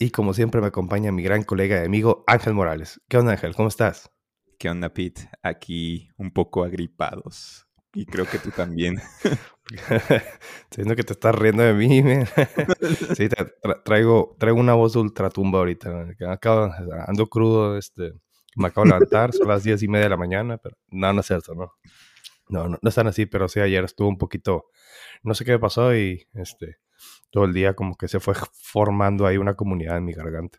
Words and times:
Y 0.00 0.10
como 0.10 0.32
siempre 0.32 0.60
me 0.60 0.68
acompaña 0.68 1.10
mi 1.10 1.24
gran 1.24 1.42
colega 1.42 1.82
y 1.82 1.84
amigo 1.84 2.22
Ángel 2.28 2.54
Morales. 2.54 3.00
¿Qué 3.08 3.18
onda 3.18 3.32
Ángel? 3.32 3.56
¿Cómo 3.56 3.66
estás? 3.66 4.08
¿Qué 4.56 4.70
onda 4.70 4.94
Pete? 4.94 5.28
Aquí 5.42 6.08
un 6.16 6.30
poco 6.30 6.62
agripados. 6.62 7.66
Y 7.94 8.06
creo 8.06 8.24
que 8.24 8.38
tú 8.38 8.50
también. 8.50 9.00
Siento 10.70 10.94
que 10.94 11.02
te 11.02 11.14
estás 11.14 11.34
riendo 11.34 11.64
de 11.64 11.74
mí. 11.74 12.00
sí, 13.16 13.28
traigo, 13.84 14.36
traigo 14.38 14.60
una 14.60 14.74
voz 14.74 14.94
ultratumba 14.94 15.58
ahorita. 15.58 16.10
Acabo, 16.28 16.72
ando 17.08 17.28
crudo, 17.28 17.76
este, 17.76 18.12
me 18.54 18.68
acabo 18.68 18.84
de 18.84 18.92
levantar, 18.92 19.32
son 19.32 19.48
las 19.48 19.64
diez 19.64 19.82
y 19.82 19.88
media 19.88 20.04
de 20.04 20.10
la 20.10 20.16
mañana, 20.16 20.58
pero 20.58 20.76
no, 20.90 21.12
no 21.12 21.20
es 21.22 21.26
cierto, 21.26 21.56
¿no? 21.56 21.72
No, 22.48 22.68
no, 22.68 22.78
no 22.80 22.88
están 22.88 23.08
así, 23.08 23.26
pero 23.26 23.48
sí, 23.48 23.58
ayer 23.58 23.82
estuvo 23.82 24.08
un 24.08 24.16
poquito, 24.16 24.70
no 25.24 25.34
sé 25.34 25.44
qué 25.44 25.50
me 25.50 25.58
pasó 25.58 25.94
y 25.94 26.28
este, 26.34 26.76
todo 27.30 27.44
el 27.44 27.52
día 27.52 27.74
como 27.74 27.96
que 27.96 28.08
se 28.08 28.20
fue 28.20 28.34
formando 28.52 29.26
ahí 29.26 29.36
una 29.36 29.54
comunidad 29.54 29.96
en 29.98 30.04
mi 30.04 30.12
garganta. 30.12 30.58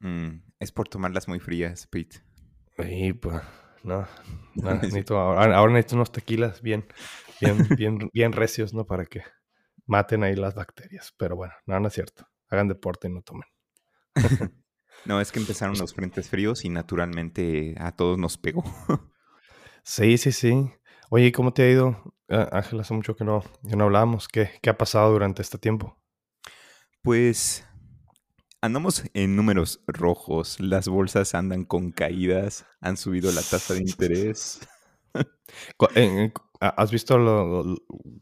Mm, 0.00 0.42
es 0.58 0.72
por 0.72 0.88
tomarlas 0.88 1.28
muy 1.28 1.40
frías, 1.40 1.86
Pete. 1.86 2.22
Y 2.78 3.12
pues, 3.12 3.42
no, 3.82 4.06
necesito, 4.54 5.18
ahora, 5.18 5.66
necesito 5.68 5.96
unos 5.96 6.12
tequilas 6.12 6.60
bien, 6.62 6.86
bien, 7.40 7.68
bien, 7.76 7.98
bien 8.12 8.32
recios, 8.32 8.74
¿no? 8.74 8.86
Para 8.86 9.06
que 9.06 9.22
maten 9.86 10.24
ahí 10.24 10.34
las 10.34 10.54
bacterias. 10.54 11.14
Pero 11.16 11.36
bueno, 11.36 11.54
no, 11.66 11.80
no 11.80 11.88
es 11.88 11.94
cierto. 11.94 12.28
Hagan 12.48 12.68
deporte 12.68 13.08
y 13.08 13.12
no 13.12 13.22
tomen. 13.22 13.48
no, 15.04 15.20
es 15.20 15.32
que 15.32 15.38
empezaron 15.38 15.78
los 15.78 15.94
frentes 15.94 16.28
fríos 16.28 16.64
y 16.64 16.68
naturalmente 16.68 17.74
a 17.78 17.92
todos 17.92 18.18
nos 18.18 18.38
pegó. 18.38 18.64
sí, 19.82 20.18
sí, 20.18 20.32
sí. 20.32 20.70
Oye, 21.08 21.30
¿cómo 21.30 21.52
te 21.52 21.62
ha 21.62 21.70
ido? 21.70 22.14
Ah, 22.28 22.48
Ángel, 22.52 22.80
hace 22.80 22.92
mucho 22.92 23.14
que 23.14 23.24
no, 23.24 23.44
que 23.68 23.76
no 23.76 23.84
hablábamos. 23.84 24.26
¿Qué, 24.26 24.50
¿Qué 24.60 24.70
ha 24.70 24.78
pasado 24.78 25.12
durante 25.12 25.40
este 25.40 25.56
tiempo? 25.56 25.96
Pues 27.02 27.64
andamos 28.60 29.04
en 29.14 29.36
números 29.36 29.80
rojos, 29.86 30.58
las 30.58 30.88
bolsas 30.88 31.34
andan 31.36 31.64
con 31.64 31.92
caídas, 31.92 32.66
han 32.80 32.96
subido 32.96 33.30
la 33.30 33.42
tasa 33.42 33.74
de 33.74 33.80
interés. 33.80 34.60
¿Has 36.60 36.90
visto 36.90 37.16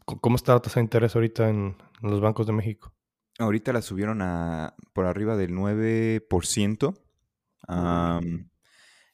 cómo 0.05 0.35
está 0.35 0.53
la 0.53 0.61
tasa 0.61 0.79
de 0.79 0.83
interés 0.83 1.15
ahorita 1.15 1.49
en 1.49 1.75
los 2.01 2.21
bancos 2.21 2.45
de 2.45 2.53
México? 2.53 2.93
Ahorita 3.39 3.73
la 3.73 3.81
subieron 3.81 4.21
a 4.21 4.75
por 4.93 5.05
arriba 5.05 5.35
del 5.35 5.51
9%. 5.51 6.93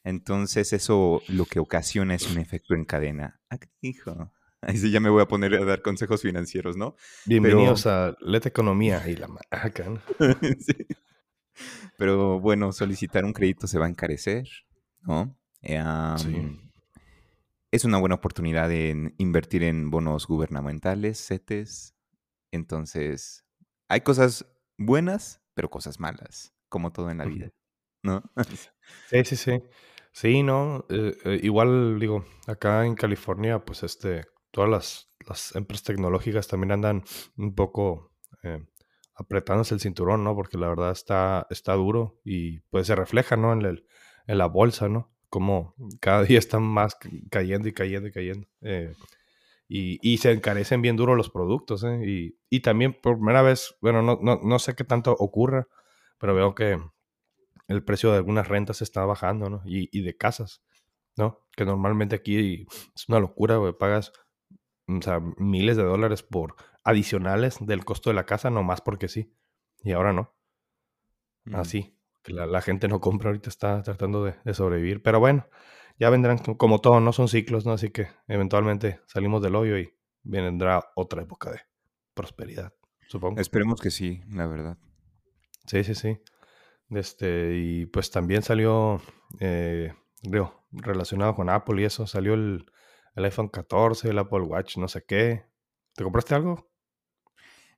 Entonces 0.03 0.73
eso 0.73 1.21
lo 1.27 1.45
que 1.45 1.59
ocasiona 1.59 2.15
es 2.15 2.29
un 2.29 2.39
efecto 2.39 2.73
en 2.73 2.85
cadena. 2.85 3.39
Ah, 3.49 3.59
hijo. 3.81 4.31
Ahí 4.61 4.77
sí 4.77 4.91
ya 4.91 4.99
me 4.99 5.09
voy 5.09 5.21
a 5.21 5.27
poner 5.27 5.55
a 5.55 5.65
dar 5.65 5.81
consejos 5.81 6.21
financieros, 6.21 6.77
¿no? 6.77 6.95
Bienvenidos 7.25 7.87
a 7.87 8.15
Leta 8.21 8.49
Economía 8.49 9.07
y 9.07 9.15
la 9.15 9.27
Maca, 9.27 9.89
¿no? 9.89 9.99
Pero 11.97 12.39
bueno, 12.39 12.71
solicitar 12.71 13.25
un 13.25 13.33
crédito 13.33 13.67
se 13.67 13.79
va 13.79 13.87
a 13.87 13.89
encarecer, 13.89 14.47
¿no? 15.01 15.35
Es 17.71 17.85
una 17.85 17.97
buena 17.97 18.15
oportunidad 18.15 18.71
en 18.71 19.15
invertir 19.17 19.63
en 19.63 19.89
bonos 19.89 20.27
gubernamentales, 20.27 21.25
CETES. 21.25 21.95
Entonces, 22.51 23.45
hay 23.87 24.01
cosas 24.01 24.45
buenas, 24.77 25.41
pero 25.53 25.69
cosas 25.69 25.99
malas, 25.99 26.53
como 26.69 26.91
todo 26.91 27.09
en 27.09 27.19
la 27.19 27.25
vida, 27.25 27.49
¿no? 28.03 28.23
sí, 29.09 29.25
sí, 29.25 29.35
sí. 29.35 29.63
Sí, 30.13 30.43
no, 30.43 30.85
eh, 30.89 31.15
eh, 31.23 31.39
igual 31.41 31.99
digo, 31.99 32.25
acá 32.47 32.85
en 32.85 32.95
California, 32.95 33.63
pues 33.63 33.83
este, 33.83 34.25
todas 34.51 34.69
las, 34.69 35.09
las 35.27 35.55
empresas 35.55 35.85
tecnológicas 35.85 36.47
también 36.47 36.71
andan 36.73 37.03
un 37.37 37.55
poco 37.55 38.11
eh, 38.43 38.65
apretándose 39.15 39.73
el 39.73 39.79
cinturón, 39.79 40.23
¿no? 40.23 40.35
Porque 40.35 40.57
la 40.57 40.67
verdad 40.67 40.91
está, 40.91 41.47
está 41.49 41.73
duro 41.73 42.19
y 42.25 42.59
pues 42.69 42.87
se 42.87 42.95
refleja, 42.95 43.37
¿no? 43.37 43.53
En, 43.53 43.61
el, 43.61 43.85
en 44.27 44.37
la 44.37 44.47
bolsa, 44.47 44.89
¿no? 44.89 45.13
Como 45.29 45.75
cada 46.01 46.23
día 46.23 46.39
están 46.39 46.63
más 46.63 46.97
cayendo 47.29 47.69
y 47.69 47.73
cayendo 47.73 48.09
y 48.09 48.11
cayendo. 48.11 48.47
Y, 49.73 49.99
y, 50.01 50.17
se 50.17 50.31
encarecen 50.33 50.81
bien 50.81 50.97
duro 50.97 51.15
los 51.15 51.29
productos, 51.29 51.85
¿eh? 51.85 52.01
Y, 52.05 52.37
y 52.49 52.59
también 52.59 52.93
por 52.93 53.15
primera 53.15 53.41
vez, 53.41 53.77
bueno, 53.79 54.01
no, 54.01 54.19
no, 54.21 54.41
no, 54.43 54.59
sé 54.59 54.75
qué 54.75 54.83
tanto 54.83 55.13
ocurra, 55.17 55.69
pero 56.19 56.35
veo 56.35 56.53
que 56.53 56.77
el 57.71 57.83
precio 57.83 58.11
de 58.11 58.17
algunas 58.17 58.47
rentas 58.47 58.81
está 58.81 59.05
bajando, 59.05 59.49
¿no? 59.49 59.61
Y, 59.65 59.89
y 59.97 60.03
de 60.03 60.17
casas, 60.17 60.63
¿no? 61.17 61.39
Que 61.55 61.65
normalmente 61.65 62.15
aquí 62.15 62.67
es 62.95 63.09
una 63.09 63.19
locura, 63.19 63.57
güey, 63.57 63.73
pagas 63.73 64.11
o 64.87 65.01
sea, 65.01 65.19
miles 65.37 65.77
de 65.77 65.83
dólares 65.83 66.23
por 66.23 66.55
adicionales 66.83 67.57
del 67.59 67.85
costo 67.85 68.09
de 68.09 68.15
la 68.15 68.25
casa, 68.25 68.49
nomás 68.49 68.81
porque 68.81 69.07
sí. 69.07 69.33
Y 69.83 69.91
ahora 69.91 70.13
no. 70.13 70.33
Mm. 71.45 71.55
Así. 71.55 71.97
Que 72.23 72.33
la, 72.33 72.61
gente 72.61 72.87
no 72.87 72.99
compra, 72.99 73.29
ahorita 73.29 73.49
está 73.49 73.81
tratando 73.81 74.23
de, 74.23 74.53
sobrevivir. 74.53 75.01
Pero 75.01 75.19
bueno, 75.19 75.47
ya 75.97 76.11
vendrán 76.11 76.37
como 76.37 76.79
todo, 76.79 76.99
no 76.99 77.13
son 77.13 77.27
ciclos, 77.27 77.65
¿no? 77.65 77.73
Así 77.73 77.89
que 77.89 78.09
eventualmente 78.27 79.01
salimos 79.07 79.41
del 79.41 79.55
hoyo 79.55 79.79
y 79.79 79.91
vendrá 80.21 80.91
otra 80.95 81.23
época 81.23 81.51
de 81.51 81.61
prosperidad, 82.13 82.73
supongo. 83.07 83.41
Esperemos 83.41 83.81
que 83.81 83.89
sí, 83.89 84.21
la 84.29 84.45
verdad. 84.45 84.77
Sí, 85.65 85.83
sí, 85.83 85.95
sí. 85.95 86.19
Este, 86.91 87.55
y 87.55 87.85
pues 87.85 88.11
también 88.11 88.43
salió, 88.43 89.01
eh, 89.39 89.93
relacionado 90.71 91.35
con 91.35 91.49
Apple 91.49 91.81
y 91.81 91.85
eso, 91.85 92.05
salió 92.05 92.33
el, 92.33 92.65
el 93.15 93.25
iPhone 93.25 93.49
14, 93.49 94.09
el 94.09 94.19
Apple 94.19 94.41
Watch, 94.41 94.77
no 94.77 94.87
sé 94.87 95.03
qué. 95.05 95.45
¿Te 95.95 96.03
compraste 96.03 96.35
algo? 96.35 96.71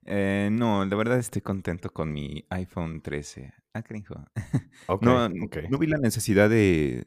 Eh, 0.06 0.50
no, 0.52 0.84
la 0.84 0.96
verdad 0.96 1.18
estoy 1.18 1.42
contento 1.42 1.90
con 1.90 2.12
mi 2.12 2.44
iPhone 2.50 3.00
13. 3.00 3.54
Ah, 3.72 3.82
cariño. 3.82 4.08
no, 5.00 5.28
no, 5.28 5.78
vi 5.78 5.86
la 5.86 5.98
necesidad 5.98 6.50
de, 6.50 7.04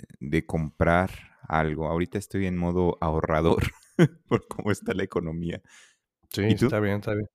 comprar 0.47 1.11
algo. 1.43 1.87
Ahorita 1.87 2.17
estoy 2.17 2.47
en 2.47 2.57
modo 2.57 2.97
ahorrador 3.01 3.63
por 4.27 4.47
cómo 4.47 4.71
está 4.71 4.93
la 4.93 5.03
economía. 5.03 5.61
Sí, 6.29 6.43
está 6.43 6.79
bien, 6.79 6.95
está 6.95 7.13
bien. 7.13 7.27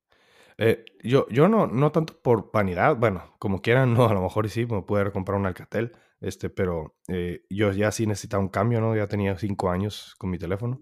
Eh, 0.57 0.85
yo, 1.03 1.27
yo 1.29 1.47
no, 1.47 1.67
no 1.67 1.91
tanto 1.91 2.19
por 2.21 2.51
vanidad, 2.51 2.95
bueno, 2.95 3.35
como 3.39 3.61
quieran, 3.61 3.93
no, 3.95 4.07
a 4.07 4.13
lo 4.13 4.21
mejor 4.21 4.49
sí, 4.49 4.65
me 4.65 4.81
pude 4.81 5.11
comprar 5.11 5.37
un 5.39 5.45
Alcatel, 5.45 5.91
este, 6.21 6.49
pero 6.49 6.95
eh, 7.07 7.45
yo 7.49 7.71
ya 7.71 7.91
sí 7.91 8.07
necesitaba 8.07 8.41
un 8.41 8.49
cambio, 8.49 8.79
¿no? 8.81 8.95
Ya 8.95 9.07
tenía 9.07 9.37
cinco 9.37 9.69
años 9.69 10.15
con 10.17 10.29
mi 10.29 10.37
teléfono. 10.37 10.79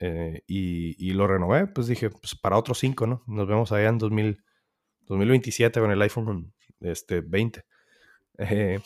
Eh, 0.00 0.42
y, 0.46 1.10
lo 1.12 1.26
renové, 1.26 1.66
pues 1.66 1.88
dije, 1.88 2.10
pues 2.10 2.36
para 2.36 2.56
otros 2.56 2.78
cinco, 2.78 3.06
¿no? 3.06 3.24
Nos 3.26 3.48
vemos 3.48 3.72
allá 3.72 3.88
en 3.88 3.98
2000, 3.98 4.44
2027 5.06 5.80
con 5.80 5.90
el 5.90 6.00
iPhone 6.02 6.54
este, 6.80 7.20
20. 7.20 7.64
Eh, 8.38 8.80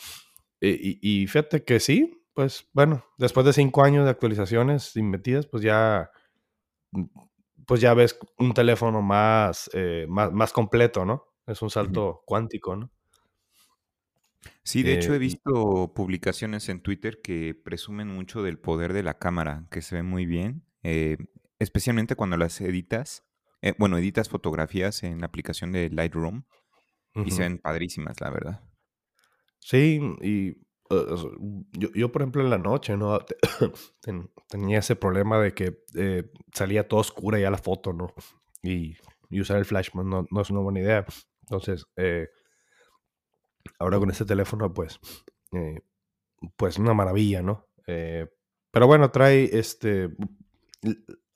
y, 0.59 1.27
fíjate 1.27 1.63
que 1.63 1.79
sí, 1.79 2.25
pues 2.33 2.67
bueno, 2.73 3.05
después 3.17 3.45
de 3.45 3.53
cinco 3.53 3.83
años 3.83 4.05
de 4.05 4.11
actualizaciones 4.11 4.95
metidas, 4.95 5.45
pues 5.45 5.61
ya, 5.61 6.09
pues 7.65 7.81
ya 7.81 7.93
ves 7.93 8.17
un 8.37 8.53
teléfono 8.53 9.01
más, 9.01 9.69
eh, 9.73 10.05
más, 10.09 10.31
más, 10.31 10.53
completo, 10.53 11.05
¿no? 11.05 11.25
Es 11.47 11.61
un 11.61 11.69
salto 11.69 12.23
cuántico, 12.25 12.75
¿no? 12.75 12.91
Sí, 14.63 14.83
de 14.83 14.93
hecho 14.93 15.13
he 15.13 15.19
visto 15.19 15.93
publicaciones 15.93 16.69
en 16.69 16.81
Twitter 16.81 17.21
que 17.21 17.53
presumen 17.53 18.07
mucho 18.07 18.43
del 18.43 18.59
poder 18.59 18.93
de 18.93 19.03
la 19.03 19.17
cámara, 19.17 19.65
que 19.69 19.81
se 19.81 19.95
ve 19.95 20.03
muy 20.03 20.25
bien 20.25 20.65
eh, 20.83 21.17
especialmente 21.59 22.15
cuando 22.15 22.37
las 22.37 22.59
editas, 22.61 23.25
eh, 23.61 23.73
bueno, 23.77 23.97
editas 23.97 24.29
fotografías 24.29 25.03
en 25.03 25.21
la 25.21 25.27
aplicación 25.27 25.71
de 25.71 25.89
Lightroom 25.89 26.43
y 27.25 27.31
se 27.31 27.43
ven 27.43 27.59
padrísimas, 27.59 28.19
la 28.21 28.31
verdad. 28.31 28.63
Sí, 29.59 30.01
y 30.21 30.57
yo, 31.71 32.11
por 32.11 32.21
ejemplo, 32.21 32.43
en 32.43 32.49
la 32.49 32.57
noche, 32.57 32.95
¿no? 32.97 33.19
tenía 34.49 34.79
ese 34.79 34.95
problema 34.95 35.39
de 35.39 35.53
que 35.53 35.83
eh, 35.95 36.31
salía 36.53 36.87
todo 36.87 36.99
oscura 36.99 37.39
ya 37.39 37.49
la 37.49 37.57
foto, 37.57 37.93
¿no? 37.93 38.13
Y, 38.61 38.95
usar 39.39 39.57
el 39.57 39.65
flash 39.65 39.89
pues, 39.91 40.05
no, 40.05 40.27
no, 40.29 40.41
es 40.41 40.49
una 40.51 40.59
buena 40.59 40.79
idea. 40.79 41.05
Entonces, 41.41 41.87
ahora 43.79 43.97
con 43.97 44.11
este 44.11 44.25
teléfono, 44.25 44.73
pues, 44.73 44.99
pues 46.55 46.77
una 46.77 46.93
maravilla, 46.93 47.41
¿no? 47.41 47.67
pero 47.85 48.87
bueno, 48.87 49.11
trae 49.11 49.49
este 49.57 50.09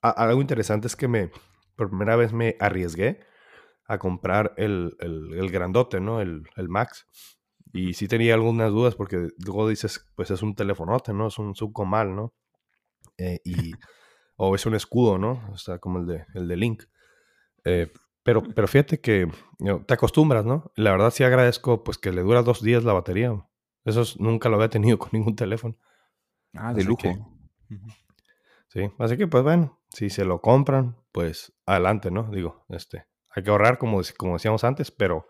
algo 0.02 0.42
interesante 0.42 0.88
es 0.88 0.96
que 0.96 1.08
me, 1.08 1.32
por 1.76 1.90
primera 1.90 2.16
vez 2.16 2.34
me 2.34 2.56
arriesgué 2.60 3.20
a 3.86 3.98
comprar 3.98 4.54
el, 4.58 4.96
el, 5.00 5.50
grandote, 5.50 6.00
¿no? 6.00 6.22
El, 6.22 6.44
el, 6.56 6.70
Max. 6.70 7.08
Y 7.74 7.94
sí 7.94 8.08
tenía 8.08 8.34
algunas 8.34 8.72
dudas 8.72 8.96
porque 8.96 9.30
luego 9.46 9.68
dices, 9.68 10.08
pues 10.16 10.32
es 10.32 10.42
un 10.42 10.56
telefonote, 10.56 11.14
¿no? 11.14 11.28
Es 11.28 11.38
un 11.38 11.56
subcomal, 11.56 12.16
¿no? 12.16 12.34
Eh, 13.18 13.40
y, 13.44 13.74
o 14.38 14.56
es 14.56 14.66
un 14.66 14.76
escudo, 14.76 15.18
¿no? 15.18 15.42
O 15.52 15.58
sea, 15.58 15.80
como 15.80 16.00
el 16.00 16.08
de, 16.08 16.26
el 16.34 16.48
de 16.48 16.56
Link. 16.56 16.84
Eh, 17.66 17.92
pero, 18.24 18.44
pero 18.44 18.68
fíjate 18.68 19.00
que 19.00 19.30
te 19.86 19.94
acostumbras, 19.94 20.46
¿no? 20.46 20.72
La 20.76 20.92
verdad 20.92 21.12
sí 21.12 21.24
agradezco 21.24 21.84
pues 21.84 21.98
que 21.98 22.12
le 22.12 22.22
dura 22.22 22.42
dos 22.42 22.62
días 22.62 22.84
la 22.84 22.94
batería. 22.94 23.34
Eso 23.86 24.04
nunca 24.20 24.50
lo 24.50 24.56
había 24.56 24.70
tenido 24.70 25.00
con 25.00 25.10
ningún 25.14 25.36
teléfono. 25.36 25.78
Ah, 26.54 26.74
de 26.74 26.84
lujo. 26.84 27.08
sí, 28.68 28.92
así 29.00 29.18
que 29.18 29.28
pues 29.28 29.44
bueno, 29.44 29.80
si 29.90 30.10
se 30.10 30.26
lo 30.26 30.42
compran, 30.42 30.98
pues 31.12 31.54
adelante, 31.66 32.12
¿no? 32.12 32.30
Digo, 32.30 32.66
este, 32.70 33.06
hay 33.30 33.44
que 33.44 33.50
ahorrar 33.50 33.78
como, 33.78 34.02
como 34.18 34.34
decíamos 34.34 34.64
antes, 34.64 34.92
pero 34.92 35.28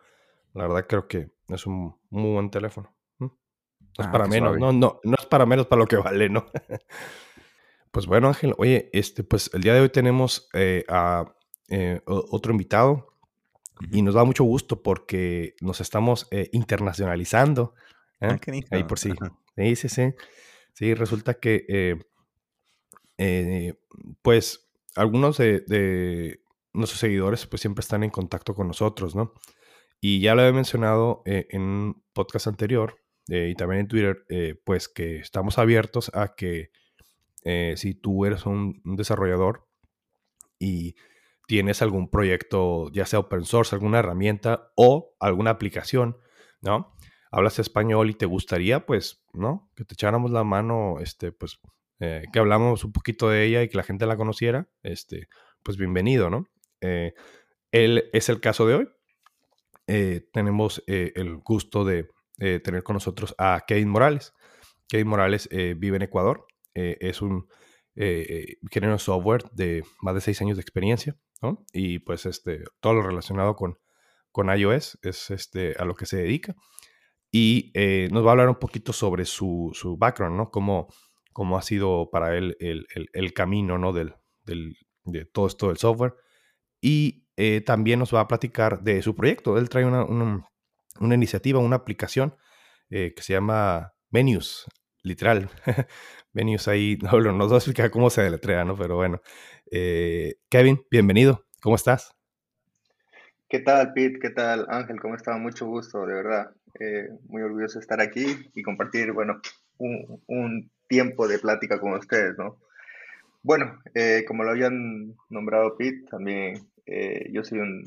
la 0.57 0.67
verdad 0.67 0.87
creo 0.87 1.07
que 1.07 1.29
es 1.47 1.65
un 1.65 1.95
muy 2.09 2.33
buen 2.33 2.49
teléfono. 2.49 2.93
No 3.19 4.03
es 4.03 4.07
ah, 4.07 4.11
para 4.11 4.27
menos, 4.27 4.57
no, 4.57 4.71
no, 4.71 4.99
no 5.03 5.15
es 5.17 5.25
para 5.25 5.45
menos 5.45 5.67
para 5.67 5.79
lo 5.79 5.87
que 5.87 5.97
vale, 5.97 6.29
¿no? 6.29 6.45
pues 7.91 8.05
bueno, 8.05 8.27
Ángel, 8.27 8.53
oye, 8.57 8.89
este, 8.93 9.23
pues 9.23 9.49
el 9.53 9.61
día 9.61 9.73
de 9.73 9.81
hoy 9.81 9.89
tenemos 9.89 10.49
eh, 10.53 10.83
a 10.87 11.33
eh, 11.69 12.01
otro 12.05 12.51
invitado 12.51 13.07
y 13.91 14.01
nos 14.01 14.15
da 14.15 14.23
mucho 14.23 14.43
gusto 14.43 14.81
porque 14.81 15.55
nos 15.61 15.81
estamos 15.81 16.27
eh, 16.31 16.49
internacionalizando. 16.53 17.75
Ah, 18.19 18.37
Ahí 18.71 18.83
por 18.83 18.99
sí. 18.99 19.13
Sí, 19.55 19.75
sí, 19.75 19.89
sí. 19.89 20.13
Sí, 20.73 20.93
resulta 20.93 21.35
que, 21.35 22.05
pues, 24.21 24.69
algunos 24.95 25.37
de, 25.37 25.61
de, 25.61 26.43
nuestros 26.73 26.99
seguidores, 26.99 27.47
pues, 27.47 27.61
siempre 27.61 27.81
están 27.81 28.03
en 28.03 28.11
contacto 28.11 28.53
con 28.53 28.67
nosotros, 28.67 29.15
¿no? 29.15 29.33
Y 29.99 30.21
ya 30.21 30.35
lo 30.35 30.43
he 30.43 30.51
mencionado 30.51 31.23
eh, 31.25 31.47
en 31.49 31.61
un 31.61 32.03
podcast 32.13 32.47
anterior 32.47 32.99
eh, 33.29 33.49
y 33.51 33.55
también 33.55 33.81
en 33.81 33.87
Twitter, 33.87 34.25
eh, 34.29 34.55
pues 34.63 34.87
que 34.87 35.17
estamos 35.17 35.57
abiertos 35.57 36.11
a 36.13 36.35
que 36.35 36.71
si 37.77 37.93
tú 37.93 38.25
eres 38.25 38.45
un, 38.45 38.81
desarrollador 38.83 39.69
y 40.59 40.95
tienes 41.47 41.81
algún 41.81 42.09
proyecto, 42.09 42.91
ya 42.91 43.05
sea 43.05 43.19
open 43.19 43.45
source, 43.45 43.73
alguna 43.73 43.99
herramienta 43.99 44.73
o 44.75 45.15
alguna 45.21 45.51
aplicación, 45.51 46.17
¿no? 46.59 46.93
Hablas 47.31 47.59
español 47.59 48.09
y 48.09 48.15
te 48.15 48.25
gustaría, 48.25 48.85
pues, 48.85 49.23
¿no? 49.31 49.71
Que 49.77 49.85
te 49.85 49.93
echáramos 49.93 50.31
la 50.31 50.43
mano, 50.43 50.99
este, 50.99 51.31
pues, 51.31 51.61
que 51.99 52.37
hablamos 52.37 52.83
un 52.83 52.91
poquito 52.91 53.29
de 53.29 53.45
ella 53.45 53.63
y 53.63 53.69
que 53.69 53.77
la 53.77 53.83
gente 53.83 54.05
la 54.05 54.17
conociera, 54.17 54.67
este, 54.83 55.29
pues 55.63 55.77
bienvenido, 55.77 56.29
¿no? 56.29 56.49
él 56.81 58.09
es 58.11 58.27
el 58.27 58.41
caso 58.41 58.67
de 58.67 58.75
hoy. 58.75 58.89
Eh, 59.87 60.27
tenemos 60.33 60.83
eh, 60.85 61.13
el 61.15 61.37
gusto 61.37 61.85
de 61.85 62.09
eh, 62.39 62.59
tener 62.59 62.83
con 62.83 62.95
nosotros 62.95 63.33
a 63.37 63.63
Kevin 63.65 63.89
Morales. 63.89 64.33
Kevin 64.89 65.07
Morales 65.07 65.49
vive 65.51 65.97
en 65.97 66.03
Ecuador, 66.03 66.45
es 66.73 67.21
un 67.21 67.49
ingeniero 67.93 68.93
de 68.93 68.99
software 68.99 69.43
de 69.51 69.83
más 70.01 70.15
de 70.15 70.21
seis 70.21 70.41
años 70.41 70.55
de 70.55 70.61
experiencia, 70.61 71.17
¿no? 71.41 71.65
Y 71.73 71.99
pues 71.99 72.25
este, 72.25 72.63
todo 72.79 72.93
lo 72.93 73.01
relacionado 73.01 73.57
con, 73.57 73.79
con 74.31 74.47
iOS 74.47 74.97
es 75.01 75.29
este, 75.29 75.75
a 75.77 75.83
lo 75.83 75.93
que 75.93 76.05
se 76.05 76.15
dedica. 76.15 76.55
Y 77.29 77.73
nos 78.11 78.23
va 78.23 78.29
a 78.29 78.31
hablar 78.31 78.47
un 78.47 78.59
poquito 78.59 78.93
sobre 78.93 79.25
su, 79.25 79.71
su 79.73 79.97
background, 79.97 80.37
¿no? 80.37 80.51
Cómo, 80.51 80.87
cómo, 81.33 81.57
ha 81.57 81.61
sido 81.61 82.09
para 82.09 82.37
él 82.37 82.55
el, 82.61 82.87
el, 82.95 83.09
el 83.11 83.33
camino, 83.33 83.77
¿no? 83.77 83.91
Del, 83.91 84.15
del, 84.45 84.77
de 85.03 85.25
todo 85.25 85.47
esto 85.47 85.67
del 85.67 85.77
software. 85.77 86.13
Y 86.79 87.26
eh, 87.37 87.61
también 87.61 87.99
nos 87.99 88.13
va 88.13 88.21
a 88.21 88.27
platicar 88.27 88.81
de 88.81 89.01
su 89.03 89.15
proyecto. 89.15 89.59
Él 89.59 89.69
trae 89.69 89.85
una, 89.85 90.03
una, 90.03 91.15
iniciativa, 91.15 91.59
una 91.59 91.75
aplicación 91.75 92.35
eh, 92.89 93.13
que 93.15 93.21
se 93.21 93.33
llama 93.33 93.93
Menus, 94.09 94.65
literal. 95.03 95.47
Menus 96.33 96.67
ahí, 96.67 96.97
no, 97.01 97.19
nos 97.33 97.51
va 97.51 97.55
a 97.55 97.59
explicar 97.59 97.91
cómo 97.91 98.09
se 98.09 98.23
deletrea, 98.23 98.65
¿no? 98.65 98.75
Pero 98.75 98.95
bueno. 98.95 99.21
Eh, 99.71 100.37
Kevin, 100.49 100.81
bienvenido. 100.89 101.45
¿Cómo 101.61 101.75
estás? 101.75 102.11
¿Qué 103.47 103.59
tal, 103.59 103.93
Pete? 103.93 104.17
¿Qué 104.19 104.31
tal, 104.31 104.65
Ángel? 104.69 104.99
¿Cómo 104.99 105.15
está? 105.15 105.37
Mucho 105.37 105.67
gusto, 105.67 106.07
de 106.07 106.15
verdad. 106.15 106.51
muy 107.29 107.43
orgulloso 107.43 107.77
de 107.77 107.83
estar 107.83 108.01
aquí 108.01 108.49
y 108.55 108.63
compartir, 108.63 109.11
bueno, 109.13 109.41
un, 109.77 110.23
un 110.25 110.71
tiempo 110.87 111.27
de 111.27 111.37
plática 111.37 111.79
con 111.79 111.93
ustedes, 111.93 112.35
¿no? 112.37 112.57
Bueno, 113.43 113.79
como 114.27 114.43
lo 114.43 114.51
habían 114.51 115.15
nombrado 115.29 115.77
Pete, 115.77 116.05
también 116.09 116.67
eh, 116.87 117.29
yo 117.31 117.43
soy 117.43 117.59
un 117.59 117.83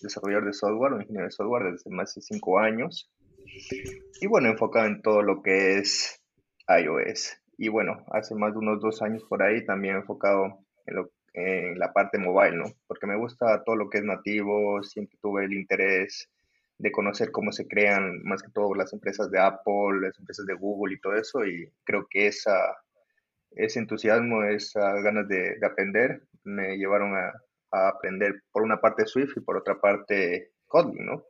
desarrollador 0.00 0.46
de 0.46 0.52
software, 0.52 0.92
un 0.92 1.02
ingeniero 1.02 1.26
de 1.26 1.32
software 1.32 1.72
desde 1.72 1.90
más 1.90 2.14
de 2.14 2.22
cinco 2.22 2.60
años. 2.60 3.10
Y 4.20 4.26
bueno, 4.28 4.48
enfocado 4.48 4.86
en 4.86 5.02
todo 5.02 5.22
lo 5.22 5.42
que 5.42 5.78
es 5.78 6.22
iOS. 6.68 7.36
Y 7.58 7.68
bueno, 7.68 8.04
hace 8.12 8.34
más 8.34 8.52
de 8.52 8.58
unos 8.58 8.80
dos 8.80 9.02
años 9.02 9.24
por 9.24 9.42
ahí 9.42 9.64
también 9.64 9.96
enfocado 9.96 10.58
en, 10.86 10.94
lo, 10.94 11.10
en 11.32 11.78
la 11.78 11.92
parte 11.92 12.18
mobile, 12.18 12.56
¿no? 12.56 12.64
Porque 12.86 13.06
me 13.06 13.16
gusta 13.16 13.62
todo 13.64 13.76
lo 13.76 13.90
que 13.90 13.98
es 13.98 14.04
nativo, 14.04 14.82
siempre 14.82 15.18
tuve 15.20 15.44
el 15.44 15.52
interés 15.52 16.28
de 16.78 16.92
conocer 16.92 17.30
cómo 17.30 17.52
se 17.52 17.66
crean 17.66 18.22
más 18.24 18.42
que 18.42 18.50
todo 18.50 18.74
las 18.74 18.92
empresas 18.92 19.30
de 19.30 19.40
Apple, 19.40 20.00
las 20.00 20.18
empresas 20.18 20.46
de 20.46 20.54
Google 20.54 20.94
y 20.94 21.00
todo 21.00 21.14
eso. 21.14 21.44
Y 21.44 21.72
creo 21.84 22.06
que 22.08 22.28
esa, 22.28 22.76
ese 23.52 23.80
entusiasmo, 23.80 24.44
esas 24.44 25.02
ganas 25.02 25.26
de, 25.28 25.56
de 25.58 25.66
aprender 25.66 26.22
me 26.44 26.76
llevaron 26.76 27.14
a, 27.16 27.32
aprender 27.74 28.42
por 28.52 28.62
una 28.62 28.80
parte 28.80 29.06
Swift 29.06 29.36
y 29.36 29.40
por 29.40 29.56
otra 29.56 29.80
parte 29.80 30.52
Kotlin, 30.66 31.06
¿no? 31.06 31.24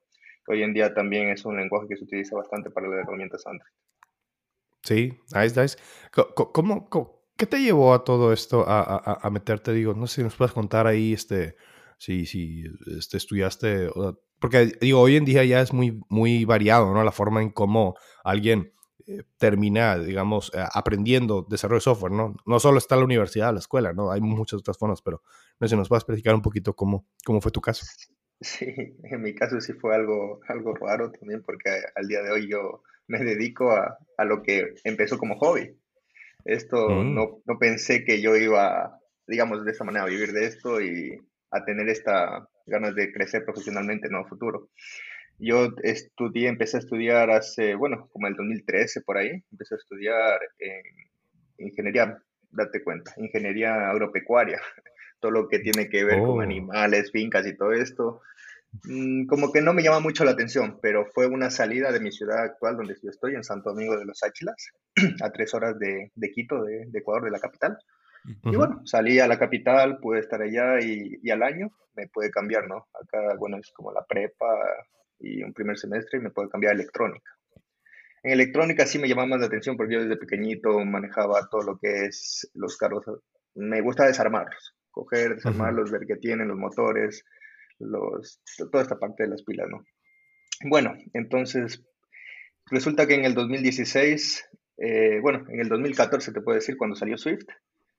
hoy 0.48 0.62
en 0.62 0.74
día 0.74 0.92
también 0.92 1.28
es 1.28 1.44
un 1.44 1.56
lenguaje 1.56 1.88
que 1.88 1.96
se 1.96 2.04
utiliza 2.04 2.36
bastante 2.36 2.70
para 2.70 2.88
las 2.88 3.00
herramientas 3.00 3.46
Android. 3.46 3.72
Sí, 4.82 5.18
nice, 5.34 5.60
nice. 5.60 5.78
¿Cómo, 6.34 6.90
qué 7.36 7.46
te 7.46 7.62
llevó 7.62 7.94
a 7.94 8.04
todo 8.04 8.32
esto, 8.32 8.64
a, 8.66 9.28
meterte? 9.30 9.72
Digo, 9.72 9.94
no 9.94 10.06
sé 10.06 10.16
si 10.16 10.22
nos 10.22 10.36
puedes 10.36 10.52
contar 10.52 10.86
ahí, 10.86 11.14
este, 11.14 11.56
si, 11.96 12.26
si 12.26 12.64
este, 12.98 13.16
estudiaste, 13.16 13.88
porque 14.38 14.72
digo, 14.80 15.00
hoy 15.00 15.16
en 15.16 15.24
día 15.24 15.42
ya 15.44 15.60
es 15.60 15.72
muy, 15.72 16.02
muy 16.10 16.44
variado, 16.44 16.92
¿no? 16.92 17.02
La 17.02 17.12
forma 17.12 17.40
en 17.40 17.50
cómo 17.50 17.96
alguien 18.22 18.74
termina, 19.36 19.98
digamos, 19.98 20.50
eh, 20.54 20.64
aprendiendo 20.72 21.46
desarrollo 21.48 21.78
de 21.78 21.82
software, 21.82 22.12
¿no? 22.12 22.36
No 22.46 22.60
solo 22.60 22.78
está 22.78 22.96
la 22.96 23.04
universidad, 23.04 23.52
la 23.52 23.58
escuela, 23.58 23.92
¿no? 23.92 24.10
Hay 24.10 24.20
muchas 24.20 24.60
otras 24.60 24.78
formas, 24.78 25.02
pero 25.02 25.22
no 25.60 25.66
sé 25.66 25.74
si 25.74 25.78
nos 25.78 25.88
puedes 25.88 26.04
platicar 26.04 26.34
un 26.34 26.42
poquito 26.42 26.74
cómo, 26.74 27.06
cómo 27.24 27.40
fue 27.40 27.52
tu 27.52 27.60
caso. 27.60 27.86
Sí, 28.40 28.66
en 29.04 29.22
mi 29.22 29.32
caso 29.32 29.58
sí 29.60 29.72
fue 29.72 29.94
algo, 29.94 30.40
algo 30.48 30.74
raro 30.74 31.10
también, 31.12 31.42
porque 31.42 31.70
al 31.94 32.08
día 32.08 32.20
de 32.20 32.32
hoy 32.32 32.50
yo 32.50 32.82
me 33.06 33.20
dedico 33.20 33.70
a, 33.70 33.96
a 34.18 34.24
lo 34.24 34.42
que 34.42 34.74
empezó 34.82 35.18
como 35.18 35.38
hobby. 35.38 35.78
Esto 36.44 36.90
mm. 36.90 37.14
no, 37.14 37.42
no 37.46 37.58
pensé 37.58 38.04
que 38.04 38.20
yo 38.20 38.36
iba, 38.36 39.00
digamos, 39.26 39.64
de 39.64 39.70
esa 39.70 39.84
manera 39.84 40.04
a 40.04 40.08
vivir 40.08 40.32
de 40.32 40.46
esto 40.46 40.82
y 40.82 41.16
a 41.52 41.64
tener 41.64 41.88
esta 41.88 42.48
ganas 42.66 42.94
de 42.94 43.12
crecer 43.12 43.44
profesionalmente 43.44 44.08
en 44.08 44.16
el 44.16 44.26
futuro. 44.26 44.70
Yo 45.38 45.68
estudié, 45.82 46.48
empecé 46.48 46.76
a 46.76 46.80
estudiar 46.80 47.30
hace, 47.30 47.74
bueno, 47.74 48.08
como 48.12 48.28
el 48.28 48.36
2013 48.36 49.00
por 49.02 49.18
ahí, 49.18 49.42
empecé 49.50 49.74
a 49.74 49.78
estudiar 49.78 50.38
en 50.58 51.66
ingeniería, 51.66 52.18
date 52.50 52.82
cuenta, 52.82 53.12
ingeniería 53.16 53.90
agropecuaria, 53.90 54.60
todo 55.20 55.32
lo 55.32 55.48
que 55.48 55.58
tiene 55.58 55.88
que 55.88 56.04
ver 56.04 56.20
con 56.20 56.38
oh. 56.38 56.40
animales, 56.40 57.10
fincas 57.10 57.46
y 57.46 57.56
todo 57.56 57.72
esto. 57.72 58.20
Mm, 58.84 59.26
como 59.26 59.52
que 59.52 59.60
no 59.60 59.72
me 59.72 59.82
llama 59.82 60.00
mucho 60.00 60.24
la 60.24 60.32
atención, 60.32 60.78
pero 60.82 61.06
fue 61.06 61.26
una 61.26 61.50
salida 61.50 61.92
de 61.92 62.00
mi 62.00 62.10
ciudad 62.10 62.40
actual, 62.40 62.76
donde 62.76 62.96
yo 63.02 63.10
estoy, 63.10 63.34
en 63.34 63.44
Santo 63.44 63.70
Domingo 63.70 63.96
de 63.96 64.04
los 64.04 64.22
Áchilas, 64.22 64.56
a 65.22 65.30
tres 65.30 65.54
horas 65.54 65.78
de, 65.78 66.10
de 66.14 66.30
Quito, 66.30 66.62
de, 66.64 66.86
de, 66.86 66.98
Ecuador, 66.98 67.24
de 67.24 67.30
la 67.30 67.40
capital. 67.40 67.78
Y 68.44 68.56
bueno, 68.56 68.80
salí 68.86 69.20
a 69.20 69.28
la 69.28 69.38
capital, 69.38 69.98
pude 69.98 70.20
estar 70.20 70.40
allá 70.40 70.80
y, 70.80 71.18
y, 71.22 71.30
al 71.30 71.42
año 71.42 71.68
me 71.94 72.08
puede 72.08 72.30
cambiar, 72.30 72.66
¿no? 72.66 72.86
Acá, 72.98 73.34
bueno, 73.38 73.58
es 73.58 73.70
como 73.72 73.92
la 73.92 74.02
prepa, 74.02 74.46
y 75.24 75.42
un 75.42 75.52
primer 75.52 75.78
semestre 75.78 76.18
y 76.18 76.22
me 76.22 76.30
puedo 76.30 76.48
cambiar 76.48 76.72
a 76.72 76.74
electrónica. 76.74 77.30
En 78.22 78.32
electrónica 78.32 78.86
sí 78.86 78.98
me 78.98 79.08
llamaba 79.08 79.28
más 79.28 79.40
la 79.40 79.46
atención 79.46 79.76
porque 79.76 79.94
yo 79.94 80.02
desde 80.02 80.16
pequeñito 80.16 80.78
manejaba 80.84 81.48
todo 81.50 81.62
lo 81.62 81.78
que 81.78 82.06
es 82.06 82.50
los 82.54 82.76
carros. 82.76 83.04
Me 83.54 83.80
gusta 83.82 84.06
desarmarlos, 84.06 84.74
coger, 84.90 85.34
desarmarlos, 85.34 85.90
ver 85.90 86.06
qué 86.06 86.16
tienen 86.16 86.48
los 86.48 86.56
motores, 86.56 87.24
los, 87.78 88.40
toda 88.70 88.82
esta 88.82 88.98
parte 88.98 89.24
de 89.24 89.30
las 89.30 89.42
pilas, 89.42 89.68
¿no? 89.68 89.84
Bueno, 90.68 90.94
entonces 91.12 91.84
resulta 92.70 93.06
que 93.06 93.14
en 93.14 93.24
el 93.24 93.34
2016, 93.34 94.48
eh, 94.78 95.20
bueno, 95.20 95.44
en 95.50 95.60
el 95.60 95.68
2014 95.68 96.32
te 96.32 96.40
puedo 96.40 96.56
decir 96.56 96.76
cuando 96.76 96.96
salió 96.96 97.18
Swift, 97.18 97.46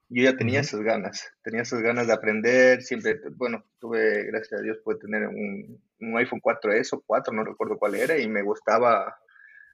yo 0.09 0.23
ya 0.23 0.37
tenía 0.37 0.59
esas 0.59 0.81
ganas, 0.81 1.31
tenía 1.43 1.61
esas 1.61 1.81
ganas 1.81 2.07
de 2.07 2.13
aprender, 2.13 2.81
siempre, 2.81 3.19
bueno, 3.35 3.65
tuve, 3.79 4.23
gracias 4.25 4.59
a 4.59 4.63
Dios, 4.63 4.77
pude 4.83 4.97
tener 4.97 5.27
un, 5.27 5.81
un 5.99 6.17
iPhone 6.17 6.41
4S 6.41 6.93
o 6.93 7.03
4, 7.05 7.33
no 7.33 7.43
recuerdo 7.43 7.77
cuál 7.77 7.95
era, 7.95 8.17
y 8.17 8.27
me 8.27 8.43
gustaba 8.43 9.17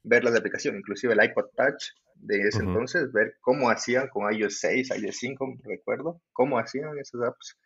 ver 0.04 0.24
las 0.24 0.36
aplicaciones, 0.36 0.80
inclusive 0.80 1.14
el 1.14 1.24
iPod 1.24 1.50
Touch 1.56 1.84
de 2.16 2.42
ese 2.42 2.60
entonces, 2.60 3.12
ver 3.12 3.38
cómo 3.42 3.70
hacían 3.70 4.08
con 4.08 4.32
iOS 4.32 4.60
6, 4.60 4.92
iOS 4.98 5.18
5, 5.18 5.58
recuerdo, 5.64 6.22
cómo 6.34 6.60
hacían 6.60 6.98
esas 6.98 7.22
apps. 7.24 7.58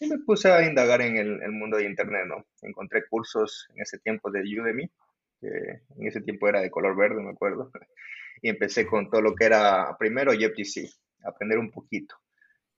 Y 0.00 0.08
me 0.08 0.18
puse 0.18 0.50
a 0.50 0.64
indagar 0.64 1.02
en 1.02 1.16
el, 1.16 1.42
el, 1.42 1.50
mundo 1.50 1.76
de 1.76 1.84
Internet, 1.84 2.22
¿no? 2.26 2.46
Encontré 2.62 3.04
cursos 3.08 3.68
en 3.74 3.82
ese 3.82 3.98
tiempo 3.98 4.30
de 4.30 4.40
Udemy 4.40 4.88
que 5.40 5.46
en 5.46 6.06
ese 6.06 6.20
tiempo 6.20 6.48
era 6.48 6.60
de 6.60 6.70
color 6.70 6.96
verde, 6.96 7.22
me 7.22 7.30
acuerdo. 7.30 7.70
Y 8.40 8.50
empecé 8.50 8.86
con 8.86 9.10
todo 9.10 9.20
lo 9.20 9.34
que 9.34 9.46
era 9.46 9.96
primero 9.98 10.32
YPC, 10.32 10.88
aprender 11.24 11.58
un 11.58 11.70
poquito. 11.70 12.16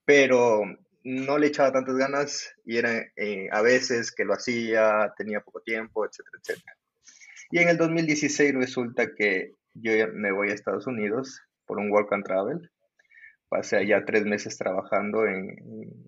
Pero 0.05 0.63
no 1.05 1.39
le 1.39 1.47
echaba 1.47 1.73
tantas 1.73 1.97
ganas 1.97 2.55
y 2.65 2.77
era 2.77 3.05
eh, 3.17 3.49
a 3.51 3.63
veces 3.63 4.13
que 4.13 4.25
lo 4.25 4.35
hacía, 4.35 5.13
tenía 5.17 5.41
poco 5.41 5.61
tiempo, 5.61 6.05
etcétera, 6.05 6.39
etcétera. 6.43 6.77
Y 7.51 7.59
en 7.59 7.69
el 7.69 7.77
2016 7.77 8.55
resulta 8.55 9.15
que 9.15 9.55
yo 9.75 9.93
me 10.13 10.33
voy 10.33 10.51
a 10.51 10.55
Estados 10.55 10.87
Unidos 10.87 11.41
por 11.67 11.79
un 11.79 11.91
work 11.91 12.13
and 12.13 12.25
travel. 12.25 12.71
Pasé 13.49 13.79
allá 13.79 14.05
tres 14.05 14.25
meses 14.25 14.57
trabajando 14.57 15.27
en, 15.27 15.57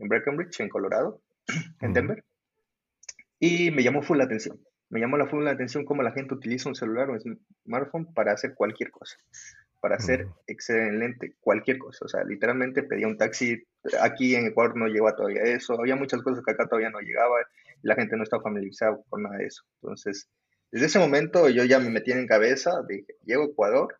en 0.00 0.08
Breckenridge, 0.08 0.60
en 0.60 0.68
Colorado, 0.68 1.20
en 1.80 1.92
Denver. 1.92 2.24
Y 3.40 3.72
me 3.72 3.82
llamó 3.82 4.02
full 4.02 4.18
la 4.18 4.24
atención. 4.24 4.60
Me 4.88 5.00
llamó 5.00 5.16
la 5.16 5.26
full 5.26 5.42
la 5.42 5.52
atención 5.52 5.84
cómo 5.84 6.02
la 6.02 6.12
gente 6.12 6.34
utiliza 6.34 6.68
un 6.68 6.74
celular 6.74 7.10
o 7.10 7.14
un 7.14 7.40
smartphone 7.64 8.12
para 8.12 8.32
hacer 8.32 8.54
cualquier 8.54 8.90
cosa. 8.90 9.16
Para 9.82 9.96
hacer 9.96 10.28
excelente 10.46 11.34
cualquier 11.40 11.76
cosa. 11.76 12.06
O 12.06 12.08
sea, 12.08 12.24
literalmente 12.24 12.82
pedía 12.82 13.06
un 13.06 13.18
taxi. 13.18 13.62
Aquí 14.00 14.34
en 14.34 14.46
Ecuador 14.46 14.76
no 14.76 14.86
llegaba 14.86 15.14
todavía 15.14 15.42
eso. 15.42 15.78
Había 15.78 15.96
muchas 15.96 16.22
cosas 16.22 16.42
que 16.42 16.52
acá 16.52 16.66
todavía 16.66 16.88
no 16.88 17.00
llegaba. 17.00 17.34
Y 17.82 17.88
la 17.88 17.96
gente 17.96 18.16
no 18.16 18.22
estaba 18.22 18.42
familiarizada 18.42 18.98
con 19.10 19.24
nada 19.24 19.36
de 19.38 19.46
eso. 19.46 19.64
Entonces, 19.82 20.30
desde 20.72 20.86
ese 20.86 20.98
momento 20.98 21.50
yo 21.50 21.64
ya 21.64 21.78
me 21.78 21.90
metí 21.90 22.12
en 22.12 22.26
cabeza, 22.26 22.82
dije, 22.88 23.16
llego 23.24 23.42
a 23.42 23.46
Ecuador, 23.46 23.98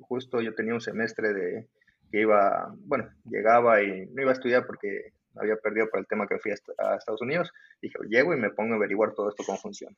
justo 0.00 0.40
yo 0.40 0.54
tenía 0.56 0.74
un 0.74 0.80
semestre 0.80 1.32
de 1.32 1.68
que 2.10 2.20
iba, 2.22 2.74
bueno, 2.80 3.08
llegaba 3.24 3.82
y 3.82 4.06
no 4.06 4.22
iba 4.22 4.32
a 4.32 4.34
estudiar 4.34 4.66
porque 4.66 5.12
había 5.36 5.56
perdido 5.56 5.88
por 5.88 6.00
el 6.00 6.08
tema 6.08 6.26
que 6.26 6.38
fui 6.38 6.50
a, 6.50 6.54
Estados 6.96 7.22
Unidos, 7.22 7.52
dije, 7.80 7.96
llego 8.08 8.34
y 8.34 8.36
me 8.36 8.50
pongo 8.50 8.74
a 8.74 8.76
averiguar 8.76 9.14
todo 9.14 9.28
esto 9.28 9.44
cómo 9.44 9.58
funciona. 9.58 9.96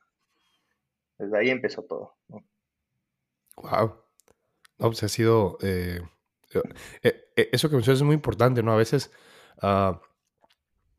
Desde 1.17 1.37
ahí 1.37 1.49
empezó 1.49 1.81
todo. 1.83 2.15
Wow. 3.55 4.02
No, 4.83 4.89
ha 4.89 5.09
sido... 5.09 5.57
Eso 5.61 7.69
que 7.69 7.75
mencionas 7.75 7.99
es 7.99 8.03
muy 8.03 8.15
importante, 8.15 8.63
¿no? 8.63 8.73
A 8.73 8.77
veces... 8.77 9.11
Ah, 9.61 9.99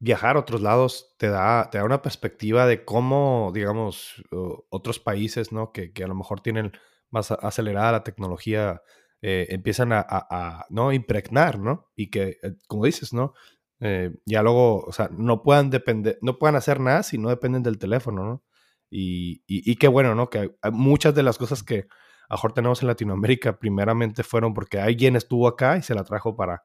viajar 0.04 0.36
a 0.36 0.40
otros 0.40 0.60
lados 0.60 1.14
te 1.16 1.28
da, 1.28 1.70
te 1.70 1.78
da 1.78 1.84
una 1.84 2.02
perspectiva 2.02 2.66
de 2.66 2.84
cómo, 2.84 3.50
digamos, 3.54 4.22
otros 4.68 5.00
países, 5.00 5.50
¿no? 5.50 5.72
Que, 5.72 5.92
a 6.02 6.06
lo 6.06 6.14
mejor 6.14 6.40
tienen 6.40 6.72
más 7.10 7.30
acelerada 7.30 7.92
la 7.92 8.04
tecnología, 8.04 8.82
eh, 9.22 9.46
empiezan 9.48 9.92
a, 9.92 10.66
¿no? 10.68 10.92
Impregnar, 10.92 11.58
¿no? 11.58 11.90
Y 11.96 12.10
que, 12.10 12.36
eh, 12.42 12.54
como 12.66 12.84
dices, 12.84 13.14
¿no? 13.14 13.32
Eh, 13.80 14.10
ya 14.26 14.42
luego, 14.42 14.84
o 14.84 14.92
sea, 14.92 15.08
no 15.10 15.42
puedan 15.42 15.70
depender, 15.70 16.18
no 16.20 16.38
puedan 16.38 16.56
hacer 16.56 16.80
nada 16.80 17.02
si 17.02 17.16
no 17.16 17.30
dependen 17.30 17.62
del 17.62 17.78
teléfono, 17.78 18.24
¿no? 18.24 18.44
Y, 18.90 19.42
y, 19.46 19.76
qué 19.76 19.88
bueno, 19.88 20.14
¿no? 20.14 20.30
Que 20.30 20.54
muchas 20.70 21.14
de 21.14 21.24
las 21.24 21.38
cosas 21.38 21.64
que 21.64 21.88
a 22.28 22.34
mejor 22.34 22.52
tenemos 22.52 22.82
en 22.82 22.88
Latinoamérica 22.88 23.58
primeramente 23.58 24.22
fueron 24.22 24.54
porque 24.54 24.78
alguien 24.78 25.16
estuvo 25.16 25.46
acá 25.48 25.76
y 25.76 25.82
se 25.82 25.94
la 25.94 26.04
trajo 26.04 26.36
para, 26.36 26.64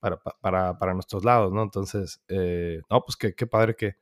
para, 0.00 0.18
para, 0.18 0.78
para 0.78 0.94
nuestros 0.94 1.24
lados, 1.24 1.52
¿no? 1.52 1.62
Entonces, 1.62 2.20
eh, 2.28 2.80
no, 2.90 3.02
pues 3.02 3.16
qué, 3.16 3.34
qué 3.34 3.46
padre 3.46 3.74
que, 3.76 3.96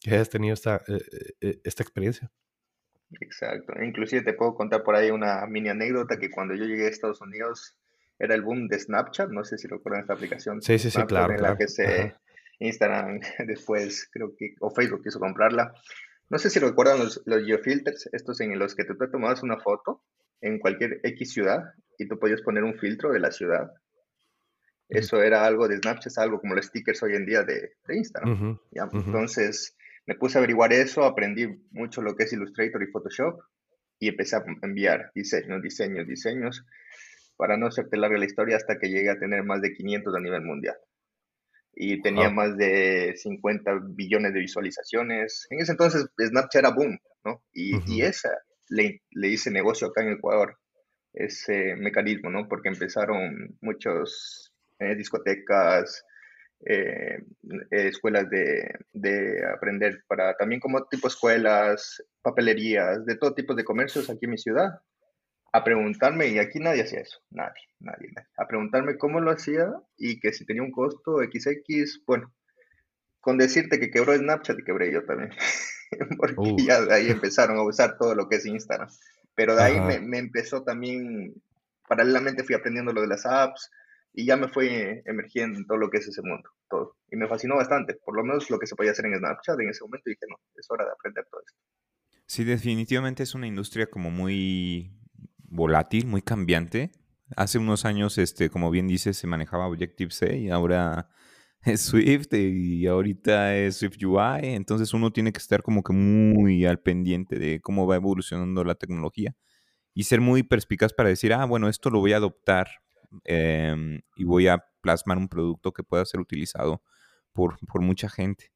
que, 0.00 0.10
hayas 0.14 0.30
tenido 0.30 0.54
esta, 0.54 0.82
eh, 0.88 1.00
eh, 1.40 1.60
esta 1.64 1.82
experiencia. 1.82 2.30
Exacto. 3.20 3.74
Inclusive 3.82 4.22
te 4.22 4.32
puedo 4.32 4.54
contar 4.54 4.82
por 4.82 4.96
ahí 4.96 5.10
una 5.10 5.46
mini 5.46 5.68
anécdota 5.68 6.18
que 6.18 6.30
cuando 6.30 6.54
yo 6.54 6.64
llegué 6.64 6.86
a 6.86 6.88
Estados 6.88 7.20
Unidos 7.20 7.76
era 8.18 8.34
el 8.34 8.42
boom 8.42 8.68
de 8.68 8.78
Snapchat, 8.78 9.30
no 9.30 9.44
sé 9.44 9.58
si 9.58 9.68
recuerdan 9.68 10.02
esta 10.02 10.14
aplicación. 10.14 10.62
Sí, 10.62 10.78
sí, 10.78 10.90
sí, 10.90 11.02
claro. 11.02 11.34
En 11.34 11.42
la 11.42 11.56
que 11.56 11.68
se 11.68 12.14
Instagram 12.58 13.20
después, 13.46 14.08
creo 14.12 14.34
que, 14.36 14.54
o 14.60 14.70
Facebook 14.70 15.02
quiso 15.02 15.20
comprarla. 15.20 15.74
No 16.30 16.38
sé 16.38 16.50
si 16.50 16.58
recuerdan 16.58 16.98
los, 16.98 17.22
los 17.26 17.44
geofilters, 17.44 18.08
estos 18.12 18.40
en 18.40 18.58
los 18.58 18.74
que 18.74 18.84
tú 18.84 18.96
te 18.96 19.08
tomabas 19.08 19.42
una 19.42 19.58
foto 19.58 20.02
en 20.44 20.58
cualquier 20.58 21.00
X 21.02 21.32
ciudad 21.32 21.60
y 21.98 22.06
tú 22.06 22.18
podías 22.18 22.42
poner 22.42 22.64
un 22.64 22.78
filtro 22.78 23.12
de 23.12 23.20
la 23.20 23.30
ciudad 23.30 23.70
eso 24.88 25.22
era 25.22 25.44
algo 25.46 25.66
de 25.66 25.78
Snapchat, 25.78 26.18
algo 26.18 26.40
como 26.40 26.54
los 26.54 26.66
stickers 26.66 27.02
hoy 27.02 27.14
en 27.14 27.26
día 27.26 27.42
de, 27.42 27.72
Instagram. 27.88 28.58
Entonces 28.92 29.76
me 30.06 30.14
puse 30.14 30.36
a 30.36 30.40
averiguar 30.40 30.72
eso, 30.72 31.04
aprendí 31.04 31.46
mucho 31.70 32.02
lo 32.02 32.14
que 32.14 32.24
es 32.24 32.32
Illustrator 32.32 32.82
y 32.82 32.90
Photoshop 32.90 33.40
y 33.98 34.08
empecé 34.08 34.36
a 34.36 34.44
enviar 34.62 35.10
diseños, 35.14 35.62
diseños, 35.62 36.06
diseños, 36.06 36.64
para 37.36 37.56
no 37.56 37.66
hacerte 37.66 37.96
larga 37.96 38.18
la 38.18 38.26
historia 38.26 38.56
hasta 38.56 38.78
que 38.78 38.88
llegué 38.88 39.10
a 39.10 39.18
tener 39.18 39.42
más 39.44 39.62
de 39.62 39.72
500 39.72 40.14
a 40.14 40.20
nivel 40.20 40.42
mundial. 40.42 40.76
Y 41.76 42.00
tenía 42.02 42.30
más 42.30 42.56
de 42.56 43.14
50 43.16 43.80
billones 43.88 44.32
de 44.32 44.40
visualizaciones. 44.40 45.46
En 45.50 45.60
ese 45.60 45.72
entonces 45.72 46.06
Snapchat 46.20 46.60
era 46.60 46.70
boom, 46.70 46.96
¿no? 47.24 47.42
Y, 47.52 47.80
y 47.92 48.02
esa 48.02 48.30
le, 48.68 49.02
le 49.10 49.28
hice 49.28 49.50
negocio 49.50 49.88
acá 49.88 50.02
en 50.02 50.12
Ecuador, 50.12 50.58
ese 51.12 51.76
mecanismo, 51.76 52.30
¿no? 52.30 52.48
Porque 52.48 52.68
empezaron 52.68 53.56
muchos 53.60 54.52
eh, 54.78 54.94
discotecas, 54.96 56.04
eh, 56.66 57.18
escuelas 57.70 58.28
de, 58.30 59.44
aprender 59.54 60.02
para 60.06 60.34
también 60.36 60.60
como 60.60 60.86
tipo 60.86 61.08
escuelas, 61.08 62.02
papelerías, 62.22 63.04
de 63.04 63.16
todo 63.16 63.34
tipo 63.34 63.54
de 63.54 63.64
comercios 63.64 64.08
aquí 64.10 64.24
en 64.24 64.30
mi 64.32 64.38
ciudad, 64.38 64.70
a 65.52 65.62
preguntarme, 65.62 66.28
y 66.28 66.38
aquí 66.38 66.58
nadie 66.58 66.82
hacía 66.82 67.00
eso, 67.00 67.20
nadie, 67.30 67.62
nadie, 67.78 68.10
a 68.36 68.46
preguntarme 68.48 68.96
cómo 68.98 69.20
lo 69.20 69.30
hacía 69.30 69.72
y 69.96 70.18
que 70.18 70.32
si 70.32 70.44
tenía 70.44 70.62
un 70.62 70.72
costo 70.72 71.18
XX, 71.18 72.02
bueno, 72.06 72.32
con 73.24 73.38
decirte 73.38 73.80
que 73.80 73.90
quebró 73.90 74.14
Snapchat 74.14 74.58
y 74.58 74.64
quebré 74.64 74.92
yo 74.92 75.04
también, 75.04 75.30
porque 76.18 76.62
ya 76.62 76.82
de 76.82 76.94
ahí 76.94 77.10
empezaron 77.10 77.56
a 77.56 77.62
usar 77.62 77.96
todo 77.98 78.14
lo 78.14 78.28
que 78.28 78.36
es 78.36 78.44
Instagram, 78.44 78.88
pero 79.34 79.56
de 79.56 79.62
ahí 79.62 79.80
me, 79.80 79.98
me 79.98 80.18
empezó 80.18 80.62
también, 80.62 81.34
paralelamente 81.88 82.44
fui 82.44 82.54
aprendiendo 82.54 82.92
lo 82.92 83.00
de 83.00 83.08
las 83.08 83.24
apps, 83.24 83.70
y 84.12 84.26
ya 84.26 84.36
me 84.36 84.48
fui 84.48 84.68
emergiendo 85.06 85.58
en 85.58 85.66
todo 85.66 85.78
lo 85.78 85.90
que 85.90 85.98
es 85.98 86.06
ese 86.06 86.22
mundo, 86.22 86.48
todo. 86.68 86.96
Y 87.10 87.16
me 87.16 87.26
fascinó 87.26 87.56
bastante, 87.56 87.94
por 87.94 88.14
lo 88.14 88.22
menos 88.22 88.48
lo 88.48 88.58
que 88.58 88.66
se 88.66 88.76
podía 88.76 88.92
hacer 88.92 89.06
en 89.06 89.18
Snapchat 89.18 89.58
en 89.58 89.70
ese 89.70 89.82
momento, 89.82 90.08
y 90.08 90.12
dije, 90.12 90.26
no, 90.28 90.36
es 90.54 90.70
hora 90.70 90.84
de 90.84 90.92
aprender 90.92 91.26
todo 91.30 91.40
esto. 91.44 91.58
Sí, 92.26 92.44
definitivamente 92.44 93.22
es 93.22 93.34
una 93.34 93.46
industria 93.46 93.86
como 93.86 94.10
muy 94.10 94.92
volátil, 95.38 96.06
muy 96.06 96.22
cambiante. 96.22 96.92
Hace 97.36 97.58
unos 97.58 97.84
años, 97.86 98.18
este, 98.18 98.50
como 98.50 98.70
bien 98.70 98.86
dices, 98.86 99.16
se 99.16 99.26
manejaba 99.26 99.66
Objective-C 99.66 100.36
y 100.36 100.50
ahora 100.50 101.08
es 101.64 101.82
Swift 101.82 102.32
y 102.32 102.86
ahorita 102.86 103.56
es 103.56 103.76
Swift 103.76 104.02
UI. 104.02 104.54
Entonces 104.54 104.94
uno 104.94 105.12
tiene 105.12 105.32
que 105.32 105.38
estar 105.38 105.62
como 105.62 105.82
que 105.82 105.92
muy 105.92 106.64
al 106.64 106.80
pendiente 106.80 107.38
de 107.38 107.60
cómo 107.60 107.86
va 107.86 107.96
evolucionando 107.96 108.64
la 108.64 108.74
tecnología 108.74 109.34
y 109.94 110.04
ser 110.04 110.20
muy 110.20 110.42
perspicaz 110.42 110.92
para 110.92 111.08
decir, 111.08 111.32
ah, 111.32 111.44
bueno, 111.44 111.68
esto 111.68 111.90
lo 111.90 112.00
voy 112.00 112.12
a 112.12 112.16
adoptar 112.16 112.68
Em, 113.24 114.00
y 114.16 114.24
voy 114.24 114.48
a 114.48 114.64
plasmar 114.80 115.18
un 115.18 115.28
producto 115.28 115.72
que 115.72 115.84
pueda 115.84 116.04
ser 116.04 116.20
utilizado 116.20 116.82
por, 117.32 117.56
por 117.66 117.80
mucha 117.80 118.08
gente. 118.08 118.52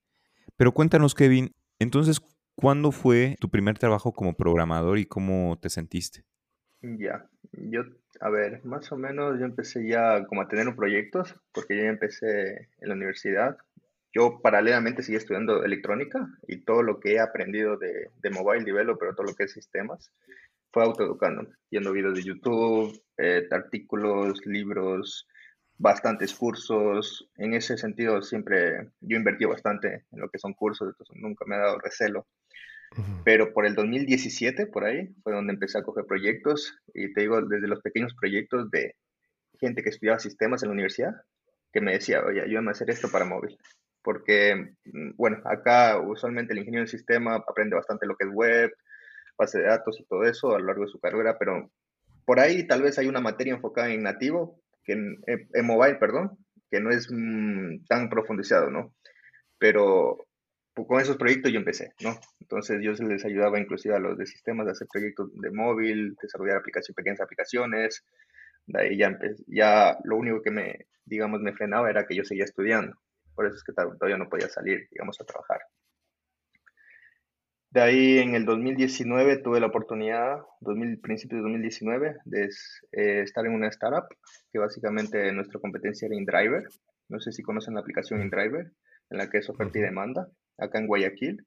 Pero 0.56 0.72
cuéntanos, 0.72 1.14
Kevin, 1.14 1.54
entonces, 1.78 2.20
¿cuándo 2.54 2.90
fue 2.90 3.36
tu 3.40 3.48
primer 3.48 3.78
trabajo 3.78 4.12
como 4.12 4.34
programador 4.34 4.98
y 4.98 5.06
cómo 5.06 5.58
te 5.60 5.70
sentiste? 5.70 6.24
Ya, 6.80 7.28
yo, 7.52 7.82
a 8.20 8.30
ver, 8.30 8.64
más 8.64 8.90
o 8.92 8.96
menos 8.96 9.38
yo 9.38 9.44
empecé 9.44 9.86
ya 9.86 10.24
como 10.26 10.42
a 10.42 10.48
tener 10.48 10.74
proyectos, 10.74 11.34
porque 11.52 11.76
yo 11.76 11.82
ya 11.84 11.90
empecé 11.90 12.68
en 12.80 12.88
la 12.88 12.94
universidad. 12.94 13.56
Yo 14.12 14.40
paralelamente 14.42 15.02
seguí 15.02 15.16
estudiando 15.16 15.64
electrónica 15.64 16.26
y 16.46 16.64
todo 16.64 16.82
lo 16.82 16.98
que 16.98 17.14
he 17.14 17.20
aprendido 17.20 17.76
de, 17.76 18.10
de 18.16 18.30
mobile 18.30 18.64
developer, 18.64 19.14
todo 19.14 19.26
lo 19.26 19.34
que 19.34 19.44
es 19.44 19.52
sistemas, 19.52 20.10
fue 20.72 20.82
autoeducando, 20.82 21.48
viendo 21.70 21.92
videos 21.92 22.14
de 22.14 22.22
YouTube, 22.22 23.00
eh, 23.16 23.46
artículos, 23.50 24.44
libros, 24.46 25.26
bastantes 25.76 26.34
cursos. 26.34 27.28
En 27.36 27.54
ese 27.54 27.76
sentido, 27.78 28.22
siempre 28.22 28.90
yo 29.00 29.16
invertí 29.16 29.44
bastante 29.44 30.06
en 30.10 30.20
lo 30.20 30.28
que 30.28 30.38
son 30.38 30.54
cursos, 30.54 30.88
entonces 30.88 31.16
nunca 31.16 31.44
me 31.46 31.56
ha 31.56 31.58
dado 31.58 31.78
recelo. 31.78 32.26
Pero 33.24 33.52
por 33.52 33.66
el 33.66 33.74
2017, 33.74 34.66
por 34.66 34.84
ahí, 34.84 35.08
fue 35.22 35.32
donde 35.32 35.52
empecé 35.52 35.78
a 35.78 35.82
coger 35.82 36.04
proyectos 36.06 36.74
y 36.94 37.12
te 37.12 37.22
digo, 37.22 37.42
desde 37.42 37.68
los 37.68 37.82
pequeños 37.82 38.14
proyectos 38.14 38.70
de 38.70 38.94
gente 39.60 39.82
que 39.82 39.90
estudiaba 39.90 40.18
sistemas 40.18 40.62
en 40.62 40.70
la 40.70 40.74
universidad, 40.74 41.14
que 41.72 41.80
me 41.80 41.92
decía, 41.92 42.22
oye, 42.24 42.42
ayúdame 42.42 42.68
a 42.68 42.72
hacer 42.72 42.90
esto 42.90 43.08
para 43.10 43.24
móvil. 43.24 43.58
Porque, 44.02 44.74
mm, 44.84 45.10
bueno, 45.16 45.42
acá 45.44 46.00
usualmente 46.00 46.52
el 46.52 46.60
ingeniero 46.60 46.84
de 46.84 46.90
sistema 46.90 47.34
aprende 47.34 47.76
bastante 47.76 48.06
lo 48.06 48.16
que 48.16 48.24
es 48.24 48.30
web, 48.32 48.72
base 49.36 49.58
de 49.58 49.66
datos 49.66 50.00
y 50.00 50.04
todo 50.04 50.24
eso 50.24 50.54
a 50.54 50.58
lo 50.58 50.66
largo 50.66 50.84
de 50.84 50.90
su 50.90 50.98
carrera, 50.98 51.38
pero 51.38 51.70
por 52.24 52.40
ahí 52.40 52.66
tal 52.66 52.82
vez 52.82 52.98
hay 52.98 53.06
una 53.06 53.20
materia 53.20 53.54
enfocada 53.54 53.88
en 53.88 54.02
nativo, 54.02 54.60
que 54.84 54.92
en, 54.92 55.66
mobile, 55.66 55.96
perdón, 55.96 56.36
que 56.70 56.80
no 56.80 56.90
es 56.90 57.08
mm, 57.10 57.84
tan 57.86 58.08
profundizado, 58.08 58.70
¿no? 58.70 58.94
Pero 59.58 60.26
con 60.86 61.00
esos 61.00 61.16
proyectos 61.16 61.52
yo 61.52 61.58
empecé, 61.58 61.92
¿no? 62.00 62.18
Entonces 62.40 62.80
yo 62.82 62.92
les 62.92 63.24
ayudaba 63.24 63.58
inclusive 63.58 63.94
a 63.94 63.98
los 63.98 64.16
de 64.16 64.26
sistemas 64.26 64.66
a 64.68 64.72
hacer 64.72 64.86
proyectos 64.90 65.30
de 65.34 65.50
móvil, 65.50 66.16
desarrollar 66.20 66.58
aplicaciones, 66.58 66.96
pequeñas 66.96 67.20
aplicaciones. 67.20 68.04
De 68.66 68.80
ahí 68.80 68.96
ya, 68.98 69.18
ya 69.46 69.98
lo 70.04 70.16
único 70.16 70.42
que 70.42 70.50
me, 70.50 70.86
digamos, 71.04 71.40
me 71.40 71.54
frenaba 71.54 71.90
era 71.90 72.06
que 72.06 72.14
yo 72.14 72.24
seguía 72.24 72.44
estudiando. 72.44 72.96
Por 73.34 73.46
eso 73.46 73.56
es 73.56 73.64
que 73.64 73.72
todavía 73.72 74.18
no 74.18 74.28
podía 74.28 74.48
salir, 74.48 74.88
digamos, 74.90 75.20
a 75.20 75.24
trabajar. 75.24 75.60
De 77.70 77.82
ahí 77.82 78.18
en 78.18 78.34
el 78.34 78.46
2019 78.46 79.38
tuve 79.42 79.60
la 79.60 79.66
oportunidad, 79.66 80.38
2000, 80.60 81.00
principios 81.00 81.38
de 81.38 81.42
2019, 81.42 82.16
de 82.24 82.48
eh, 82.92 83.20
estar 83.20 83.44
en 83.44 83.52
una 83.52 83.68
startup 83.68 84.08
que 84.50 84.58
básicamente 84.58 85.30
nuestra 85.32 85.60
competencia 85.60 86.06
era 86.06 86.16
InDriver. 86.16 86.64
No 87.08 87.20
sé 87.20 87.30
si 87.30 87.42
conocen 87.42 87.74
la 87.74 87.80
aplicación 87.80 88.22
InDriver, 88.22 88.72
en 89.10 89.18
la 89.18 89.28
que 89.28 89.38
es 89.38 89.50
oferta 89.50 89.78
y 89.78 89.82
demanda, 89.82 90.28
acá 90.58 90.78
en 90.78 90.86
Guayaquil. 90.86 91.46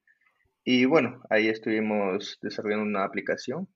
Y 0.63 0.85
bueno, 0.85 1.21
ahí 1.29 1.49
estuvimos 1.49 2.37
desarrollando 2.41 2.85
una 2.85 3.03
aplicación, 3.03 3.67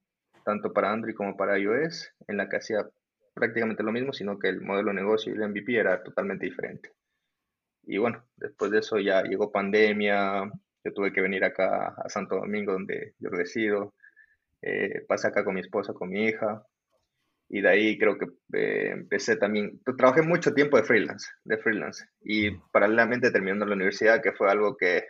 tanto 0.43 0.73
para 0.73 0.91
Android 0.91 1.15
como 1.15 1.35
para 1.35 1.57
iOS, 1.57 2.11
en 2.27 2.37
la 2.37 2.47
que 2.47 2.57
hacía 2.57 2.87
prácticamente 3.33 3.83
lo 3.83 3.91
mismo, 3.91 4.13
sino 4.13 4.39
que 4.39 4.49
el 4.49 4.61
modelo 4.61 4.89
de 4.89 4.95
negocio 4.95 5.33
y 5.33 5.35
el 5.35 5.49
MVP 5.49 5.75
era 5.75 6.03
totalmente 6.03 6.45
diferente. 6.45 6.91
Y 7.83 7.97
bueno, 7.97 8.23
después 8.35 8.71
de 8.71 8.79
eso 8.79 8.97
ya 8.99 9.23
llegó 9.23 9.51
pandemia, 9.51 10.51
yo 10.83 10.93
tuve 10.93 11.11
que 11.11 11.21
venir 11.21 11.43
acá 11.43 11.95
a 11.97 12.09
Santo 12.09 12.35
Domingo, 12.35 12.73
donde 12.73 13.13
yo 13.19 13.29
resido, 13.29 13.93
eh, 14.61 15.03
pasé 15.07 15.27
acá 15.27 15.43
con 15.43 15.55
mi 15.55 15.61
esposa, 15.61 15.93
con 15.93 16.09
mi 16.09 16.25
hija, 16.25 16.63
y 17.49 17.61
de 17.61 17.69
ahí 17.69 17.97
creo 17.97 18.17
que 18.17 18.25
eh, 18.53 18.89
empecé 18.91 19.37
también, 19.37 19.79
trabajé 19.97 20.21
mucho 20.21 20.53
tiempo 20.53 20.77
de 20.77 20.83
freelance, 20.83 21.27
de 21.43 21.57
freelance, 21.57 22.05
y 22.21 22.51
paralelamente 22.71 23.31
terminando 23.31 23.65
la 23.65 23.75
universidad, 23.75 24.21
que 24.21 24.31
fue 24.31 24.49
algo 24.49 24.75
que 24.75 25.05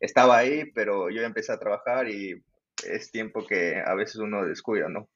estaba 0.00 0.38
ahí, 0.38 0.70
pero 0.72 1.10
yo 1.10 1.20
ya 1.20 1.26
empecé 1.26 1.52
a 1.52 1.58
trabajar 1.58 2.08
y 2.08 2.42
es 2.86 3.10
tiempo 3.10 3.46
que 3.46 3.76
a 3.84 3.94
veces 3.94 4.16
uno 4.16 4.44
descuida, 4.46 4.88
¿no? 4.88 5.08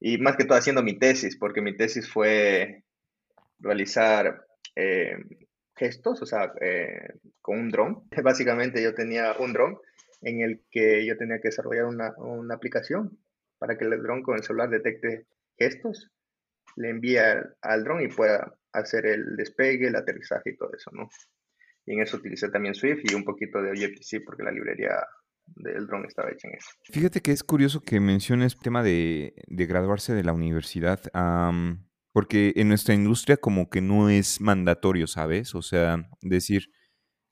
Y 0.00 0.18
más 0.18 0.36
que 0.36 0.44
todo 0.44 0.56
haciendo 0.56 0.82
mi 0.82 0.98
tesis, 0.98 1.36
porque 1.36 1.60
mi 1.60 1.76
tesis 1.76 2.08
fue 2.10 2.84
realizar 3.58 4.46
eh, 4.76 5.16
gestos, 5.76 6.22
o 6.22 6.26
sea, 6.26 6.52
eh, 6.60 7.14
con 7.42 7.58
un 7.58 7.68
dron. 7.68 8.08
Básicamente 8.22 8.82
yo 8.82 8.94
tenía 8.94 9.34
un 9.38 9.52
dron 9.52 9.78
en 10.22 10.40
el 10.40 10.62
que 10.70 11.06
yo 11.06 11.16
tenía 11.16 11.40
que 11.40 11.48
desarrollar 11.48 11.84
una, 11.84 12.12
una 12.16 12.54
aplicación 12.54 13.18
para 13.58 13.76
que 13.76 13.84
el 13.84 14.02
dron 14.02 14.22
con 14.22 14.36
el 14.36 14.42
celular 14.42 14.70
detecte 14.70 15.26
gestos, 15.58 16.10
le 16.76 16.90
envíe 16.90 17.18
al, 17.18 17.84
dron 17.84 18.00
y 18.02 18.08
pueda 18.08 18.54
hacer 18.72 19.06
el 19.06 19.36
despegue, 19.36 19.88
el 19.88 19.96
aterrizaje 19.96 20.50
y 20.50 20.56
todo 20.56 20.70
eso, 20.74 20.90
¿no? 20.92 21.08
Y 21.84 21.94
en 21.94 22.02
eso 22.02 22.18
utilicé 22.18 22.50
también 22.50 22.74
Swift 22.74 23.00
y 23.04 23.14
un 23.14 23.24
poquito 23.24 23.60
de 23.62 23.70
Objective-C 23.70 24.20
porque 24.20 24.42
la 24.42 24.52
librería 24.52 25.04
del 25.46 25.86
dron 25.86 26.04
estaba 26.04 26.30
hecha 26.30 26.48
en 26.48 26.54
eso. 26.54 26.68
Fíjate 26.92 27.20
que 27.20 27.32
es 27.32 27.42
curioso 27.42 27.80
que 27.80 27.98
menciones 27.98 28.54
el 28.54 28.60
tema 28.60 28.82
de, 28.82 29.34
de 29.46 29.66
graduarse 29.66 30.12
de 30.12 30.24
la 30.24 30.32
universidad. 30.32 31.00
Porque 32.12 32.52
en 32.56 32.68
nuestra 32.68 32.94
industria 32.94 33.36
como 33.36 33.70
que 33.70 33.80
no 33.80 34.10
es 34.10 34.40
mandatorio, 34.40 35.06
¿sabes? 35.06 35.54
O 35.54 35.62
sea, 35.62 36.08
decir 36.20 36.68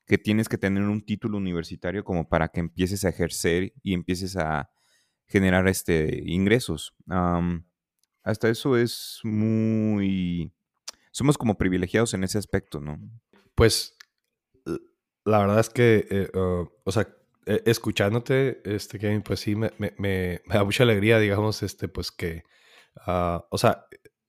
que 0.05 0.17
tienes 0.17 0.47
que 0.47 0.57
tener 0.57 0.83
un 0.83 1.05
título 1.05 1.37
universitario 1.37 2.03
como 2.03 2.29
para 2.29 2.47
que 2.47 2.61
empieces 2.61 3.03
a 3.03 3.09
ejercer 3.09 3.73
y 3.83 3.93
empieces 3.93 4.37
a 4.37 4.69
generar 5.27 5.67
este 5.67 6.21
ingresos. 6.25 6.95
Hasta 8.27 8.49
eso 8.49 8.77
es 8.77 9.19
muy... 9.23 10.51
Somos 11.11 11.37
como 11.37 11.57
privilegiados 11.57 12.13
en 12.13 12.23
ese 12.23 12.37
aspecto, 12.37 12.79
¿no? 12.79 12.99
Pues 13.55 13.95
la 15.25 15.39
verdad 15.39 15.59
es 15.59 15.69
que, 15.69 16.07
eh, 16.09 16.29
o 16.33 16.91
sea, 16.91 17.07
e, 17.45 17.63
escuchándote, 17.65 18.61
este, 18.65 18.99
Kevin, 18.99 19.21
pues 19.21 19.39
sí, 19.39 19.55
me, 19.55 20.41
da 20.45 20.63
mucha 20.63 20.83
alegría, 20.83 21.19
digamos, 21.19 21.63
este, 21.63 21.87
pues 21.87 22.11
que, 22.11 22.43
ah, 23.05 23.45
o 23.49 23.57
sea, 23.57 23.85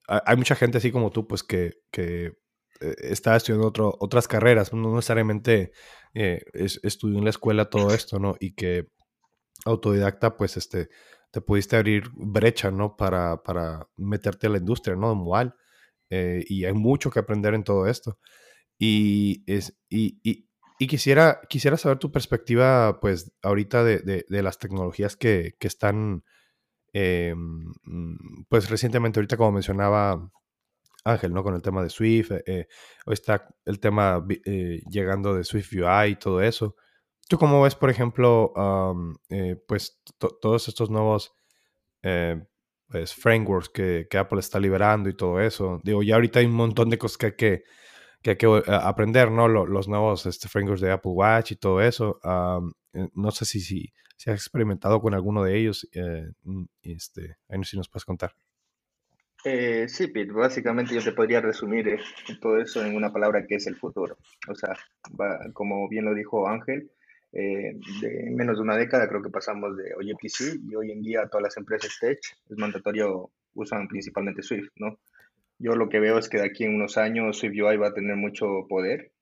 hay 0.06 0.36
mucha 0.36 0.54
gente 0.54 0.78
así 0.78 0.92
como 0.92 1.10
tú, 1.10 1.26
pues 1.26 1.42
que, 1.42 1.82
que 1.90 2.38
eh, 2.80 2.94
está 3.00 3.36
estudiando 3.36 3.66
otro, 3.66 3.96
otras 4.00 4.28
carreras, 4.28 4.72
no 4.72 4.94
necesariamente 4.94 5.72
eh, 6.14 6.42
estudió 6.54 7.18
en 7.18 7.24
la 7.24 7.30
escuela 7.30 7.68
todo 7.68 7.92
esto, 7.92 8.18
¿no? 8.20 8.36
Y 8.38 8.54
que 8.54 8.88
autodidacta, 9.64 10.36
pues, 10.36 10.56
este, 10.56 10.88
te 11.30 11.40
pudiste 11.40 11.76
abrir 11.76 12.10
brecha, 12.14 12.70
¿no? 12.70 12.96
Para, 12.96 13.42
para 13.42 13.88
meterte 13.96 14.46
a 14.46 14.50
la 14.50 14.58
industria, 14.58 14.96
¿no? 14.96 15.14
Mobile. 15.14 15.52
Eh, 16.10 16.44
y 16.48 16.64
hay 16.64 16.72
mucho 16.72 17.10
que 17.10 17.20
aprender 17.20 17.54
en 17.54 17.64
todo 17.64 17.86
esto. 17.86 18.18
Y, 18.78 19.44
es, 19.46 19.78
y, 19.88 20.20
y, 20.22 20.86
quisiera, 20.86 21.40
quisiera 21.48 21.76
saber 21.76 21.98
tu 21.98 22.12
perspectiva, 22.12 23.00
pues, 23.00 23.32
ahorita 23.42 23.84
de, 23.84 23.98
de, 24.00 24.24
de 24.28 24.42
las 24.42 24.58
tecnologías 24.58 25.16
que, 25.16 25.56
que 25.58 25.68
están 25.68 26.24
eh, 26.92 27.34
mm, 27.36 28.44
pues 28.48 28.70
recientemente, 28.70 29.20
ahorita 29.20 29.36
como 29.36 29.52
mencionaba 29.52 30.30
Ángel, 31.04 31.32
¿no? 31.32 31.42
Con 31.42 31.54
el 31.54 31.62
tema 31.62 31.82
de 31.82 31.90
Swift, 31.90 32.32
eh, 32.32 32.42
eh 32.46 32.68
está 33.06 33.48
el 33.64 33.80
tema 33.80 34.24
eh, 34.44 34.82
llegando 34.90 35.34
de 35.34 35.44
Swift 35.44 35.72
UI 35.72 36.12
y 36.12 36.16
todo 36.16 36.42
eso. 36.42 36.76
¿Tú 37.28 37.38
cómo 37.38 37.62
ves, 37.62 37.74
por 37.74 37.90
ejemplo, 37.90 38.52
pues 39.66 40.02
todos 40.40 40.68
estos 40.68 40.90
nuevos 40.90 41.34
pues, 42.00 43.14
frameworks 43.14 43.68
que, 43.68 44.08
Apple 44.18 44.40
está 44.40 44.58
liberando 44.58 45.10
y 45.10 45.16
todo 45.16 45.38
eso? 45.40 45.78
Digo, 45.84 46.02
ya 46.02 46.14
ahorita 46.14 46.40
hay 46.40 46.46
un 46.46 46.54
montón 46.54 46.88
de 46.88 46.96
cosas 46.96 47.18
que 47.18 47.26
hay 47.26 47.36
que, 47.36 47.64
hay 48.24 48.36
que 48.36 48.62
aprender, 48.66 49.30
¿no? 49.30 49.46
Los, 49.46 49.88
nuevos 49.88 50.24
este, 50.24 50.48
frameworks 50.48 50.80
de 50.80 50.90
Apple 50.90 51.12
Watch 51.12 51.52
y 51.52 51.56
todo 51.56 51.82
eso. 51.82 52.18
no 53.14 53.30
sé 53.30 53.44
si, 53.44 53.60
si, 53.60 53.92
has 54.26 54.36
experimentado 54.36 55.00
con 55.00 55.12
alguno 55.12 55.44
de 55.44 55.58
ellos, 55.58 55.86
eh, 55.92 56.30
mm, 56.44 56.64
este, 56.82 57.36
ahí 57.48 57.58
no 57.58 57.64
sé 57.64 57.72
si 57.72 57.76
nos 57.76 57.90
puedes 57.90 58.06
contar. 58.06 58.32
Eh, 59.44 59.86
sí, 59.88 60.08
Pete, 60.08 60.32
básicamente 60.32 60.94
yo 60.94 61.02
te 61.02 61.12
podría 61.12 61.40
resumir 61.40 61.88
eh, 61.88 62.00
todo 62.40 62.58
eso 62.58 62.84
en 62.84 62.96
una 62.96 63.12
palabra 63.12 63.46
que 63.46 63.56
es 63.56 63.66
el 63.66 63.76
futuro. 63.76 64.16
O 64.48 64.54
sea, 64.54 64.74
como 65.52 65.88
bien 65.88 66.06
lo 66.06 66.14
dijo 66.14 66.48
Ángel, 66.48 66.90
de 67.30 68.30
menos 68.30 68.56
de 68.56 68.62
una 68.62 68.76
década 68.76 69.08
creo 69.08 69.22
que 69.22 69.30
pasamos 69.30 69.76
de 69.76 69.94
OJPC 69.94 70.60
y 70.70 70.74
hoy 70.74 70.92
en 70.92 71.02
día 71.02 71.28
todas 71.28 71.42
las 71.42 71.56
empresas 71.56 71.96
tech 72.00 72.18
es 72.48 72.56
mandatorio, 72.56 73.30
usan 73.54 73.86
principalmente 73.86 74.42
Swift, 74.42 74.70
¿no? 74.76 74.98
Yo 75.58 75.72
lo 75.72 75.88
que 75.88 76.00
veo 76.00 76.18
es 76.18 76.28
que 76.28 76.38
de 76.38 76.46
aquí 76.46 76.64
en 76.64 76.76
unos 76.76 76.96
años 76.96 77.38
Swift 77.38 77.52
UI 77.52 77.76
va 77.76 77.88
a 77.88 77.94
tener 77.94 78.16
mucho 78.16 78.66
poder 78.68 79.12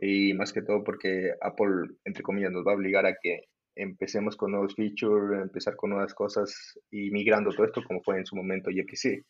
y 0.00 0.34
más 0.34 0.52
que 0.52 0.62
todo 0.62 0.84
porque 0.84 1.32
Apple, 1.40 1.96
entre 2.04 2.22
comillas, 2.22 2.52
nos 2.52 2.66
va 2.66 2.72
a 2.72 2.76
obligar 2.76 3.06
a 3.06 3.16
que 3.20 3.44
empecemos 3.74 4.36
con 4.36 4.52
nuevos 4.52 4.74
features, 4.74 5.40
empezar 5.40 5.76
con 5.76 5.90
nuevas 5.90 6.14
cosas 6.14 6.78
y 6.90 7.10
migrando 7.10 7.50
todo 7.50 7.66
esto 7.66 7.82
como 7.84 8.02
fue 8.02 8.18
en 8.18 8.26
su 8.26 8.36
momento 8.36 8.70
JPC. 8.70 9.24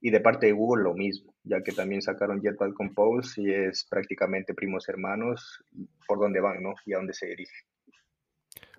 Y 0.00 0.10
de 0.10 0.20
parte 0.20 0.46
de 0.46 0.52
Google 0.52 0.84
lo 0.84 0.94
mismo, 0.94 1.34
ya 1.42 1.62
que 1.62 1.72
también 1.72 2.02
sacaron 2.02 2.40
Jetpack 2.40 2.74
Compose 2.74 3.42
y 3.42 3.52
es 3.52 3.86
prácticamente 3.88 4.54
primos 4.54 4.88
hermanos 4.88 5.64
por 6.06 6.18
dónde 6.18 6.40
van, 6.40 6.62
¿no? 6.62 6.74
Y 6.84 6.92
a 6.92 6.98
dónde 6.98 7.14
se 7.14 7.26
dirigen. 7.26 7.60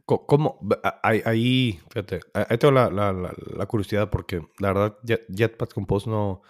¿Cómo? 0.05 0.59
Ahí, 1.03 1.81
fíjate, 1.89 2.21
ahí 2.33 2.57
tengo 2.57 2.71
la, 2.71 2.89
la, 2.89 3.11
la, 3.11 3.65
curiosidad 3.65 4.09
porque 4.09 4.41
la 4.57 4.71
verdad 4.71 4.97
Jetpack 5.03 5.73
Compose 5.73 6.09
no, 6.09 6.43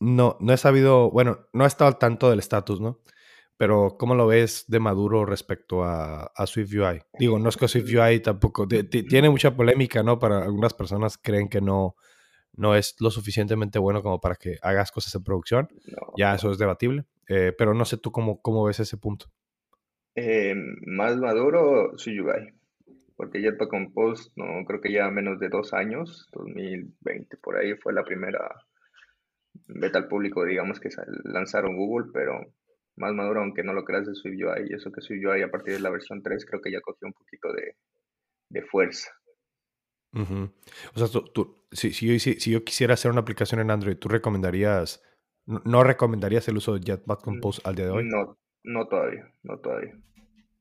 no, 0.00 0.36
no 0.40 0.52
he 0.52 0.56
sabido, 0.56 1.12
bueno, 1.12 1.46
no 1.52 1.62
he 1.62 1.68
estado 1.68 1.86
al 1.86 1.98
tanto 1.98 2.30
del 2.30 2.40
estatus, 2.40 2.80
¿no? 2.80 3.00
Pero, 3.56 3.96
¿cómo 3.98 4.16
lo 4.16 4.26
ves 4.26 4.64
de 4.66 4.80
maduro 4.80 5.24
respecto 5.24 5.84
a, 5.84 6.24
a 6.24 6.46
Swift 6.46 6.72
UI? 6.74 7.02
Digo, 7.20 7.38
no 7.38 7.48
es 7.48 7.56
que 7.56 7.68
Swift 7.68 7.88
UI 7.94 8.18
tampoco 8.18 8.66
tiene 8.66 9.30
mucha 9.30 9.54
polémica, 9.54 10.02
¿no? 10.02 10.18
Para 10.18 10.42
algunas 10.42 10.74
personas 10.74 11.18
creen 11.18 11.48
que 11.48 11.60
no, 11.60 11.94
no 12.56 12.74
es 12.74 12.96
lo 13.00 13.10
suficientemente 13.10 13.78
bueno 13.78 14.02
como 14.02 14.20
para 14.20 14.36
que 14.36 14.58
hagas 14.62 14.92
cosas 14.92 15.14
en 15.14 15.24
producción. 15.24 15.68
Ya 16.16 16.34
eso 16.34 16.50
es 16.50 16.58
debatible. 16.58 17.04
Eh, 17.28 17.52
pero 17.56 17.74
no 17.74 17.84
sé 17.84 17.96
tú 17.96 18.12
cómo, 18.12 18.40
cómo 18.40 18.64
ves 18.64 18.80
ese 18.80 18.96
punto. 18.96 19.26
Eh, 20.14 20.54
más 20.86 21.16
maduro, 21.16 21.92
UI. 21.92 22.54
Porque 23.16 23.40
Jetpack 23.40 23.70
Compose, 23.70 24.30
no 24.36 24.64
creo 24.66 24.80
que 24.80 24.92
ya 24.92 25.08
menos 25.10 25.38
de 25.38 25.48
dos 25.48 25.72
años, 25.72 26.28
2020 26.32 27.36
por 27.36 27.56
ahí 27.56 27.74
fue 27.74 27.92
la 27.92 28.02
primera 28.02 28.40
beta 29.68 29.98
al 29.98 30.08
público, 30.08 30.44
digamos, 30.44 30.80
que 30.80 30.88
lanzaron 31.24 31.76
Google, 31.76 32.10
pero 32.12 32.40
más 32.96 33.14
maduro, 33.14 33.40
aunque 33.40 33.62
no 33.62 33.72
lo 33.72 33.84
creas 33.84 34.06
de 34.06 34.14
SwiftUI. 34.14 34.68
Y 34.68 34.74
eso 34.74 34.90
que 34.90 35.00
SwiftUI 35.00 35.42
a 35.42 35.50
partir 35.50 35.74
de 35.74 35.80
la 35.80 35.90
versión 35.90 36.22
3 36.22 36.44
creo 36.44 36.60
que 36.60 36.72
ya 36.72 36.80
cogió 36.80 37.06
un 37.06 37.12
poquito 37.12 37.52
de, 37.52 37.76
de 38.48 38.62
fuerza. 38.62 39.10
O 40.14 40.98
sea, 40.98 41.08
tú, 41.32 41.66
si, 41.72 41.92
si, 41.92 42.18
si, 42.18 42.50
yo 42.50 42.64
quisiera 42.64 42.94
hacer 42.94 43.10
una 43.10 43.20
aplicación 43.20 43.60
en 43.60 43.70
Android, 43.70 43.96
¿tú 43.96 44.08
recomendarías, 44.08 45.02
no, 45.46 45.82
recomendarías 45.82 46.46
el 46.48 46.56
uso 46.56 46.74
de 46.74 46.80
Jetpack 46.80 47.22
Compose 47.22 47.60
al 47.64 47.74
día 47.74 47.86
de 47.86 47.90
hoy? 47.90 48.04
No, 48.08 48.38
no 48.62 48.86
todavía, 48.86 49.32
no 49.42 49.58
todavía. 49.58 49.98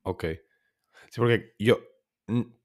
Ok. 0.03 0.25
Sí, 1.09 1.19
porque 1.19 1.53
yo 1.59 1.79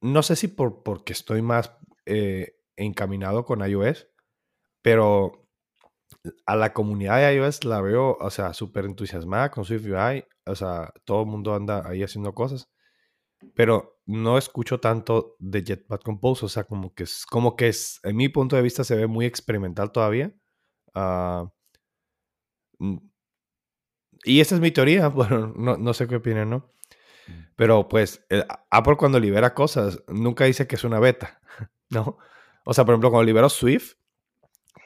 no 0.00 0.22
sé 0.22 0.36
si 0.36 0.48
por, 0.48 0.82
porque 0.82 1.12
estoy 1.12 1.42
más 1.42 1.76
eh, 2.06 2.56
encaminado 2.76 3.44
con 3.44 3.68
iOS, 3.68 4.08
pero 4.82 5.48
a 6.46 6.56
la 6.56 6.72
comunidad 6.72 7.18
de 7.18 7.36
iOS 7.36 7.64
la 7.64 7.80
veo, 7.80 8.16
o 8.18 8.30
sea, 8.30 8.54
súper 8.54 8.84
entusiasmada 8.84 9.50
con 9.50 9.64
SwiftUI. 9.64 10.24
O 10.46 10.54
sea, 10.54 10.92
todo 11.04 11.22
el 11.22 11.28
mundo 11.28 11.54
anda 11.54 11.86
ahí 11.86 12.02
haciendo 12.02 12.32
cosas. 12.32 12.70
Pero 13.54 13.97
no 14.08 14.38
escucho 14.38 14.80
tanto 14.80 15.36
de 15.38 15.62
Jetpack 15.62 16.02
Compose. 16.02 16.46
O 16.46 16.48
sea, 16.48 16.64
como 16.64 16.94
que 16.94 17.04
es, 17.04 17.26
como 17.26 17.56
que 17.56 17.68
es, 17.68 18.00
en 18.02 18.16
mi 18.16 18.28
punto 18.30 18.56
de 18.56 18.62
vista, 18.62 18.82
se 18.82 18.96
ve 18.96 19.06
muy 19.06 19.26
experimental 19.26 19.92
todavía. 19.92 20.34
Ah, 20.94 21.50
y 24.24 24.40
esa 24.40 24.54
es 24.54 24.60
mi 24.60 24.70
teoría. 24.70 25.08
Bueno, 25.14 25.52
no, 25.54 25.76
no 25.76 25.94
sé 25.94 26.08
qué 26.08 26.16
opinan, 26.16 26.50
¿no? 26.50 26.72
Pero 27.54 27.88
pues 27.88 28.24
eh, 28.30 28.44
Apple 28.70 28.96
cuando 28.96 29.20
libera 29.20 29.52
cosas 29.52 30.02
nunca 30.08 30.44
dice 30.46 30.66
que 30.66 30.76
es 30.76 30.84
una 30.84 30.98
beta, 31.00 31.40
¿no? 31.90 32.16
O 32.64 32.72
sea, 32.72 32.84
por 32.84 32.94
ejemplo, 32.94 33.10
cuando 33.10 33.26
liberó 33.26 33.50
Swift, 33.50 33.94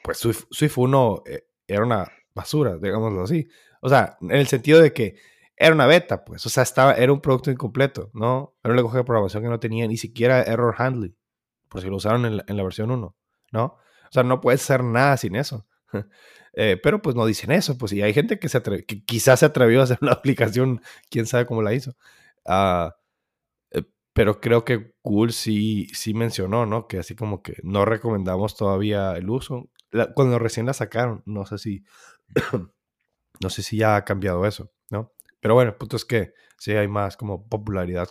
pues 0.03 0.17
Swift, 0.17 0.45
Swift 0.51 0.77
1 0.77 1.23
eh, 1.27 1.47
era 1.65 1.85
una 1.85 2.11
basura, 2.35 2.77
digámoslo 2.77 3.23
así. 3.23 3.47
O 3.81 3.87
sea, 3.87 4.17
en 4.21 4.31
el 4.31 4.47
sentido 4.47 4.81
de 4.81 4.91
que 4.91 5.15
era 5.63 5.75
una 5.75 5.85
beta, 5.85 6.25
pues. 6.25 6.45
O 6.45 6.49
sea, 6.49 6.63
estaba, 6.63 6.93
era 6.93 7.13
un 7.13 7.21
producto 7.21 7.49
incompleto, 7.49 8.11
¿no? 8.13 8.57
Era 8.63 8.71
un 8.71 8.75
lenguaje 8.75 8.97
de 8.97 9.05
programación 9.05 9.43
que 9.43 9.49
no 9.49 9.61
tenía 9.61 9.87
ni 9.87 9.95
siquiera 9.95 10.43
error 10.43 10.75
handling, 10.77 11.15
por 11.69 11.81
si 11.81 11.87
lo 11.87 11.95
usaron 11.95 12.25
en 12.25 12.57
la, 12.57 12.63
versión 12.63 12.91
1, 12.91 13.15
¿no? 13.51 13.63
O 13.63 14.11
sea, 14.11 14.23
no 14.23 14.41
puedes 14.41 14.61
hacer 14.61 14.83
nada 14.83 15.17
sin 15.17 15.35
eso. 15.35 15.65
Eh, 16.55 16.79
pero 16.83 17.01
pues 17.01 17.15
no 17.15 17.25
dicen 17.25 17.51
eso, 17.51 17.79
pues 17.79 17.93
y 17.93 18.03
hay 18.03 18.13
gente 18.13 18.37
que, 18.37 18.47
se 18.47 18.61
que 18.61 19.03
quizás 19.05 19.39
se 19.39 19.47
atrevió 19.47 19.81
a 19.81 19.85
hacer 19.85 19.97
una 20.01 20.11
aplicación, 20.11 20.81
quién 21.09 21.25
sabe 21.25 21.47
cómo 21.47 21.63
la 21.63 21.73
hizo. 21.73 21.95
Eh, 22.45 22.89
pero 24.13 24.39
creo 24.39 24.63
que 24.63 24.93
Google 25.01 25.31
sí, 25.31 25.87
sí 25.93 26.13
mencionó, 26.13 26.67
¿no? 26.67 26.87
Que 26.87 26.99
así 26.99 27.15
como 27.15 27.41
que 27.41 27.55
no 27.63 27.85
recomendamos 27.85 28.55
todavía 28.55 29.13
el 29.17 29.31
uso. 29.31 29.71
cuando 30.13 30.37
recién 30.37 30.67
la 30.67 30.73
sacaron, 30.73 31.23
no 31.25 31.47
sé 31.47 31.57
si, 31.57 31.83
no 33.41 33.49
sé 33.49 33.63
si 33.63 33.77
ya 33.77 33.95
ha 33.95 34.05
cambiado 34.05 34.45
eso. 34.45 34.71
Pero 35.43 35.55
bueno, 35.55 35.71
el 35.71 35.77
punto 35.77 35.97
es 35.97 36.05
que 36.05 36.33
sí 36.57 36.71
hay 36.71 36.87
más 36.87 37.17
como 37.17 37.49
popularidad 37.49 38.07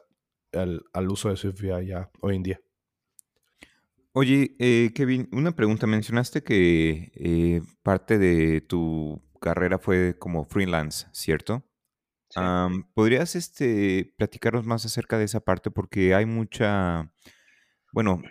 al, 0.53 0.85
al 0.93 1.09
uso 1.11 1.31
de 1.31 1.37
Swift 1.37 1.63
ya 1.63 2.11
hoy 2.21 2.37
en 2.37 2.43
día. 2.43 2.61
Oye, 4.13 4.55
eh, 4.59 4.93
Kevin, 4.95 5.31
una 5.33 5.57
pregunta. 5.57 5.87
Mencionaste 5.87 6.45
que 6.45 7.11
eh, 7.15 7.63
parte 7.83 8.19
de 8.19 8.61
tu 8.61 9.23
carrera 9.41 9.79
fue 9.79 10.19
como 10.19 10.45
freelance, 10.45 11.07
¿cierto? 11.13 11.65
¿podrías 12.95 13.35
este, 13.35 14.15
platicarnos 14.17 14.67
más 14.67 14.85
acerca 14.85 15.17
de 15.17 15.25
esa 15.25 15.41
parte? 15.41 15.71
Porque 15.71 16.15
hay 16.15 16.27
mucha, 16.27 17.13
bueno, 17.93 18.23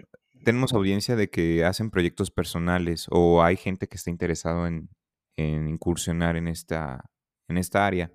tenemos 0.43 0.73
audiencia 0.73 1.15
de 1.15 1.29
que 1.29 1.65
hacen 1.65 1.89
proyectos 1.89 2.29
personales 2.29 3.07
o 3.09 3.43
hay 3.43 3.57
gente 3.57 3.87
que 3.87 3.97
está 3.97 4.11
interesado 4.11 4.67
en, 4.67 4.89
incursionar 5.37 6.35
en 6.35 6.47
esta, 6.47 7.09
en 7.47 7.57
esta 7.57 7.85
área. 7.87 8.11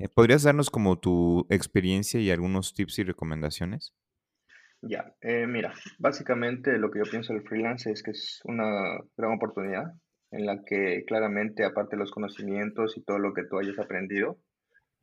Eh, 0.00 0.08
¿Podrías 0.08 0.44
darnos 0.44 0.70
como 0.70 0.98
tu 0.98 1.46
experiencia 1.50 2.18
y 2.18 2.30
algunos 2.30 2.72
tips 2.72 3.00
y 3.00 3.04
recomendaciones? 3.04 3.94
Ya, 4.80 5.14
eh, 5.20 5.46
mira, 5.46 5.74
básicamente 5.98 6.78
lo 6.78 6.90
que 6.90 7.00
yo 7.00 7.04
pienso 7.04 7.34
del 7.34 7.42
freelance 7.42 7.90
es 7.90 8.02
que 8.02 8.12
es 8.12 8.40
una 8.44 8.98
gran 9.14 9.34
oportunidad 9.34 9.92
en 10.30 10.46
la 10.46 10.62
que 10.64 11.04
claramente, 11.06 11.66
aparte 11.66 11.96
de 11.96 12.00
los 12.00 12.12
conocimientos 12.12 12.96
y 12.96 13.02
todo 13.02 13.18
lo 13.18 13.34
que 13.34 13.44
tú 13.44 13.58
hayas 13.58 13.78
aprendido 13.78 14.38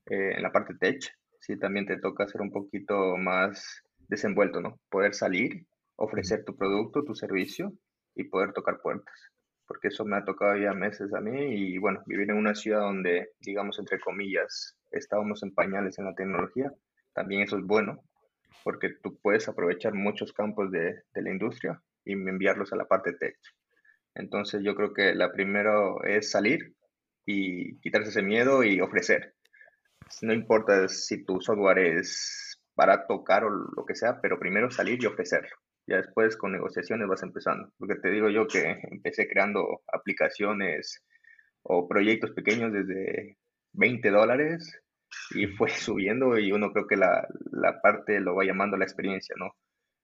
eh, 0.07 0.31
en 0.35 0.41
la 0.41 0.51
parte 0.51 0.73
tech, 0.79 0.99
sí 1.41 1.59
también 1.59 1.85
te 1.85 1.99
toca 1.99 2.27
ser 2.27 2.41
un 2.41 2.49
poquito 2.49 3.17
más 3.17 3.83
desenvuelto, 4.07 4.61
¿no? 4.61 4.79
Poder 4.89 5.13
salir, 5.13 5.67
ofrecer 5.95 6.43
tu 6.43 6.57
producto, 6.57 7.03
tu 7.03 7.13
servicio 7.13 7.71
y 8.15 8.23
poder 8.23 8.51
tocar 8.51 8.79
puertas. 8.81 9.13
Porque 9.67 9.89
eso 9.89 10.05
me 10.05 10.17
ha 10.17 10.25
tocado 10.25 10.57
ya 10.57 10.73
meses 10.73 11.13
a 11.13 11.21
mí 11.21 11.53
y 11.53 11.77
bueno, 11.77 12.01
vivir 12.07 12.31
en 12.31 12.37
una 12.37 12.55
ciudad 12.55 12.79
donde, 12.79 13.29
digamos, 13.41 13.77
entre 13.77 13.99
comillas, 13.99 14.76
estábamos 14.91 15.43
en 15.43 15.53
pañales 15.53 15.97
en 15.99 16.05
la 16.05 16.15
tecnología, 16.15 16.73
también 17.13 17.41
eso 17.41 17.57
es 17.57 17.63
bueno 17.63 18.03
porque 18.63 18.89
tú 19.01 19.17
puedes 19.21 19.47
aprovechar 19.47 19.93
muchos 19.93 20.33
campos 20.33 20.71
de, 20.71 21.03
la 21.13 21.31
industria 21.31 21.81
y 22.03 22.13
enviarlos 22.13 22.73
a 22.73 22.75
la 22.75 22.85
parte 22.85 23.13
tech. 23.13 23.37
Entonces 24.13 24.61
yo 24.63 24.75
creo 24.75 24.93
que 24.93 25.15
la 25.15 25.31
primero 25.31 26.03
es 26.03 26.31
salir 26.31 26.75
y 27.25 27.79
quitarse 27.79 28.09
ese 28.09 28.21
miedo 28.21 28.63
y 28.63 28.81
ofrecer. 28.81 29.35
No 30.21 30.33
importa 30.33 30.87
si 30.87 31.23
tu 31.23 31.39
software 31.39 31.79
es 31.79 32.59
barato, 32.75 33.23
caro, 33.23 33.49
lo 33.49 33.85
que 33.85 33.95
sea, 33.95 34.19
pero 34.21 34.39
primero 34.39 34.69
salir 34.69 35.01
y 35.01 35.05
ofrecerlo. 35.05 35.55
Ya 35.87 35.97
después 35.97 36.35
con 36.35 36.51
negociaciones 36.51 37.07
vas 37.07 37.23
empezando. 37.23 37.71
Porque 37.77 37.95
te 37.95 38.09
digo 38.09 38.29
yo 38.29 38.47
que 38.47 38.81
empecé 38.91 39.27
creando 39.27 39.81
aplicaciones 39.87 41.05
o 41.63 41.87
proyectos 41.87 42.31
pequeños 42.31 42.73
desde 42.73 43.37
20 43.73 44.09
dólares 44.09 44.79
y 45.31 45.47
fue 45.47 45.69
subiendo 45.69 46.37
y 46.37 46.51
uno 46.51 46.71
creo 46.71 46.87
que 46.87 46.97
la, 46.97 47.27
la, 47.51 47.81
parte 47.81 48.19
lo 48.19 48.35
va 48.35 48.45
llamando 48.45 48.77
la 48.77 48.85
experiencia, 48.85 49.35
¿no? 49.37 49.55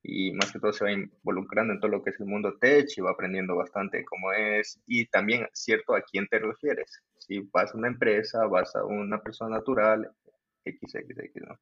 Y 0.06 0.34
más 0.34 0.52
que 0.52 0.60
todo 0.60 0.74
se 0.74 0.84
va 0.84 0.92
involucrando 0.92 1.74
en 1.74 1.80
todo 1.80 1.92
lo 1.92 2.04
que 2.04 2.10
es 2.10 2.20
el 2.20 2.26
mundo 2.26 2.58
tech 2.60 2.88
y 2.96 3.02
va 3.02 3.12
aprendiendo 3.12 3.56
bastante 3.56 4.04
cómo 4.04 4.34
es 4.34 4.82
y 4.86 5.06
también, 5.08 5.48
cierto, 5.54 5.96
a 5.96 6.02
quién 6.02 6.28
te 6.28 6.40
refieres. 6.40 7.02
Si 7.20 7.40
vas 7.54 7.74
a 7.74 7.78
una 7.78 7.88
empresa, 7.88 8.46
vas 8.48 8.76
a 8.76 8.84
una 8.84 9.22
persona 9.22 9.58
natural, 9.58 10.12
XXX, 10.66 11.42
¿no? 11.48 11.58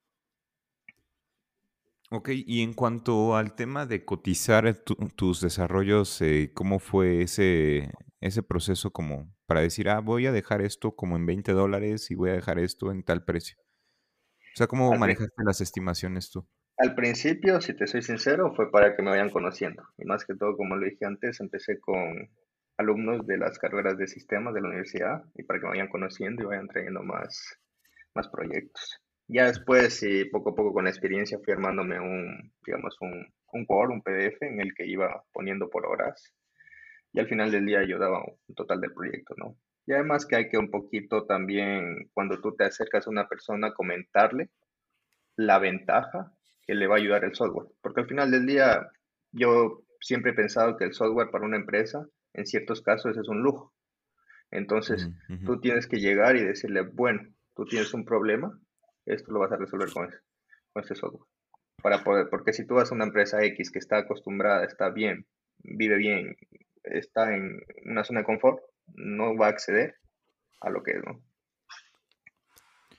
Ok, 2.14 2.30
y 2.34 2.62
en 2.62 2.74
cuanto 2.74 3.38
al 3.38 3.56
tema 3.56 3.86
de 3.86 4.04
cotizar 4.04 4.84
tus 5.16 5.40
desarrollos, 5.40 6.22
eh, 6.22 6.52
¿cómo 6.54 6.80
fue 6.80 7.22
ese, 7.22 7.90
ese 8.20 8.44
proceso 8.44 8.92
como 8.92 9.34
para 9.52 9.64
decir, 9.64 9.90
ah, 9.90 10.00
voy 10.00 10.28
a 10.28 10.32
dejar 10.32 10.62
esto 10.62 10.96
como 10.96 11.18
en 11.18 11.26
20 11.26 11.52
dólares 11.52 12.10
y 12.10 12.16
voy 12.16 12.30
a 12.30 12.36
dejar 12.36 12.58
esto 12.58 12.90
en 12.90 13.04
tal 13.04 13.26
precio? 13.26 13.58
O 13.60 14.56
sea, 14.56 14.66
¿cómo 14.66 14.96
manejaste 14.96 15.44
las 15.44 15.60
estimaciones 15.60 16.32
tú? 16.32 16.48
Al 16.78 16.96
principio, 16.96 17.60
si 17.60 17.76
te 17.76 17.86
soy 17.86 18.02
sincero, 18.02 18.54
fue 18.56 18.72
para 18.72 18.96
que 18.96 19.02
me 19.02 19.10
vayan 19.10 19.30
conociendo. 19.30 19.84
Y 19.98 20.06
más 20.06 20.24
que 20.24 20.36
todo, 20.36 20.56
como 20.56 20.78
lo 20.78 20.86
dije 20.86 21.04
antes, 21.04 21.42
empecé 21.42 21.82
con 21.82 22.30
alumnos 22.78 23.28
de 23.28 23.40
las 23.40 23.60
carreras 23.60 23.98
de 23.98 24.08
sistemas 24.08 24.54
de 24.54 24.62
la 24.62 24.70
universidad 24.70 25.22
y 25.36 25.44
para 25.44 25.60
que 25.60 25.66
me 25.66 25.72
vayan 25.72 25.90
conociendo 25.90 26.44
y 26.44 26.46
vayan 26.46 26.70
trayendo 26.70 27.04
más, 27.04 27.60
más 28.16 28.30
proyectos. 28.30 29.02
Ya 29.28 29.48
después, 29.48 30.02
y 30.04 30.24
poco 30.30 30.52
a 30.52 30.56
poco 30.56 30.72
con 30.72 30.86
la 30.86 30.92
experiencia, 30.92 31.40
fui 31.44 31.52
armándome 31.52 32.00
un, 32.00 32.54
digamos, 32.66 32.96
un, 33.02 33.28
un 33.52 33.66
Word, 33.68 33.92
un 33.92 34.02
PDF 34.02 34.42
en 34.44 34.62
el 34.62 34.74
que 34.74 34.88
iba 34.88 35.26
poniendo 35.34 35.70
por 35.70 35.86
horas. 35.88 36.34
Y 37.14 37.20
al 37.20 37.28
final 37.28 37.52
del 37.52 37.66
día 37.66 37.84
yo 37.84 38.00
daba 38.00 38.24
un 38.24 38.56
total 38.56 38.80
del 38.82 38.94
proyecto, 38.94 39.36
¿no? 39.38 39.58
Y 39.86 39.94
además 39.94 40.26
que 40.26 40.36
hay 40.36 40.50
que 40.50 40.58
un 40.58 40.70
poquito 40.70 41.26
también, 41.26 42.10
cuando 42.14 42.40
tú 42.40 42.56
te 42.56 42.64
acercas 42.64 43.08
a 43.08 43.10
una 43.10 43.28
persona, 43.28 43.74
comentarle 43.74 44.50
la 45.36 45.60
ventaja 45.60 46.32
que 46.66 46.76
le 46.76 46.88
va 46.88 46.96
a 46.96 47.00
ayudar 47.00 47.24
el 47.24 47.36
software. 47.36 47.68
Porque 47.82 48.02
al 48.02 48.08
final 48.08 48.32
del 48.32 48.46
día 48.46 48.90
yo 49.32 49.84
siempre 50.00 50.32
he 50.32 50.36
pensado 50.36 50.78
que 50.78 50.86
el 50.86 50.94
software 50.94 51.32
para 51.32 51.46
una 51.46 51.58
empresa, 51.58 52.08
en 52.34 52.46
ciertos 52.46 52.82
casos, 52.82 53.18
es 53.18 53.28
un 53.28 53.42
lujo. 53.42 53.74
Entonces, 54.52 55.10
tú 55.46 55.62
tienes 55.62 55.88
que 55.88 55.98
llegar 55.98 56.36
y 56.36 56.44
decirle, 56.44 56.82
bueno, 56.82 57.22
tú 57.56 57.66
tienes 57.66 57.94
un 57.94 58.04
problema, 58.04 58.60
esto 59.06 59.32
lo 59.32 59.40
vas 59.40 59.52
a 59.54 59.58
resolver 59.58 59.90
con, 59.92 60.10
con 60.74 60.84
este 60.84 60.96
software. 60.96 61.26
Para 61.82 62.04
poder, 62.04 62.28
porque 62.30 62.52
si 62.52 62.68
tú 62.68 62.76
vas 62.76 62.92
a 62.92 62.96
una 62.96 63.06
empresa 63.06 63.44
X 63.44 63.72
que 63.72 63.80
está 63.80 63.98
acostumbrada, 64.00 64.66
está 64.66 64.90
bien, 64.90 65.26
vive 65.60 65.98
bien, 65.98 66.36
está 66.84 67.34
en 67.34 67.60
una 67.86 68.04
zona 68.04 68.20
de 68.22 68.26
confort, 68.26 68.60
no 68.96 69.38
va 69.38 69.48
a 69.48 69.50
acceder 69.50 69.96
a 70.62 70.70
lo 70.70 70.84
que 70.84 70.92
es, 70.92 71.04
¿no? 71.06 71.24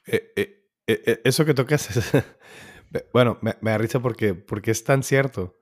Eh, 0.07 0.33
eh, 0.37 0.67
eh, 0.87 1.21
eso 1.25 1.45
que 1.45 1.55
tocas 1.55 1.89
bueno, 3.13 3.39
me, 3.41 3.55
me, 3.61 3.71
da 3.71 3.79
risa 3.79 4.01
porque, 4.01 4.35
porque 4.35 4.73
es 4.73 4.85
tan 4.85 5.03
cierto. 5.03 5.59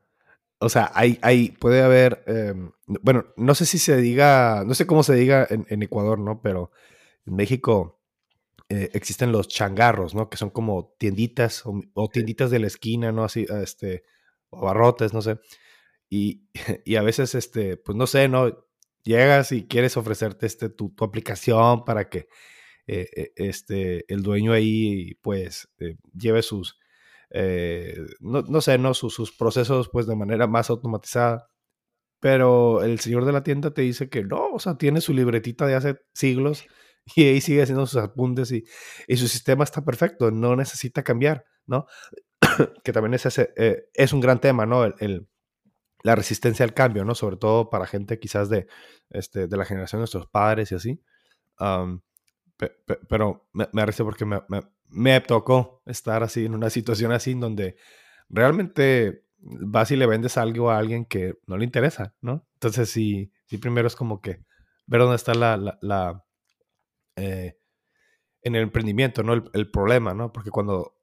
O 0.58 0.68
sea, 0.68 0.90
hay, 0.94 1.18
hay, 1.22 1.52
puede 1.52 1.82
haber, 1.82 2.22
em, 2.26 2.72
bueno, 2.86 3.26
no 3.36 3.54
sé 3.54 3.64
si 3.64 3.78
se 3.78 3.96
diga, 3.96 4.62
no 4.66 4.74
sé 4.74 4.86
cómo 4.86 5.02
se 5.02 5.14
diga 5.14 5.46
en, 5.48 5.66
en 5.68 5.82
Ecuador, 5.82 6.18
¿no? 6.18 6.42
Pero 6.42 6.70
en 7.26 7.36
México 7.36 7.98
existen 8.68 9.32
los 9.32 9.48
changarros, 9.48 10.14
¿no? 10.14 10.30
Que 10.30 10.36
son 10.36 10.50
como 10.50 10.94
tienditas 10.96 11.64
o, 11.64 12.08
tienditas 12.08 12.52
de 12.52 12.60
la 12.60 12.68
esquina, 12.68 13.10
¿no? 13.10 13.24
Así, 13.24 13.44
este, 13.62 14.04
o 14.50 14.64
barrotes, 14.64 15.12
no 15.12 15.22
sé. 15.22 15.40
Y, 16.10 16.48
y, 16.84 16.96
a 16.96 17.02
veces, 17.02 17.34
este, 17.34 17.76
pues 17.78 17.96
no 17.96 18.06
sé, 18.06 18.28
¿no? 18.28 18.66
Llegas 19.04 19.52
y 19.52 19.66
quieres 19.66 19.96
ofrecerte 19.96 20.46
este, 20.46 20.68
tu, 20.68 20.90
tu 20.90 21.04
aplicación 21.04 21.84
para 21.84 22.10
que 22.10 22.28
eh, 22.86 23.08
eh, 23.16 23.32
este, 23.36 24.04
el 24.12 24.22
dueño 24.22 24.52
ahí, 24.52 25.14
pues, 25.22 25.68
lleve 26.14 26.42
sus, 26.42 26.78
no, 28.20 28.42
no, 28.42 28.60
sé, 28.60 28.78
¿no? 28.78 28.92
Sus, 28.94 29.14
sus 29.14 29.32
procesos, 29.32 29.88
pues, 29.90 30.06
de 30.06 30.16
manera 30.16 30.46
más 30.46 30.68
automatizada 30.70 31.50
pero 32.20 32.82
el 32.82 33.00
señor 33.00 33.24
de 33.24 33.32
la 33.32 33.42
tienda 33.42 33.72
te 33.72 33.82
dice 33.82 34.08
que 34.08 34.22
no, 34.22 34.50
o 34.52 34.58
sea, 34.58 34.76
tiene 34.76 35.00
su 35.00 35.14
libretita 35.14 35.66
de 35.66 35.74
hace 35.74 36.00
siglos 36.12 36.66
y 37.16 37.24
ahí 37.24 37.40
sigue 37.40 37.62
haciendo 37.62 37.86
sus 37.86 38.00
apuntes 38.00 38.52
y, 38.52 38.64
y 39.08 39.16
su 39.16 39.26
sistema 39.26 39.64
está 39.64 39.84
perfecto, 39.84 40.30
no 40.30 40.54
necesita 40.54 41.02
cambiar, 41.02 41.44
¿no? 41.66 41.86
que 42.84 42.92
también 42.92 43.14
es, 43.14 43.26
ese, 43.26 43.52
eh, 43.56 43.88
es 43.94 44.12
un 44.12 44.20
gran 44.20 44.40
tema, 44.40 44.66
¿no? 44.66 44.84
El, 44.84 45.26
la 46.02 46.14
resistencia 46.14 46.64
al 46.64 46.74
cambio, 46.74 47.04
¿no? 47.04 47.14
Sobre 47.14 47.36
todo 47.36 47.70
para 47.70 47.86
gente 47.86 48.18
quizás 48.18 48.48
de, 48.48 48.66
este, 49.10 49.46
de 49.46 49.56
la 49.56 49.64
generación 49.64 49.98
de 49.98 50.02
nuestros 50.02 50.26
padres 50.26 50.72
y 50.72 50.74
así. 50.74 51.02
pero 53.08 53.48
me, 53.52 53.68
me 53.72 53.86
porque 53.86 54.24
me, 54.24 54.40
me, 54.88 55.20
tocó 55.20 55.82
estar 55.86 56.22
así 56.22 56.46
en 56.46 56.54
una 56.54 56.70
situación 56.70 57.12
así 57.12 57.32
en 57.32 57.40
donde 57.40 57.76
realmente 58.28 59.24
vas 59.38 59.90
y 59.90 59.96
le 59.96 60.06
vendes 60.06 60.36
algo 60.36 60.70
a 60.70 60.78
alguien 60.78 61.04
que 61.04 61.38
no 61.46 61.56
le 61.56 61.64
interesa, 61.64 62.14
¿no? 62.20 62.46
Entonces 62.54 62.90
sí, 62.90 63.32
sí 63.46 63.58
primero 63.58 63.86
es 63.86 63.96
como 63.96 64.20
que 64.20 64.44
ver 64.86 65.00
dónde 65.00 65.16
está 65.16 65.34
la, 65.34 65.78
la 65.80 66.24
eh, 67.16 67.56
en 68.42 68.54
el 68.54 68.62
emprendimiento, 68.62 69.22
¿no? 69.22 69.34
El, 69.34 69.70
problema, 69.70 70.14
¿no? 70.14 70.32
Porque 70.32 70.50
cuando 70.50 70.96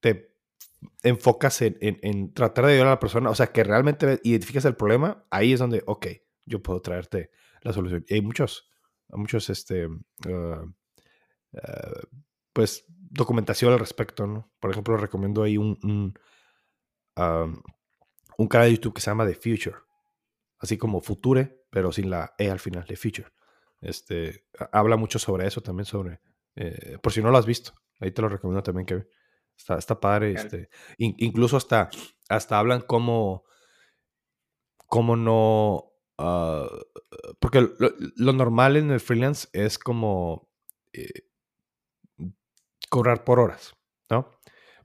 te 0.00 0.33
enfocas 1.02 1.62
en, 1.62 2.32
tratar 2.34 2.66
de 2.66 2.72
ayudar 2.72 2.88
a 2.88 2.90
la 2.90 3.00
persona, 3.00 3.30
o 3.30 3.34
sea, 3.34 3.48
que 3.48 3.64
realmente 3.64 4.20
identificas 4.22 4.64
el 4.64 4.76
problema, 4.76 5.24
ahí 5.30 5.52
es 5.52 5.60
donde, 5.60 5.82
ok, 5.86 6.06
yo 6.46 6.62
puedo 6.62 6.80
traerte 6.80 7.30
la 7.62 7.72
solución. 7.72 8.04
Y 8.08 8.14
hay 8.14 8.20
muchos, 8.20 8.70
muchos, 9.08 9.50
este, 9.50 9.88
ah, 10.28 10.64
ah, 11.56 12.00
pues, 12.52 12.84
documentación 12.88 13.72
al 13.72 13.78
respecto, 13.78 14.26
¿no? 14.26 14.52
Por 14.60 14.70
ejemplo, 14.70 14.96
recomiendo 14.96 15.42
ahí 15.42 15.56
un, 15.56 15.78
un, 15.82 16.14
canal 18.48 18.68
de 18.68 18.74
YouTube 18.74 18.94
que 18.94 19.00
se 19.00 19.10
llama 19.10 19.26
The 19.26 19.34
Future, 19.34 19.76
así 20.58 20.76
como 20.76 21.00
Future, 21.00 21.64
pero 21.70 21.92
sin 21.92 22.10
la 22.10 22.34
E 22.38 22.50
al 22.50 22.60
final, 22.60 22.84
The 22.84 22.96
Future. 22.96 23.28
Este, 23.80 24.46
habla 24.72 24.96
mucho 24.96 25.18
sobre 25.18 25.46
eso 25.46 25.60
también, 25.60 25.84
sobre, 25.84 26.20
eh, 26.56 26.98
por 27.02 27.12
si 27.12 27.22
no 27.22 27.30
lo 27.30 27.38
has 27.38 27.46
visto, 27.46 27.72
ahí 28.00 28.10
te 28.10 28.22
lo 28.22 28.28
recomiendo 28.28 28.62
también, 28.62 28.86
que 28.86 29.06
Está, 29.56 29.76
está 29.78 30.00
padre. 30.00 30.32
Este, 30.32 30.68
incluso 30.98 31.56
hasta, 31.56 31.90
hasta 32.28 32.58
hablan 32.58 32.80
como, 32.82 33.44
como 34.86 35.16
no... 35.16 35.90
Ah, 36.16 36.68
porque 37.40 37.68
lo, 38.16 38.32
normal 38.32 38.76
en 38.76 38.90
el 38.90 39.00
freelance 39.00 39.48
es 39.52 39.78
como 39.78 40.48
eh, 40.92 41.28
cobrar 42.88 43.24
por 43.24 43.40
horas, 43.40 43.74
¿no? 44.10 44.30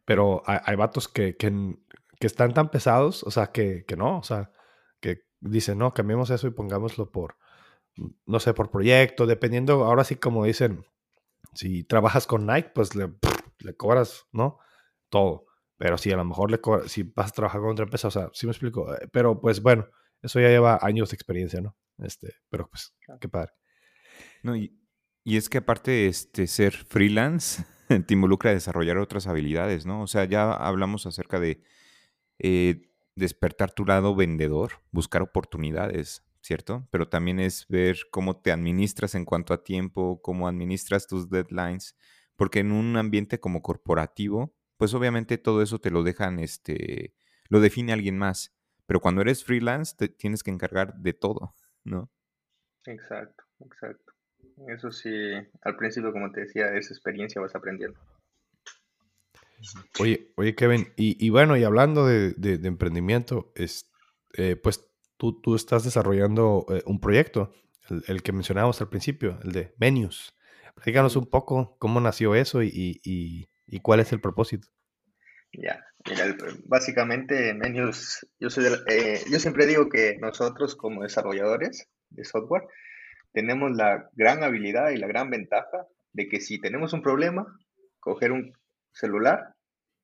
Pero 0.05 0.41
hay, 0.47 0.75
vatos 0.75 1.08
que, 1.08 1.38
que, 1.38 1.75
están 2.19 2.55
tan 2.55 2.71
pesados, 2.71 3.21
o 3.23 3.29
sea, 3.29 3.51
que, 3.51 3.86
que 3.86 3.95
no, 3.95 4.17
o 4.17 4.23
sea, 4.23 4.51
que 4.99 5.27
dicen, 5.39 5.77
no, 5.77 5.93
cambiemos 5.93 6.32
eso 6.32 6.47
y 6.47 6.51
pongámoslo 6.51 7.12
por, 7.12 7.38
no 8.25 8.39
sé, 8.39 8.55
por 8.55 8.71
proyecto, 8.71 9.27
dependiendo, 9.27 9.86
ahora 9.86 10.03
sí 10.03 10.15
como 10.15 10.45
dicen, 10.45 10.84
si 11.53 11.84
trabajas 11.84 12.25
con 12.25 12.47
Nike, 12.47 12.71
pues 12.73 12.95
le, 12.95 13.13
le 13.60 13.76
cobras, 13.76 14.26
¿no? 14.32 14.60
todo. 15.10 15.45
Pero 15.78 15.98
si 15.98 16.12
a 16.12 16.17
lo 16.17 16.26
mejor 16.26 16.52
le 16.52 16.60
si 16.88 17.04
vas 17.04 17.32
a 17.32 17.34
trabajar 17.34 17.62
con 17.62 17.72
otra 17.72 17.84
empresa, 17.84 18.08
o 18.10 18.12
sea, 18.12 18.30
sí 18.34 18.45
me 18.45 18.52
explico. 18.52 18.93
Eh, 18.95 19.08
pero 19.12 19.39
pues 19.39 19.62
bueno, 19.62 19.88
eso 20.22 20.39
ya 20.39 20.50
lleva 20.50 20.80
años 20.82 21.10
de 21.10 21.15
experiencia, 21.15 21.62
¿no? 21.62 21.76
Este, 22.00 22.34
pero 22.50 22.69
pues, 22.69 22.93
qué 23.19 23.30
padre. 23.30 23.52
No, 24.43 24.56
y, 24.56 24.76
es 25.26 25.50
que 25.50 25.60
aparte 25.60 25.91
de 25.91 26.08
este, 26.08 26.48
ser 26.48 26.74
freelance, 26.74 27.65
te 27.88 28.13
involucra 28.13 28.52
a 28.52 28.54
desarrollar 28.54 28.98
otras 28.98 29.28
habilidades, 29.28 29.86
¿no? 29.86 30.02
O 30.02 30.08
sea, 30.08 30.26
ya 30.26 30.52
hablamos 30.52 31.06
acerca 31.06 31.39
de 31.39 31.62
eh, 32.39 32.82
despertar 33.15 33.72
tu 33.72 33.86
lado 33.86 34.15
vendedor, 34.15 34.82
buscar 34.91 35.22
oportunidades, 35.22 36.26
¿cierto? 36.41 36.88
Pero 36.91 37.08
también 37.10 37.39
es 37.39 37.65
ver 37.69 37.98
cómo 38.12 38.41
te 38.41 38.52
administras 38.52 39.15
en 39.15 39.26
cuanto 39.26 39.54
a 39.54 39.63
tiempo, 39.63 40.22
cómo 40.22 40.48
administras 40.48 41.08
tus 41.08 41.30
deadlines, 41.30 41.95
porque 42.39 42.60
en 42.60 42.71
un 42.71 42.95
ambiente 42.95 43.41
como 43.41 43.62
corporativo, 43.62 44.56
pues 44.78 44.93
obviamente 44.93 45.38
todo 45.38 45.62
eso 45.62 45.80
te 45.80 45.91
lo 45.91 46.04
dejan, 46.04 46.39
este, 46.39 47.13
lo 47.49 47.60
define 47.60 47.91
alguien 47.91 48.17
más. 48.17 48.56
Pero 48.86 49.02
cuando 49.02 49.19
eres 49.19 49.43
freelance, 49.43 49.93
te 49.97 50.08
tienes 50.08 50.41
que 50.41 50.49
encargar 50.49 50.95
de 50.95 51.12
todo, 51.12 51.54
¿no? 51.84 52.10
Exacto, 52.86 53.43
exacto. 53.60 54.13
Eso 54.69 54.89
sí, 54.89 55.10
al 55.63 55.75
principio, 55.75 56.13
como 56.13 56.32
te 56.32 56.45
decía, 56.45 56.73
esa 56.78 56.93
experiencia 56.93 57.41
vas 57.41 57.56
aprendiendo. 57.56 57.99
Oye, 59.99 60.32
oye 60.38 60.56
Kevin, 60.56 60.93
y, 60.95 61.30
bueno, 61.32 61.58
y 61.58 61.65
hablando 61.65 62.08
de, 62.08 62.34
emprendimiento, 62.63 63.52
es, 63.54 63.91
eh, 64.38 64.56
pues 64.56 64.89
tú, 65.17 65.41
tú, 65.41 65.56
estás 65.56 65.84
desarrollando 65.84 66.65
eh, 66.69 66.84
un 66.86 67.02
proyecto, 67.02 67.54
el, 68.08 68.23
que 68.23 68.32
mencionábamos 68.32 68.80
al 68.80 68.88
principio, 68.88 69.39
el 69.43 69.52
de 69.52 69.75
Menus. 69.78 70.38
Díganos 70.86 71.15
un 71.15 71.30
poco 71.30 71.76
cómo 71.80 72.00
nació 72.02 72.36
eso 72.36 72.63
y, 72.63 73.02
¿Y 73.72 73.80
cuál 73.82 74.00
es 74.00 74.12
el 74.12 74.20
propósito? 74.20 74.68
Ya, 75.54 75.84
mira, 76.08 76.36
básicamente 76.65 77.54
Menus, 77.54 78.26
yo, 78.39 78.50
soy 78.50 78.65
eh, 78.88 79.22
yo 79.32 79.39
siempre 79.39 79.65
digo 79.65 79.89
que 79.89 80.18
nosotros 80.20 80.76
como 80.76 81.04
desarrolladores 81.04 81.88
de 82.10 82.24
software 82.24 82.63
tenemos 83.32 83.76
la 83.76 84.10
gran 84.13 84.44
habilidad 84.44 84.89
y 84.89 84.98
la 84.98 85.08
gran 85.08 85.30
ventaja 85.30 85.88
de 86.13 86.28
que 86.28 86.39
si 86.39 86.60
tenemos 86.60 86.94
un 86.94 87.02
problema, 87.02 87.46
coger 88.00 88.32
un 88.32 88.54
celular 88.92 89.56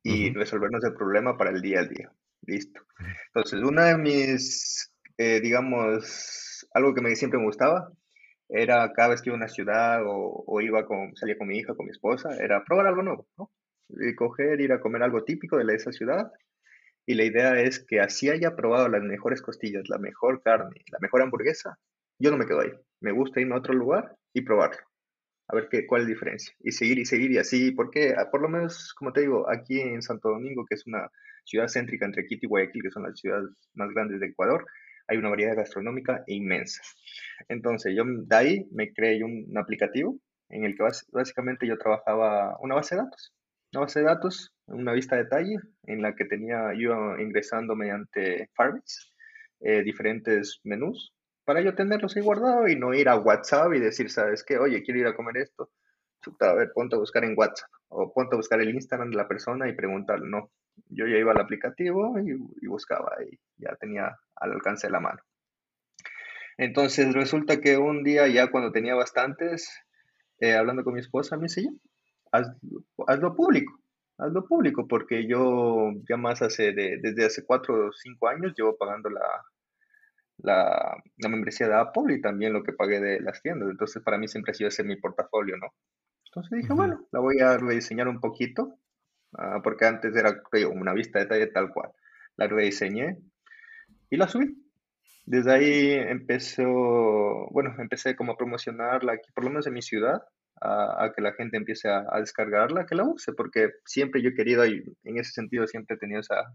y 0.04 0.32
resolvernos 0.34 0.84
el 0.84 0.94
problema 0.94 1.36
para 1.36 1.50
el 1.50 1.62
día 1.62 1.80
a 1.80 1.86
día. 1.86 2.12
Listo. 2.44 2.82
Entonces, 3.28 3.60
una 3.64 3.86
de 3.86 3.98
mis, 3.98 4.92
eh, 5.18 5.40
digamos, 5.42 6.68
algo 6.76 6.94
que 6.94 7.02
me, 7.02 7.16
siempre 7.16 7.40
me 7.40 7.46
gustaba 7.46 7.92
era 8.50 8.92
cada 8.94 9.10
vez 9.10 9.22
que 9.22 9.30
iba 9.30 9.36
a 9.36 9.38
una 9.38 9.48
ciudad 9.48 10.02
o, 10.06 10.62
iba 10.62 10.86
con, 10.86 11.16
salía 11.16 11.38
con 11.38 11.48
mi 11.48 11.58
hija, 11.58 11.76
con 11.76 11.86
mi 11.86 11.92
esposa, 11.92 12.36
era 12.38 12.64
probar 12.64 12.88
algo 12.88 13.02
nuevo, 13.02 13.28
¿no? 13.38 13.52
Y 13.90 14.16
coger, 14.16 14.62
ir 14.62 14.72
a 14.74 14.80
comer 14.80 15.04
algo 15.04 15.24
típico 15.24 15.58
de 15.58 15.76
esa 15.76 15.92
ciudad. 15.92 16.32
Y 17.06 17.14
la 17.14 17.24
idea 17.24 17.60
es 17.62 17.86
que 17.86 18.00
así 18.00 18.30
haya 18.30 18.56
probado 18.56 18.90
las 18.90 19.04
mejores 19.04 19.42
costillas, 19.42 19.90
la 19.90 20.00
mejor 20.00 20.42
carne, 20.42 20.84
la 20.92 20.98
mejor 21.00 21.22
hamburguesa, 21.22 21.78
yo 22.20 22.32
no 22.32 22.38
me 22.38 22.46
quedo 22.46 22.62
ahí. 22.62 22.72
Me 23.02 23.12
gusta 23.12 23.42
irme 23.42 23.56
a 23.56 23.60
otro 23.60 23.74
lugar 23.74 24.16
y 24.34 24.42
probarlo. 24.42 24.82
A 25.48 25.56
ver 25.56 25.68
qué, 25.70 25.86
cuál 25.86 26.02
es 26.02 26.08
la 26.08 26.14
diferencia. 26.14 26.56
Y 26.60 26.72
seguir 26.72 26.98
y 26.98 27.06
seguir 27.06 27.32
y 27.32 27.38
así, 27.38 27.72
porque 27.72 28.16
ah, 28.18 28.30
por 28.32 28.42
lo 28.42 28.50
menos, 28.50 28.94
como 28.96 29.14
te 29.14 29.22
digo, 29.22 29.48
aquí 29.50 29.80
en 29.80 30.02
Santo 30.02 30.30
Domingo, 30.30 30.66
que 30.66 30.76
es 30.76 30.88
una 30.88 31.10
ciudad 31.44 31.68
céntrica 31.68 32.06
entre 32.06 32.26
Quito 32.26 32.48
y 32.48 32.50
Guayaquil, 32.50 32.82
que 32.82 32.92
son 32.92 33.04
las 33.04 33.20
ciudades 33.20 33.50
más 33.76 33.90
grandes 33.94 34.20
de 34.20 34.28
Ecuador, 34.28 34.66
hay 35.08 35.18
una 35.18 35.30
variedad 35.30 35.56
gastronómica 35.56 36.24
inmensa. 36.28 36.82
Entonces, 37.50 37.94
yo 37.96 38.04
de 38.06 38.36
ahí 38.36 38.68
me 38.72 38.92
creé 38.94 39.24
un, 39.24 39.58
aplicativo 39.58 40.18
en 40.50 40.66
el 40.66 40.76
que 40.76 40.84
básicamente 41.12 41.68
yo 41.68 41.78
trabajaba 41.78 42.58
una 42.62 42.76
base 42.76 42.96
de 42.96 43.02
datos. 43.02 43.34
Una 43.74 43.82
base 43.82 44.00
de 44.00 44.06
datos, 44.06 44.54
una 44.68 44.94
vista 44.94 45.16
de 45.16 45.24
detalle 45.24 45.58
en 45.84 46.02
la 46.02 46.16
que 46.16 46.26
tenía 46.26 46.74
yo 46.78 47.18
ingresando 47.18 47.76
mediante 47.76 48.50
Firebase 48.56 49.12
eh, 49.62 49.84
diferentes 49.84 50.62
menús 50.64 51.14
para 51.46 51.62
yo 51.62 51.76
tenerlos 51.76 52.16
ahí 52.16 52.24
guardados 52.24 52.70
y 52.70 52.76
no 52.76 52.94
ir 52.94 53.08
a 53.08 53.18
WhatsApp 53.18 53.74
y 53.74 53.80
decir, 53.80 54.10
¿sabes 54.10 54.44
qué? 54.44 54.58
Oye, 54.58 54.82
quiero 54.84 55.00
ir 55.00 55.08
a 55.08 55.16
comer 55.16 55.38
esto. 55.38 55.70
a 56.40 56.54
ver, 56.54 56.72
ponte 56.74 56.96
a 56.96 57.00
buscar 57.00 57.24
en 57.24 57.36
WhatsApp 57.38 57.70
o 57.90 58.12
ponte 58.12 58.36
a 58.36 58.38
buscar 58.38 58.60
el 58.62 58.74
Instagram 58.74 59.12
de 59.12 59.18
la 59.18 59.28
persona 59.28 59.70
y 59.70 59.74
preguntarle. 59.74 60.28
No, 60.28 60.52
yo 60.90 61.08
ya 61.08 61.18
iba 61.18 61.32
al 61.32 61.42
aplicativo 61.42 62.20
y, 62.20 62.32
y 62.62 62.68
buscaba 62.68 63.16
y 63.24 63.40
ya 63.58 63.76
tenía 63.76 64.18
al 64.36 64.52
alcance 64.52 64.88
de 64.88 64.94
la 64.94 65.00
mano. 65.00 65.20
Entonces 66.58 67.14
resulta 67.14 67.60
que 67.60 67.78
un 67.78 68.04
día 68.04 68.28
ya 68.28 68.50
cuando 68.50 68.72
tenía 68.72 68.96
bastantes, 68.96 69.70
eh, 70.40 70.54
hablando 70.54 70.84
con 70.84 70.94
mi 70.94 71.02
esposa, 71.02 71.36
me 71.38 71.44
dice, 71.44 71.68
hazlo 72.32 73.36
público, 73.36 73.80
hazlo 74.18 74.46
público, 74.46 74.88
porque 74.88 75.28
yo 75.28 75.92
ya 76.08 76.18
más 76.18 76.42
hace, 76.42 76.72
desde 76.74 77.26
hace 77.26 77.46
cuatro 77.46 77.88
o 77.88 77.92
cinco 77.92 78.28
años 78.28 78.54
llevo 78.56 78.78
pagando 78.78 79.10
la, 79.10 79.22
la, 80.38 81.30
membresía 81.30 81.68
de 81.68 81.76
Apple 81.76 82.16
y 82.16 82.22
también 82.22 82.54
lo 82.54 82.64
que 82.64 82.74
pagué 82.74 83.00
de 83.00 83.20
las 83.20 83.42
tiendas. 83.42 83.70
Entonces 83.70 84.02
para 84.04 84.18
mí 84.18 84.28
siempre 84.28 84.52
ha 84.52 84.56
sido 84.56 84.70
ese 84.70 84.84
mi 84.84 84.96
portafolio, 84.96 85.58
¿no? 85.58 85.68
Entonces 86.26 86.60
dije, 86.62 86.74
bueno, 86.74 87.06
la 87.12 87.20
voy 87.20 87.40
a 87.40 87.58
rediseñar 87.58 88.08
un 88.08 88.20
poquito, 88.20 88.78
ah, 89.34 89.60
porque 89.64 89.86
antes 89.86 90.16
era 90.16 90.42
una 90.72 90.94
vista 90.94 91.20
de 91.20 91.26
detalle 91.26 91.48
tal 91.48 91.72
cual. 91.72 91.92
La 92.38 92.48
rediseñé 92.48 93.18
y 94.10 94.18
la 94.18 94.28
subí. 94.28 94.62
Desde 95.26 95.52
ahí 95.52 95.92
empezó, 95.92 96.64
bueno, 97.52 97.76
empecé 97.80 98.16
como 98.16 98.34
a 98.34 98.38
promocionarla 98.38 99.14
aquí, 99.14 99.32
por 99.34 99.44
lo 99.44 99.50
menos 99.50 99.66
en 99.66 99.74
mi 99.74 99.82
ciudad, 99.82 100.22
a, 100.62 101.12
que 101.16 101.22
la 101.22 101.34
gente 101.34 101.58
empiece 101.58 101.90
a, 101.90 102.06
descargarla, 102.20 102.86
que 102.86 102.96
la 102.96 103.04
use, 103.04 103.34
porque 103.34 103.72
siempre 103.86 104.22
yo 104.22 104.30
he 104.30 104.36
querido, 104.36 104.66
y 104.66 104.84
en 105.04 105.18
ese 105.18 105.32
sentido 105.32 105.68
siempre 105.68 105.96
he 105.96 106.00
tenido 106.00 106.22
esa, 106.22 106.54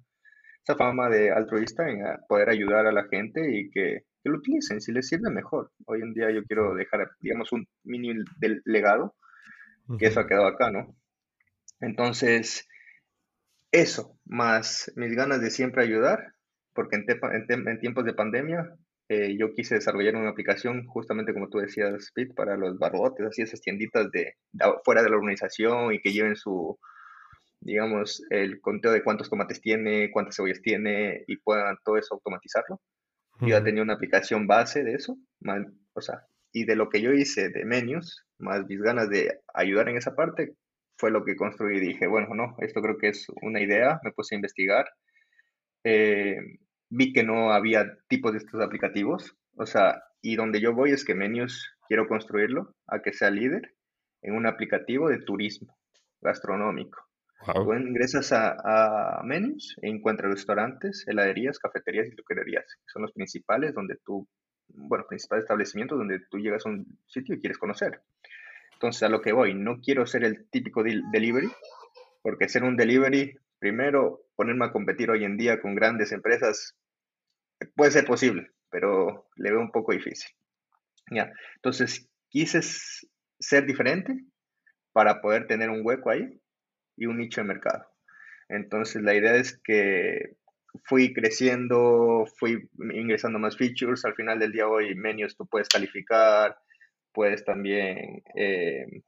esa 0.65 0.77
fama 0.77 1.09
de 1.09 1.33
altruista 1.33 1.89
en 1.89 2.05
poder 2.29 2.49
ayudar 2.49 2.87
a 2.87 2.93
la 2.93 3.05
gente 3.09 3.41
y 3.51 3.71
que, 3.71 4.05
que, 4.23 4.31
lo 4.31 4.39
utilicen, 4.39 4.81
si 4.81 4.93
les 4.93 5.09
sirve 5.09 5.31
mejor. 5.31 5.73
Hoy 5.87 6.03
en 6.03 6.13
día 6.13 6.31
yo 6.31 6.45
quiero 6.45 6.75
dejar, 6.75 7.11
digamos, 7.21 7.53
un 7.53 7.67
mini 7.85 8.15
del 8.39 8.63
legado, 8.65 9.17
que 9.99 10.07
eso 10.07 10.21
ha 10.21 10.27
quedado 10.27 10.47
acá, 10.47 10.71
¿no? 10.71 10.95
Entonces, 11.81 12.69
eso, 13.73 14.19
más 14.25 14.93
mis 14.97 15.15
ganas 15.15 15.41
de 15.41 15.51
siempre 15.51 15.83
ayudar, 15.83 16.35
porque 16.75 16.97
en, 16.97 17.81
tiempos 17.81 18.05
de 18.05 18.15
pandemia 18.15 18.77
eh, 19.09 19.37
yo 19.39 19.53
quise 19.53 19.77
desarrollar 19.77 20.17
una 20.17 20.31
aplicación, 20.31 20.87
justamente 20.87 21.33
como 21.33 21.49
tú 21.49 21.59
decías, 21.59 22.11
Pete, 22.15 22.35
para 22.35 22.57
los 22.57 22.79
barrotes, 22.79 23.27
así 23.27 23.43
esas 23.43 23.61
tienditas 23.61 24.11
de, 24.11 24.35
fuera 24.85 25.03
de 25.03 25.11
la 25.11 25.17
organización 25.17 25.93
y 25.93 26.01
que 26.01 26.13
lleven 26.13 26.37
su, 26.37 26.79
digamos, 27.61 28.23
el 28.31 28.61
conteo 28.61 28.93
de 28.93 29.03
cuántos 29.03 29.29
tomates 29.29 29.61
tiene, 29.61 30.11
cuántas 30.11 30.37
cebollas 30.37 30.63
tiene 30.63 31.25
y 31.27 31.37
puedan 31.37 31.77
todo 31.85 31.97
eso 31.97 32.15
automatizarlo. 32.15 32.81
Yo 33.41 33.49
ya 33.49 33.65
tenía 33.65 33.83
una 33.83 33.95
aplicación 33.95 34.47
base 34.47 34.85
de 34.85 34.95
eso, 34.95 35.17
o 35.95 36.01
sea, 36.01 36.27
y 36.53 36.65
de 36.65 36.77
lo 36.77 36.91
que 36.91 37.01
yo 37.01 37.13
hice 37.13 37.49
de 37.49 37.65
menus, 37.65 38.25
más 38.39 38.67
mis 38.67 38.83
ganas 38.83 39.09
de 39.09 39.41
ayudar 39.55 39.89
en 39.89 39.97
esa 39.97 40.15
parte, 40.15 40.55
fue 41.01 41.11
lo 41.11 41.25
que 41.25 41.37
construí. 41.37 41.79
y 41.79 41.81
Dije, 41.81 42.07
bueno, 42.07 42.35
no, 42.35 42.57
esto 42.59 42.81
creo 42.83 42.99
que 42.99 43.09
es 43.09 43.27
una 43.43 43.61
idea, 43.61 44.01
me 44.05 44.13
puse 44.13 44.35
a 44.35 44.39
investigar 44.39 44.87
eh, 45.85 46.37
vi 46.91 47.13
que 47.13 47.23
no 47.23 47.53
había 47.53 47.99
tipos 48.09 48.33
de 48.33 48.39
estos 48.39 48.61
aplicativos. 48.61 49.37
O 49.57 49.67
sea, 49.67 50.03
y 50.23 50.37
donde 50.37 50.61
yo 50.61 50.75
voy 50.75 50.93
es 50.93 51.05
que 51.05 51.15
Menus 51.15 51.75
quiero 51.89 52.07
construirlo 52.07 52.75
a 52.87 53.01
que 53.01 53.13
sea 53.13 53.31
líder 53.31 53.75
en 54.23 54.35
un 54.35 54.47
aplicativo 54.47 55.09
de 55.09 55.19
turismo 55.19 55.77
gastronómico. 56.21 56.99
Tú 57.55 57.73
ingresas 57.73 58.33
a, 58.35 59.23
menus 59.25 59.75
e 59.81 59.89
encuentras 59.89 60.31
restaurantes, 60.31 61.05
heladerías, 61.09 61.59
cafeterías 61.59 62.07
y 62.09 62.11
licorerías, 62.11 62.67
son 62.93 63.01
los 63.01 63.13
principales 63.13 63.73
donde 63.73 63.97
tú, 64.05 64.29
bueno, 64.69 65.07
principales 65.09 65.45
establecimientos 65.45 65.97
donde 65.97 66.21
tú 66.31 66.37
llegas 66.37 66.67
a 66.67 66.69
un 66.69 66.99
sitio 67.07 67.35
y 67.35 67.41
quieres 67.41 67.57
conocer. 67.57 68.03
Entonces, 68.81 69.03
a 69.03 69.11
lo 69.11 69.21
que 69.21 69.33
voy, 69.33 69.53
no 69.53 69.79
quiero 69.83 70.07
ser 70.07 70.25
el 70.25 70.49
típico 70.49 70.83
delivery, 70.83 71.51
porque 72.23 72.49
ser 72.49 72.65
un 72.65 72.79
delivery, 72.79 73.37
primero, 73.59 74.23
ponerme 74.37 74.65
a 74.65 74.73
competir 74.73 75.11
hoy 75.11 75.23
en 75.23 75.37
día 75.37 75.61
con 75.61 75.75
grandes 75.75 76.13
empresas, 76.13 76.79
puede 77.77 77.91
ser 77.91 78.07
posible, 78.07 78.53
pero 78.71 79.29
le 79.37 79.51
veo 79.51 79.61
un 79.61 79.71
poco 79.71 79.93
difícil. 79.93 80.31
¿ya? 81.11 81.31
Entonces, 81.57 82.09
quise 82.31 82.61
ser 83.39 83.67
diferente 83.67 84.19
para 84.93 85.21
poder 85.21 85.47
tener 85.47 85.69
un 85.69 85.83
hueco 85.85 86.09
ahí 86.09 86.41
y 86.97 87.05
un 87.05 87.19
nicho 87.19 87.43
de 87.43 87.49
mercado. 87.49 87.85
Entonces, 88.49 89.03
la 89.03 89.15
idea 89.15 89.37
es 89.37 89.61
que 89.63 90.37
fui 90.85 91.13
creciendo, 91.13 92.25
fui 92.39 92.67
ingresando 92.95 93.39
más 93.39 93.59
features. 93.59 94.07
Al 94.07 94.15
final 94.15 94.39
del 94.39 94.53
día 94.53 94.67
hoy, 94.67 94.95
menus 94.95 95.37
tú 95.37 95.47
puedes 95.47 95.69
calificar, 95.69 96.57
puedes 97.13 97.45
también 97.45 98.23
eh, 98.35 99.03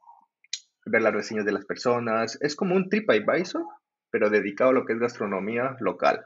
ver 0.87 1.03
las 1.03 1.15
reseñas 1.15 1.45
de 1.45 1.53
las 1.53 1.65
personas. 1.65 2.39
Es 2.41 2.57
como 2.57 2.75
un 2.75 2.89
TripAdvisor, 2.89 3.65
pero 4.11 4.31
dedicado 4.31 4.71
a 4.71 4.75
lo 4.75 4.85
que 4.85 4.93
es 4.93 4.99
gastronomía 4.99 5.77
local, 5.81 6.25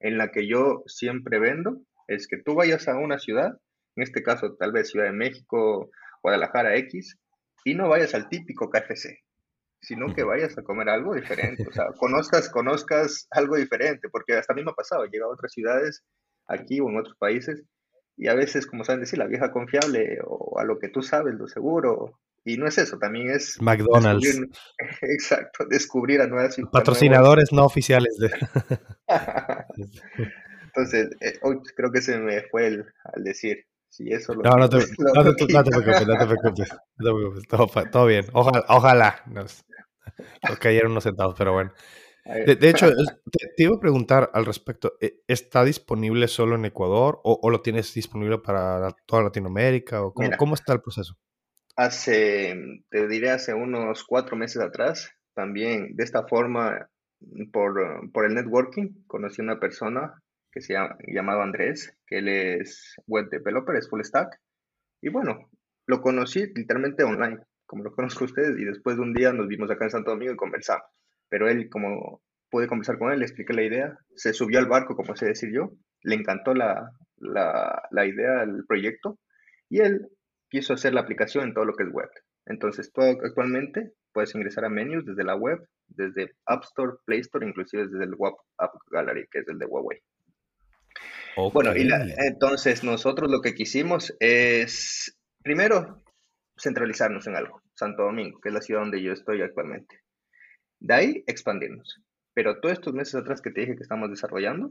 en 0.00 0.18
la 0.18 0.30
que 0.30 0.48
yo 0.48 0.82
siempre 0.86 1.38
vendo 1.38 1.80
es 2.08 2.26
que 2.26 2.38
tú 2.38 2.54
vayas 2.54 2.88
a 2.88 2.96
una 2.96 3.18
ciudad, 3.18 3.52
en 3.94 4.02
este 4.02 4.22
caso 4.22 4.56
tal 4.58 4.72
vez 4.72 4.90
Ciudad 4.90 5.06
de 5.06 5.12
México, 5.12 5.90
Guadalajara 6.22 6.76
X, 6.76 7.16
y 7.64 7.74
no 7.74 7.88
vayas 7.88 8.14
al 8.14 8.28
típico 8.28 8.68
KFC, 8.68 9.20
sino 9.80 10.12
que 10.14 10.24
vayas 10.24 10.58
a 10.58 10.62
comer 10.62 10.88
algo 10.88 11.14
diferente, 11.14 11.64
o 11.68 11.72
sea, 11.72 11.86
conozcas, 11.98 12.48
conozcas 12.48 13.28
algo 13.30 13.56
diferente, 13.56 14.08
porque 14.08 14.34
hasta 14.34 14.52
a 14.52 14.56
mí 14.56 14.64
me 14.64 14.72
ha 14.72 14.74
pasado, 14.74 15.04
he 15.04 15.08
llegado 15.08 15.30
a 15.30 15.34
otras 15.34 15.52
ciudades, 15.52 16.02
aquí 16.48 16.80
o 16.80 16.88
en 16.88 16.98
otros 16.98 17.16
países, 17.16 17.62
y 18.20 18.28
a 18.28 18.34
veces, 18.34 18.66
como 18.66 18.84
saben 18.84 19.00
decir, 19.00 19.18
la 19.18 19.26
vieja 19.26 19.50
confiable 19.50 20.18
o 20.26 20.58
a 20.60 20.64
lo 20.64 20.78
que 20.78 20.90
tú 20.90 21.00
sabes, 21.00 21.34
lo 21.36 21.48
seguro, 21.48 22.20
y 22.44 22.58
no 22.58 22.66
es 22.66 22.76
eso, 22.76 22.98
también 22.98 23.30
es... 23.30 23.56
McDonald's. 23.62 24.42
exacto, 25.00 25.64
descubrir 25.64 26.20
a 26.20 26.26
nuevas... 26.26 26.54
Patrocinadores 26.70 27.50
no 27.50 27.64
oficiales 27.64 28.18
de... 28.18 28.30
Entonces, 30.66 31.08
eh, 31.22 31.38
hoy 31.40 31.60
creo 31.74 31.90
que 31.90 32.02
se 32.02 32.18
me 32.18 32.42
fue 32.42 32.66
el, 32.66 32.84
al 33.04 33.24
decir, 33.24 33.64
si 33.88 34.12
eso 34.12 34.34
lo... 34.34 34.42
No, 34.42 34.54
no 34.58 34.68
te, 34.68 34.76
no, 34.98 35.24
no 35.24 35.34
te 35.34 35.46
preocupes, 35.46 35.54
no 35.54 35.64
te 35.64 35.70
preocupes, 35.70 36.06
no 36.06 36.18
te 36.18 36.26
preocupes, 36.26 37.48
todo, 37.48 37.68
todo 37.90 38.04
bien, 38.04 38.26
ojalá, 38.34 38.66
ojalá 38.68 39.22
nos, 39.28 39.64
nos 40.46 40.58
cayeron 40.58 40.92
unos 40.92 41.04
centavos, 41.04 41.36
pero 41.38 41.54
bueno. 41.54 41.72
De, 42.34 42.56
de 42.56 42.70
hecho, 42.70 42.88
te, 42.88 43.46
te, 43.56 43.62
iba 43.62 43.76
a 43.76 43.80
preguntar 43.80 44.30
al 44.32 44.46
respecto, 44.46 44.94
¿e, 45.00 45.22
¿está 45.26 45.64
disponible 45.64 46.28
solo 46.28 46.54
en 46.54 46.64
Ecuador 46.64 47.20
o, 47.24 47.38
o 47.42 47.50
lo 47.50 47.60
tienes 47.60 47.92
disponible 47.92 48.38
para 48.38 48.94
toda 49.06 49.24
Latinoamérica? 49.24 50.02
O 50.02 50.14
cómo, 50.14 50.26
Mira, 50.26 50.36
¿Cómo 50.36 50.54
está 50.54 50.72
el 50.72 50.80
proceso? 50.80 51.16
Hace, 51.76 52.54
te 52.90 53.08
diré, 53.08 53.30
hace 53.30 53.54
unos 53.54 54.04
cuatro 54.04 54.36
meses 54.36 54.62
atrás, 54.62 55.10
también 55.34 55.96
de 55.96 56.04
esta 56.04 56.26
forma, 56.26 56.88
por, 57.52 58.10
por 58.12 58.26
el 58.26 58.34
networking, 58.34 59.04
conocí 59.06 59.40
a 59.40 59.44
una 59.44 59.60
persona 59.60 60.22
que 60.52 60.60
se 60.60 60.74
llama 60.74 60.96
llamado 61.06 61.42
Andrés, 61.42 61.96
que 62.06 62.18
él 62.18 62.28
es 62.28 62.96
web 63.06 63.28
developer, 63.30 63.76
es 63.76 63.88
full 63.88 64.02
stack. 64.02 64.40
Y 65.00 65.08
bueno, 65.08 65.48
lo 65.86 66.00
conocí 66.00 66.46
literalmente 66.54 67.04
online, 67.04 67.38
como 67.66 67.84
lo 67.84 67.92
conozco 67.92 68.24
a 68.24 68.26
ustedes, 68.26 68.58
y 68.58 68.64
después 68.64 68.96
de 68.96 69.02
un 69.02 69.14
día 69.14 69.32
nos 69.32 69.48
vimos 69.48 69.70
acá 69.70 69.84
en 69.84 69.90
Santo 69.90 70.10
Domingo 70.10 70.32
y 70.32 70.36
conversamos. 70.36 70.84
Pero 71.30 71.48
él, 71.48 71.70
como 71.70 72.20
pude 72.50 72.66
conversar 72.66 72.98
con 72.98 73.12
él, 73.12 73.20
le 73.20 73.24
expliqué 73.24 73.54
la 73.54 73.62
idea, 73.62 73.98
se 74.14 74.34
subió 74.34 74.58
al 74.58 74.66
barco, 74.66 74.94
como 74.94 75.16
sé 75.16 75.26
decir 75.26 75.50
yo, 75.54 75.70
le 76.02 76.16
encantó 76.16 76.52
la, 76.52 76.90
la, 77.16 77.88
la 77.90 78.06
idea, 78.06 78.42
el 78.42 78.66
proyecto, 78.66 79.18
y 79.70 79.80
él 79.80 80.08
quiso 80.50 80.74
hacer 80.74 80.92
la 80.92 81.00
aplicación 81.00 81.44
en 81.44 81.54
todo 81.54 81.64
lo 81.64 81.74
que 81.74 81.84
es 81.84 81.90
web. 81.90 82.10
Entonces, 82.46 82.92
todo 82.92 83.10
actualmente 83.24 83.92
puedes 84.12 84.34
ingresar 84.34 84.64
a 84.64 84.68
menus 84.68 85.06
desde 85.06 85.24
la 85.24 85.36
web, 85.36 85.60
desde 85.86 86.34
App 86.46 86.64
Store, 86.64 86.98
Play 87.06 87.20
Store, 87.20 87.46
inclusive 87.46 87.86
desde 87.86 88.04
el 88.04 88.14
Web 88.16 88.34
App 88.58 88.74
Gallery, 88.90 89.26
que 89.30 89.38
es 89.40 89.48
el 89.48 89.58
de 89.58 89.66
Huawei. 89.66 90.00
Bueno, 91.52 91.74
y 91.76 91.88
entonces 92.26 92.82
nosotros 92.82 93.30
lo 93.30 93.40
que 93.40 93.54
quisimos 93.54 94.14
es, 94.18 95.16
primero, 95.42 96.02
centralizarnos 96.58 97.26
en 97.28 97.36
algo, 97.36 97.62
Santo 97.74 98.02
Domingo, 98.02 98.40
que 98.40 98.48
es 98.48 98.54
la 98.54 98.60
ciudad 98.60 98.80
donde 98.80 99.02
yo 99.02 99.12
estoy 99.12 99.40
actualmente. 99.40 100.00
De 100.80 100.94
ahí, 100.94 101.24
expandirnos. 101.26 102.00
Pero 102.34 102.60
todos 102.60 102.72
estos 102.72 102.94
meses 102.94 103.14
atrás 103.14 103.42
que 103.42 103.50
te 103.50 103.60
dije 103.60 103.76
que 103.76 103.82
estamos 103.82 104.08
desarrollando, 104.10 104.70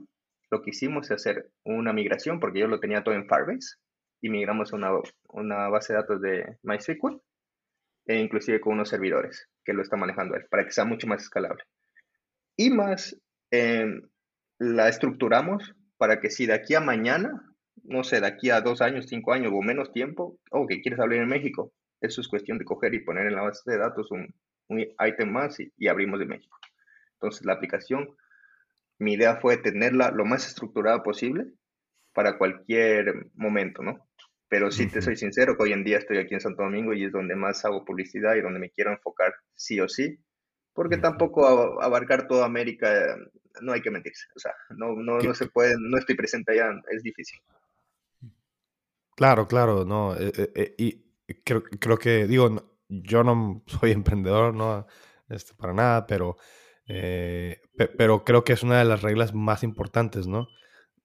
lo 0.50 0.62
que 0.62 0.72
hicimos 0.72 1.06
es 1.06 1.12
hacer 1.12 1.52
una 1.63 1.93
migración, 1.93 2.39
porque 2.39 2.60
yo 2.60 2.67
lo 2.67 2.80
tenía 2.80 3.04
todo 3.04 3.15
en 3.15 3.28
Firebase, 3.28 3.78
y 4.22 4.30
migramos 4.30 4.74
a 4.74 4.76
una, 4.76 4.91
una 5.30 5.69
base 5.69 5.93
de 5.93 6.00
datos 6.00 6.22
de 6.22 6.58
MySQL, 6.63 7.22
e 8.08 8.19
inclusive 8.19 8.60
con 8.60 8.74
unos 8.74 8.89
servidores 8.89 9.48
que 9.63 9.74
lo 9.74 9.84
está 9.84 9.95
manejando 9.98 10.36
él, 10.36 10.45
para 10.50 10.65
que 10.65 10.72
sea 10.72 10.84
mucho 10.84 11.06
más 11.06 11.22
escalable. 11.22 11.63
Y 12.58 12.72
más, 12.72 13.15
eh, 13.52 14.02
la 14.58 14.89
estructuramos 14.89 15.76
para 15.98 16.19
que 16.19 16.32
si 16.32 16.48
de 16.48 16.54
aquí 16.54 16.74
a 16.74 16.82
mañana, 16.82 17.30
no 17.84 18.04
sé, 18.04 18.19
de 18.19 18.28
aquí 18.28 18.50
a 18.50 18.62
dos 18.62 18.82
años, 18.82 19.06
cinco 19.08 19.32
años 19.32 19.52
o 19.54 19.62
menos 19.62 19.91
tiempo, 19.91 20.39
o 20.52 20.65
que 20.65 20.82
quieres 20.82 21.00
hablar 21.00 21.19
en 21.19 21.30
México, 21.30 21.72
eso 22.02 22.22
es 22.22 22.28
cuestión 22.28 22.58
de 22.58 22.65
coger 22.65 22.93
y 22.95 23.04
poner 23.04 23.28
en 23.28 23.36
la 23.36 23.43
base 23.43 23.69
de 23.69 23.78
datos 23.78 24.10
un, 24.12 24.34
un 24.69 24.79
ítem 24.79 25.32
más 25.32 25.60
y, 25.60 25.88
abrimos 25.88 26.19
de 26.19 26.25
México. 26.25 26.58
Entonces 27.13 27.45
la 27.45 27.53
aplicación, 27.53 28.15
mi 28.97 29.13
idea 29.13 29.38
fue 29.38 29.58
tenerla 29.58 30.12
lo 30.12 30.25
más 30.25 30.47
estructurada 30.47 31.03
posible 31.03 31.47
para 32.13 32.38
cualquier 32.38 33.27
momento, 33.36 33.84
¿no? 33.84 34.08
Pero 34.47 34.71
sí 34.71 34.88
te 34.88 35.01
soy 35.01 35.15
sincero 35.15 35.55
que 35.55 35.63
hoy 35.63 35.73
en 35.73 35.84
día 35.84 35.99
estoy 35.99 36.17
aquí 36.17 36.34
en 36.34 36.41
Santo 36.41 36.63
Domingo 36.63 36.93
y 36.93 37.03
es 37.03 37.12
donde 37.12 37.36
más 37.36 37.63
hago 37.65 37.86
publicidad 37.86 38.36
y 38.36 38.41
donde 38.41 38.60
me 38.60 38.71
quiero 38.71 38.91
enfocar 38.91 39.34
sí 39.53 39.79
o 39.79 39.88
sí, 39.88 40.19
porque 40.73 40.97
tampoco 40.97 41.82
abarcar 41.82 42.27
toda 42.27 42.45
América 42.45 43.15
no 43.62 43.73
hay 43.73 43.82
que 43.82 43.91
mentirse. 43.91 44.25
O 44.36 44.39
sea, 44.39 44.53
no, 44.75 44.95
no, 44.95 45.19
no 45.19 45.34
se 45.36 45.47
puede, 45.47 45.75
no 45.79 45.97
estoy 45.97 46.15
presente 46.15 46.53
allá, 46.53 46.71
es 46.89 47.03
difícil. 47.03 47.39
Claro, 49.15 49.47
claro, 49.47 49.86
no. 49.86 50.15
Eh, 50.15 50.32
eh, 50.36 50.51
eh, 50.55 50.75
y 50.77 51.34
creo, 51.43 51.63
creo, 51.63 51.97
que, 51.97 52.25
digo, 52.25 52.79
yo 52.89 53.23
no 53.23 53.63
soy 53.67 53.91
emprendedor, 53.91 54.54
no, 54.54 54.86
este, 55.30 55.54
para 55.54 55.73
nada, 55.73 56.08
pero, 56.08 56.36
pero 57.97 58.25
creo 58.25 58.43
que 58.43 58.54
es 58.54 58.63
una 58.63 58.80
de 58.80 58.86
las 58.86 59.04
reglas 59.04 59.34
más 59.34 59.63
importantes, 59.63 60.25
¿no? 60.25 60.47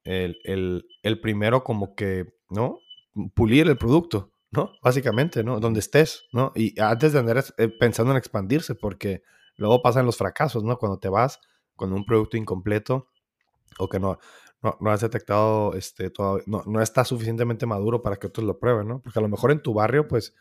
El, 0.03 0.37
el, 1.03 1.21
primero 1.21 1.63
como 1.63 1.95
que, 1.95 2.35
¿no? 2.49 2.79
Pulir 3.35 3.69
el 3.69 3.77
producto, 3.77 4.33
¿no? 4.51 4.73
Básicamente, 4.83 5.45
¿no? 5.45 5.61
Donde 5.61 5.81
estés, 5.81 6.25
¿no? 6.33 6.53
Y 6.55 6.79
antes 6.81 7.13
de 7.13 7.19
andar 7.19 7.45
pensando 7.79 8.13
en 8.13 8.19
expandirse, 8.19 8.75
porque 8.75 9.23
luego 9.57 9.83
pasan 9.83 10.07
los 10.07 10.17
fracasos, 10.17 10.65
¿no? 10.65 10.79
Cuando 10.79 10.99
te 10.99 11.09
vas 11.09 11.41
con 11.77 11.93
un 11.93 12.05
producto 12.05 12.37
incompleto 12.37 13.09
o 13.79 13.89
que 13.89 13.99
no, 13.99 14.19
no, 14.63 14.91
has 14.91 15.01
detectado, 15.01 15.75
este, 15.75 16.11
todavía, 16.11 16.45
no, 16.47 16.63
no, 16.67 16.81
está 16.81 17.05
suficientemente 17.05 17.67
maduro 17.67 18.03
para 18.03 18.17
que 18.17 18.29
otros 18.29 18.47
lo 18.47 18.59
prueben, 18.59 18.89
¿no? 18.89 19.01
Porque 19.01 19.19
a 19.19 19.23
lo 19.23 19.29
mejor 19.29 19.51
en 19.53 19.61
tu 19.61 19.75
barrio, 19.75 20.09
pues, 20.09 20.35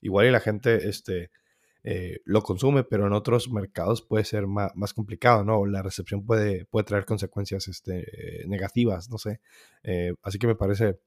igual 0.00 0.26
y 0.26 0.30
la 0.30 0.40
gente, 0.40 0.88
este, 0.88 1.30
eh, 1.82 2.20
lo 2.24 2.42
consume, 2.42 2.84
pero 2.84 3.06
en 3.06 3.12
otros 3.12 3.50
mercados 3.50 4.02
puede 4.02 4.24
ser 4.24 4.46
más, 4.46 4.74
más, 4.74 4.92
complicado, 4.92 5.44
¿no? 5.44 5.64
La 5.64 5.82
recepción 5.82 6.26
puede, 6.26 6.66
puede 6.66 6.84
traer 6.84 7.06
consecuencias 7.06 7.68
este, 7.68 8.44
negativas, 8.46 9.08
no 9.10 9.18
sé. 9.18 9.40
Eh, 9.82 10.14
así 10.22 10.38
que 10.38 10.46
me 10.46 10.56
parece 10.56 11.00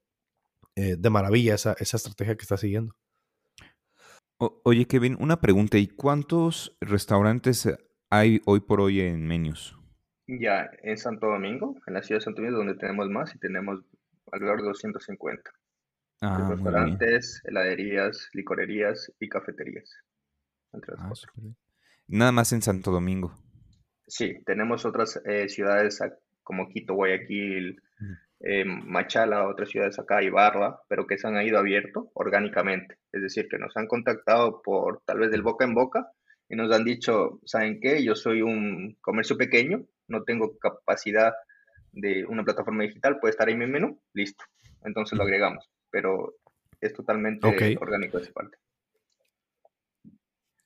eh, 0.76 0.96
de 0.98 1.10
maravilla 1.10 1.56
esa, 1.56 1.76
esa 1.80 1.98
estrategia 1.98 2.36
que 2.36 2.44
está 2.44 2.58
siguiendo. 2.58 2.96
O, 4.38 4.62
oye, 4.64 4.86
Kevin, 4.86 5.16
una 5.20 5.40
pregunta. 5.40 5.78
¿Y 5.78 5.88
cuántos 5.88 6.76
restaurantes 6.82 7.70
hay 8.10 8.42
hoy 8.46 8.62
por 8.62 8.82
hoy 8.82 9.02
en 9.02 9.28
menús? 9.28 9.78
Ya 10.26 10.72
en 10.82 10.98
Santo 10.98 11.28
Domingo, 11.28 11.76
en 11.86 11.94
la 11.94 12.02
ciudad 12.02 12.20
de 12.20 12.26
Santo 12.26 12.42
Domingo, 12.42 12.60
donde 12.60 12.76
tenemos 12.76 13.10
más 13.10 13.36
y 13.36 13.40
tenemos 13.40 13.82
alrededor 14.32 14.62
de 14.62 14.68
250. 14.70 15.52
Ah, 16.26 16.48
restaurantes, 16.50 17.42
heladerías, 17.44 18.30
licorerías 18.32 19.12
y 19.20 19.28
cafeterías. 19.28 19.92
Ah, 20.72 21.12
Nada 22.08 22.32
más 22.32 22.54
en 22.54 22.62
Santo 22.62 22.92
Domingo. 22.92 23.34
Sí, 24.08 24.42
tenemos 24.46 24.86
otras 24.86 25.22
eh, 25.26 25.50
ciudades 25.50 26.00
como 26.42 26.70
Quito, 26.70 26.94
Guayaquil, 26.94 27.82
eh, 28.40 28.64
Machala, 28.64 29.50
otras 29.50 29.70
ciudades 29.70 30.00
acá, 30.00 30.24
Ibarra, 30.24 30.80
pero 30.88 31.08
que 31.08 31.18
se 31.18 31.28
han 31.28 31.42
ido 31.42 31.60
abierto 31.60 32.10
orgánicamente. 32.14 33.00
Es 33.12 33.22
decir, 33.22 33.50
que 33.50 33.58
nos 33.58 33.76
han 33.76 33.88
contactado 33.88 34.62
por 34.62 35.02
tal 35.06 35.20
vez 35.20 35.30
del 35.30 35.42
boca 35.42 35.66
en 35.66 35.74
boca 35.74 36.10
y 36.48 36.56
nos 36.56 36.72
han 36.72 36.86
dicho, 36.86 37.42
¿saben 37.46 37.82
qué? 37.82 38.02
Yo 38.02 38.16
soy 38.16 38.42
un 38.42 38.98
comercio 39.02 39.38
pequeño, 39.38 39.86
no 40.08 40.24
tengo 40.24 40.58
capacidad 40.58 41.34
de 41.92 42.26
una 42.26 42.46
plataforma 42.46 42.84
digital, 42.84 43.20
puede 43.20 43.32
estar 43.32 43.50
en 43.50 43.60
mi 43.60 43.68
menú, 43.68 44.02
listo. 44.14 44.46
Entonces 44.86 45.18
lo 45.18 45.24
agregamos, 45.24 45.70
pero 45.94 46.34
es 46.82 46.92
totalmente 46.92 47.48
orgánico 47.80 48.18
esa 48.18 48.34
parte. 48.34 48.58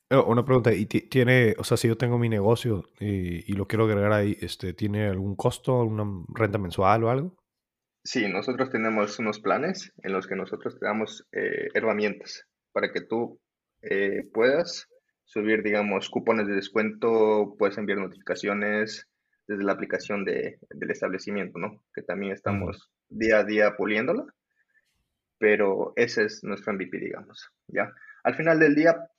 Oh, 0.10 0.24
una 0.32 0.46
pregunta, 0.46 0.74
¿y 0.74 0.86
tiene, 0.86 1.54
o 1.58 1.66
sea, 1.66 1.76
si 1.76 1.90
yo 1.90 1.98
tengo 1.98 2.18
mi 2.18 2.30
negocio 2.30 2.86
y, 2.98 3.52
lo 3.54 3.68
quiero 3.68 3.84
agregar 3.84 4.14
ahí, 4.14 4.38
este, 4.40 4.74
¿tiene 4.74 5.08
algún 5.08 5.36
costo, 5.36 5.84
una 5.84 6.06
renta 6.30 6.58
mensual 6.58 7.04
o 7.04 7.10
algo? 7.10 7.36
Sí, 8.06 8.26
nosotros 8.30 8.70
tenemos 8.70 9.20
unos 9.20 9.42
planes 9.42 9.92
en 10.02 10.14
los 10.14 10.26
que 10.26 10.38
nosotros 10.38 10.80
te 10.80 10.86
damos 10.86 11.28
eh, 11.34 11.68
herramientas 11.74 12.46
para 12.72 12.94
que 12.94 13.02
tú 13.02 13.42
eh, 13.82 14.24
puedas 14.34 14.88
subir, 15.26 15.62
digamos, 15.62 16.10
cupones 16.10 16.48
de 16.48 16.56
descuento, 16.56 17.58
puedes 17.60 17.78
enviar 17.78 18.00
notificaciones 18.00 19.10
desde 19.46 19.64
la 19.66 19.74
aplicación 19.74 20.24
de, 20.24 20.58
del 20.70 20.90
establecimiento, 20.90 21.60
¿no? 21.60 21.84
Que 21.94 22.02
también 22.02 22.32
estamos 22.32 22.90
día 23.10 23.40
a 23.40 23.44
día 23.44 23.76
puliéndola, 23.76 24.24
pero 25.38 25.94
ese 25.96 26.26
es 26.26 26.44
nuestro 26.44 26.74
MVP, 26.74 26.98
digamos, 26.98 27.52
¿ya? 27.68 27.92
Al 28.24 28.36
final 28.36 28.60
del 28.60 28.76
día, 28.76 29.10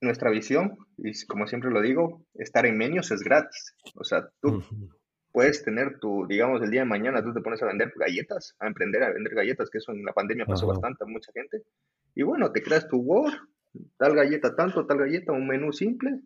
nuestra 0.00 0.30
visión, 0.30 0.76
y 0.98 1.12
como 1.26 1.46
siempre 1.46 1.70
lo 1.70 1.80
digo, 1.80 2.24
estar 2.34 2.66
en 2.66 2.76
Menios 2.76 3.10
es 3.10 3.22
gratis. 3.22 3.74
O 3.94 4.04
sea, 4.04 4.28
tú 4.40 4.62
puedes 5.32 5.64
tener 5.64 5.98
tu, 5.98 6.26
digamos, 6.26 6.62
el 6.62 6.70
día 6.70 6.82
de 6.82 6.86
mañana 6.86 7.22
tú 7.22 7.32
te 7.32 7.40
pones 7.40 7.62
a 7.62 7.66
vender 7.66 7.92
galletas, 7.96 8.54
a 8.58 8.66
emprender 8.66 9.02
a 9.02 9.12
vender 9.12 9.34
galletas, 9.34 9.70
que 9.70 9.78
eso 9.78 9.92
en 9.92 10.04
la 10.04 10.12
pandemia 10.12 10.44
pasó 10.44 10.66
bastante 10.66 11.04
a 11.04 11.06
mucha 11.06 11.32
gente. 11.32 11.62
Y 12.14 12.22
bueno, 12.22 12.52
te 12.52 12.62
creas 12.62 12.88
tu 12.88 12.98
Word, 12.98 13.34
tal 13.96 14.14
galleta 14.14 14.54
tanto, 14.54 14.86
tal 14.86 14.98
galleta, 14.98 15.32
un 15.32 15.46
menú 15.46 15.72
simple, 15.72 16.20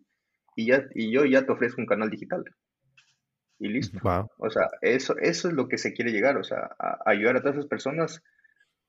y, 0.55 0.67
ya, 0.67 0.85
y 0.93 1.11
yo 1.13 1.23
ya 1.25 1.45
te 1.45 1.51
ofrezco 1.51 1.79
un 1.79 1.87
canal 1.87 2.09
digital. 2.09 2.43
Y 3.59 3.69
listo. 3.69 3.99
O 4.37 4.49
sea, 4.49 4.69
eso, 4.81 5.17
eso 5.17 5.47
es 5.47 5.53
lo 5.53 5.67
que 5.67 5.77
se 5.77 5.93
quiere 5.93 6.11
llegar, 6.11 6.37
o 6.37 6.43
sea, 6.43 6.75
a 6.77 7.01
ayudar 7.05 7.37
a 7.37 7.41
todas 7.41 7.55
esas 7.55 7.67
personas 7.67 8.21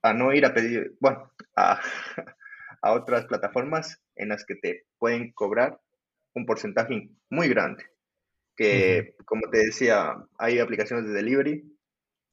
a 0.09 0.15
no 0.15 0.33
ir 0.33 0.45
a 0.47 0.55
pedir, 0.55 0.97
bueno, 1.01 1.33
a, 1.57 1.81
a 2.83 2.93
otras 2.93 3.27
plataformas 3.27 4.01
en 4.17 4.31
las 4.31 4.45
que 4.45 4.55
te 4.57 4.85
pueden 4.99 5.33
cobrar 5.33 5.79
un 6.35 6.47
porcentaje 6.47 7.11
muy 7.31 7.49
grande. 7.49 7.85
Que, 8.57 9.15
como 9.25 9.49
te 9.51 9.59
decía, 9.59 10.17
hay 10.39 10.59
aplicaciones 10.59 11.07
de 11.07 11.13
delivery, 11.13 11.79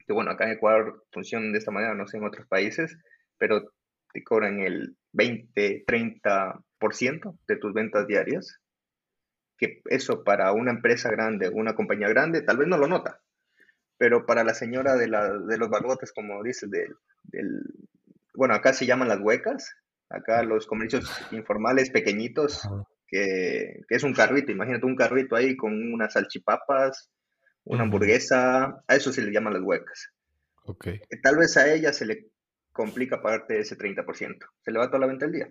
que 0.08 0.14
bueno, 0.14 0.32
acá 0.32 0.46
en 0.46 0.54
Ecuador 0.54 1.06
funcionan 1.12 1.52
de 1.52 1.60
esta 1.60 1.72
manera, 1.72 1.94
no 1.94 2.08
sé 2.08 2.18
en 2.18 2.26
otros 2.26 2.48
países, 2.48 2.98
pero 3.38 3.74
te 4.12 4.24
cobran 4.24 4.60
el 4.60 4.96
20, 5.14 5.84
30% 5.86 7.38
de 7.48 7.58
tus 7.58 7.74
ventas 7.74 8.08
diarias. 8.08 8.60
Que 9.58 9.82
eso 9.86 10.24
para 10.24 10.52
una 10.52 10.72
empresa 10.72 11.10
grande, 11.10 11.50
una 11.50 11.76
compañía 11.76 12.10
grande, 12.10 12.42
tal 12.42 12.58
vez 12.58 12.68
no 12.68 12.78
lo 12.78 12.88
nota, 12.88 13.22
pero 13.98 14.26
para 14.26 14.44
la 14.44 14.54
señora 14.54 14.96
de, 14.96 15.08
la, 15.08 15.38
de 15.38 15.58
los 15.58 15.70
barrotes, 15.70 16.12
como 16.14 16.44
dices, 16.44 16.70
del, 16.70 16.96
del, 17.24 17.62
bueno, 18.34 18.54
acá 18.54 18.74
se 18.74 18.86
llaman 18.86 19.08
las 19.08 19.20
huecas, 19.20 19.76
Acá 20.10 20.44
los 20.44 20.68
comercios 20.68 21.10
informales 21.32 21.90
pequeñitos, 21.90 22.62
que, 23.08 23.82
es 23.90 24.04
un 24.04 24.14
carrito, 24.14 24.52
imagínate 24.52 24.86
un 24.86 24.96
carrito 24.96 25.36
ahí 25.36 25.58
con 25.58 25.74
unas 25.94 26.14
salchipapas, 26.14 27.12
una 27.64 27.84
hamburguesa, 27.84 28.84
a 28.88 28.96
eso 28.96 29.12
se 29.12 29.24
le 29.24 29.32
llaman 29.32 29.54
las 29.54 29.64
huecas. 29.64 30.14
Okay. 30.64 31.02
Tal 31.24 31.38
vez 31.38 31.58
a 31.58 31.72
ella 31.74 31.92
se 31.92 32.06
le 32.06 32.28
complica 32.72 33.22
pagarte 33.22 33.60
ese 33.60 33.78
30%. 33.78 34.38
Se 34.62 34.72
le 34.72 34.80
va 34.80 34.88
toda 34.88 35.00
la 35.00 35.08
venta 35.08 35.26
del 35.26 35.34
día. 35.34 35.50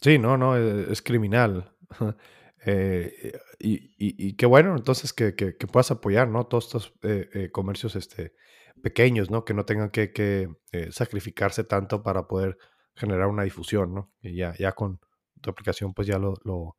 Sí, 0.00 0.18
no, 0.18 0.36
no, 0.36 0.56
e, 0.56 0.92
es, 0.92 1.00
criminal. 1.00 1.74
Eh, 2.66 3.32
y, 3.58 4.34
qué 4.34 4.46
bueno, 4.46 4.76
entonces, 4.76 5.12
que, 5.12 5.32
puedas 5.70 5.90
apoyar, 5.90 6.28
¿no? 6.28 6.46
Todos 6.46 6.66
estos 6.66 6.94
eh, 7.02 7.28
eh, 7.34 7.50
comercios 7.50 7.96
este, 7.96 8.34
pequeños, 8.82 9.30
¿no? 9.30 9.44
Que 9.44 9.54
no 9.54 9.64
tengan 9.64 9.90
que, 9.90 10.48
sacrificarse 10.90 11.64
tanto 11.64 12.02
para 12.02 12.26
poder 12.26 12.58
generar 12.94 13.28
una 13.28 13.42
difusión, 13.42 13.94
¿no? 13.94 14.12
Y 14.22 14.36
ya, 14.36 14.54
ya 14.58 14.72
con 14.72 15.00
tu 15.40 15.50
aplicación, 15.50 15.92
pues 15.92 16.08
ya 16.08 16.18
lo, 16.18 16.34
lo, 16.44 16.76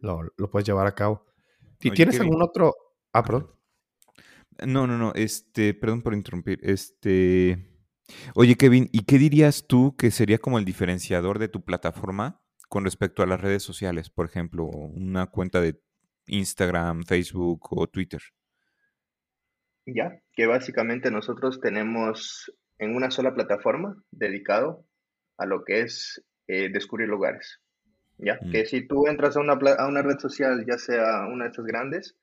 lo, 0.00 0.50
puedes 0.50 0.66
llevar 0.66 0.86
a 0.86 0.94
cabo. 0.94 1.24
¿Tienes 1.78 2.20
algún 2.20 2.42
otro? 2.42 2.74
Ah, 3.12 3.22
perdón. 3.22 3.50
No, 4.66 4.86
no, 4.86 4.98
no. 4.98 5.12
Este, 5.14 5.74
perdón 5.74 6.02
por 6.02 6.14
interrumpir. 6.14 6.60
Este. 6.62 7.70
Oye, 8.34 8.56
Kevin, 8.56 8.88
¿y 8.92 9.04
qué 9.04 9.18
dirías 9.18 9.66
tú 9.66 9.96
que 9.96 10.10
sería 10.10 10.38
como 10.38 10.58
el 10.58 10.64
diferenciador 10.64 11.38
de 11.38 11.48
tu 11.48 11.64
plataforma 11.64 12.43
con 12.74 12.84
respecto 12.84 13.22
a 13.22 13.26
las 13.26 13.40
redes 13.40 13.62
sociales? 13.62 14.10
Por 14.10 14.26
ejemplo, 14.26 14.64
una 14.64 15.26
cuenta 15.26 15.60
de 15.60 15.80
Instagram, 16.26 17.04
Facebook 17.04 17.68
o 17.70 17.86
Twitter. 17.86 18.20
Ya, 19.86 20.20
que 20.32 20.46
básicamente 20.46 21.12
nosotros 21.12 21.60
tenemos 21.60 22.52
en 22.78 22.96
una 22.96 23.12
sola 23.12 23.32
plataforma 23.32 24.02
dedicado 24.10 24.84
a 25.38 25.46
lo 25.46 25.62
que 25.62 25.82
es 25.82 26.24
eh, 26.48 26.68
descubrir 26.68 27.06
lugares. 27.06 27.60
Ya, 28.18 28.40
mm. 28.42 28.50
que 28.50 28.66
si 28.66 28.84
tú 28.84 29.06
entras 29.06 29.36
a 29.36 29.40
una, 29.40 29.52
a 29.52 29.86
una 29.86 30.02
red 30.02 30.18
social, 30.18 30.64
ya 30.66 30.76
sea 30.76 31.28
una 31.28 31.44
de 31.44 31.50
estas 31.50 31.66
grandes, 31.66 32.16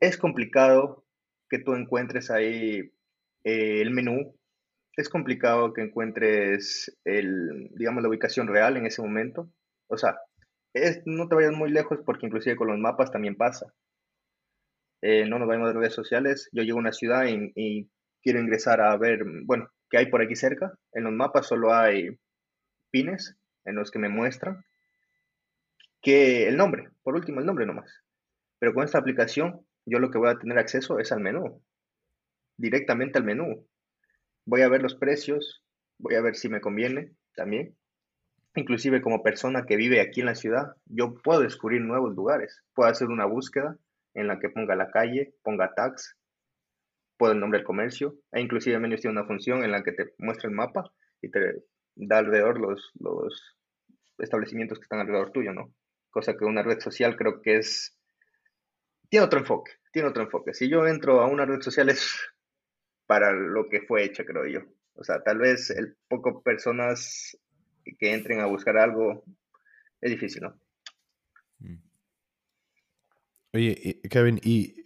es 0.00 0.16
complicado 0.16 1.04
que 1.50 1.58
tú 1.58 1.74
encuentres 1.74 2.30
ahí 2.30 2.90
eh, 3.44 3.82
el 3.82 3.90
menú, 3.90 4.34
es 4.96 5.08
complicado 5.08 5.72
que 5.72 5.82
encuentres 5.82 6.96
el, 7.04 7.70
digamos, 7.74 8.02
la 8.02 8.08
ubicación 8.08 8.48
real 8.48 8.76
en 8.76 8.86
ese 8.86 9.02
momento. 9.02 9.50
O 9.88 9.96
sea, 9.96 10.18
es, 10.72 11.02
no 11.04 11.28
te 11.28 11.34
vayas 11.34 11.52
muy 11.52 11.70
lejos 11.70 12.00
porque 12.04 12.26
inclusive 12.26 12.56
con 12.56 12.68
los 12.68 12.78
mapas 12.78 13.10
también 13.10 13.36
pasa. 13.36 13.72
Eh, 15.02 15.26
no 15.26 15.38
nos 15.38 15.48
vayamos 15.48 15.68
de 15.72 15.80
redes 15.80 15.94
sociales, 15.94 16.48
yo 16.52 16.62
llego 16.62 16.78
a 16.78 16.82
una 16.82 16.92
ciudad 16.92 17.24
y, 17.26 17.90
quiero 18.22 18.38
ingresar 18.38 18.82
a 18.82 18.94
ver, 18.98 19.24
bueno, 19.44 19.70
¿qué 19.88 19.96
hay 19.96 20.10
por 20.10 20.20
aquí 20.20 20.36
cerca? 20.36 20.78
En 20.92 21.04
los 21.04 21.12
mapas 21.14 21.46
solo 21.46 21.72
hay 21.72 22.18
pines 22.90 23.34
en 23.64 23.76
los 23.76 23.90
que 23.90 23.98
me 23.98 24.10
muestran 24.10 24.62
que 26.02 26.46
el 26.46 26.58
nombre, 26.58 26.90
por 27.02 27.14
último 27.14 27.40
el 27.40 27.46
nombre 27.46 27.64
nomás. 27.64 27.90
Pero 28.58 28.74
con 28.74 28.84
esta 28.84 28.98
aplicación 28.98 29.66
yo 29.86 30.00
lo 30.00 30.10
que 30.10 30.18
voy 30.18 30.28
a 30.28 30.38
tener 30.38 30.58
acceso 30.58 30.98
es 30.98 31.12
al 31.12 31.20
menú, 31.20 31.62
directamente 32.58 33.16
al 33.16 33.24
menú. 33.24 33.66
Voy 34.44 34.62
a 34.62 34.68
ver 34.68 34.82
los 34.82 34.94
precios, 34.94 35.62
voy 35.98 36.14
a 36.14 36.22
ver 36.22 36.34
si 36.34 36.48
me 36.48 36.60
conviene 36.60 37.12
también. 37.34 37.76
Inclusive 38.54 39.00
como 39.00 39.22
persona 39.22 39.64
que 39.64 39.76
vive 39.76 40.00
aquí 40.00 40.20
en 40.20 40.26
la 40.26 40.34
ciudad, 40.34 40.74
yo 40.86 41.14
puedo 41.14 41.40
descubrir 41.40 41.82
nuevos 41.82 42.14
lugares, 42.14 42.62
puedo 42.74 42.90
hacer 42.90 43.08
una 43.08 43.26
búsqueda 43.26 43.76
en 44.14 44.26
la 44.26 44.40
que 44.40 44.48
ponga 44.48 44.74
la 44.74 44.90
calle, 44.90 45.34
ponga 45.42 45.72
tax, 45.74 46.16
puedo 47.16 47.32
el 47.32 47.40
nombre 47.40 47.58
del 47.58 47.66
comercio, 47.66 48.16
e 48.32 48.40
inclusive 48.40 48.78
Menus 48.80 49.02
tiene 49.02 49.18
una 49.18 49.26
función 49.26 49.62
en 49.62 49.70
la 49.70 49.82
que 49.82 49.92
te 49.92 50.14
muestra 50.18 50.48
el 50.48 50.56
mapa 50.56 50.90
y 51.22 51.30
te 51.30 51.62
da 51.94 52.18
alrededor 52.18 52.58
los, 52.58 52.90
los 52.98 53.56
establecimientos 54.18 54.78
que 54.78 54.84
están 54.84 55.00
alrededor 55.00 55.30
tuyo, 55.30 55.52
¿no? 55.52 55.72
Cosa 56.10 56.36
que 56.36 56.44
una 56.44 56.62
red 56.62 56.80
social 56.80 57.16
creo 57.16 57.40
que 57.42 57.58
es... 57.58 57.96
Tiene 59.08 59.26
otro 59.26 59.38
enfoque, 59.38 59.72
tiene 59.92 60.08
otro 60.08 60.22
enfoque. 60.22 60.54
Si 60.54 60.68
yo 60.68 60.86
entro 60.86 61.20
a 61.20 61.26
una 61.26 61.44
red 61.44 61.60
social 61.60 61.88
es 61.88 62.20
para 63.10 63.32
lo 63.32 63.68
que 63.68 63.80
fue 63.80 64.04
hecha, 64.04 64.24
creo 64.24 64.46
yo. 64.46 64.60
O 64.94 65.02
sea, 65.02 65.20
tal 65.24 65.38
vez 65.38 65.70
el 65.70 65.96
poco 66.06 66.44
personas 66.44 67.36
que 67.98 68.14
entren 68.14 68.38
a 68.38 68.46
buscar 68.46 68.78
algo 68.78 69.24
es 70.00 70.12
difícil, 70.12 70.42
¿no? 70.42 70.54
Oye, 73.52 74.00
Kevin, 74.08 74.38
y, 74.44 74.76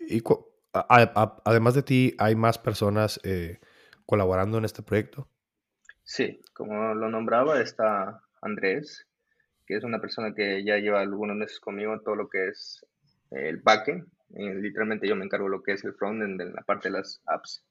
además 0.72 1.74
de 1.74 1.82
ti, 1.82 2.14
¿hay 2.16 2.34
más 2.34 2.58
personas 2.58 3.20
eh, 3.24 3.60
colaborando 4.06 4.56
en 4.56 4.64
este 4.64 4.82
proyecto? 4.82 5.28
Sí, 6.02 6.40
como 6.54 6.94
lo 6.94 7.10
nombraba, 7.10 7.60
está 7.60 8.22
Andrés, 8.40 9.06
que 9.66 9.76
es 9.76 9.84
una 9.84 10.00
persona 10.00 10.34
que 10.34 10.64
ya 10.64 10.78
lleva 10.78 11.02
algunos 11.02 11.36
meses 11.36 11.60
conmigo 11.60 11.92
en 11.92 12.02
todo 12.02 12.16
lo 12.16 12.30
que 12.30 12.48
es 12.48 12.86
el 13.32 13.58
backend. 13.58 14.08
Eh, 14.34 14.54
literalmente 14.54 15.06
yo 15.06 15.14
me 15.14 15.26
encargo 15.26 15.44
de 15.44 15.50
lo 15.50 15.62
que 15.62 15.72
es 15.72 15.84
el 15.84 15.92
frontend 15.92 16.40
en 16.40 16.54
la 16.54 16.62
parte 16.62 16.88
de 16.88 16.96
las 16.96 17.20
apps. 17.26 17.62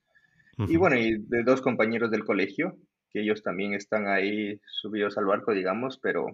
Y 0.57 0.77
bueno, 0.77 0.95
y 0.97 1.17
de 1.17 1.43
dos 1.43 1.61
compañeros 1.61 2.11
del 2.11 2.23
colegio, 2.23 2.77
que 3.09 3.21
ellos 3.21 3.41
también 3.41 3.73
están 3.73 4.07
ahí 4.07 4.59
subidos 4.65 5.17
al 5.17 5.25
barco, 5.25 5.51
digamos, 5.51 5.97
pero 5.99 6.27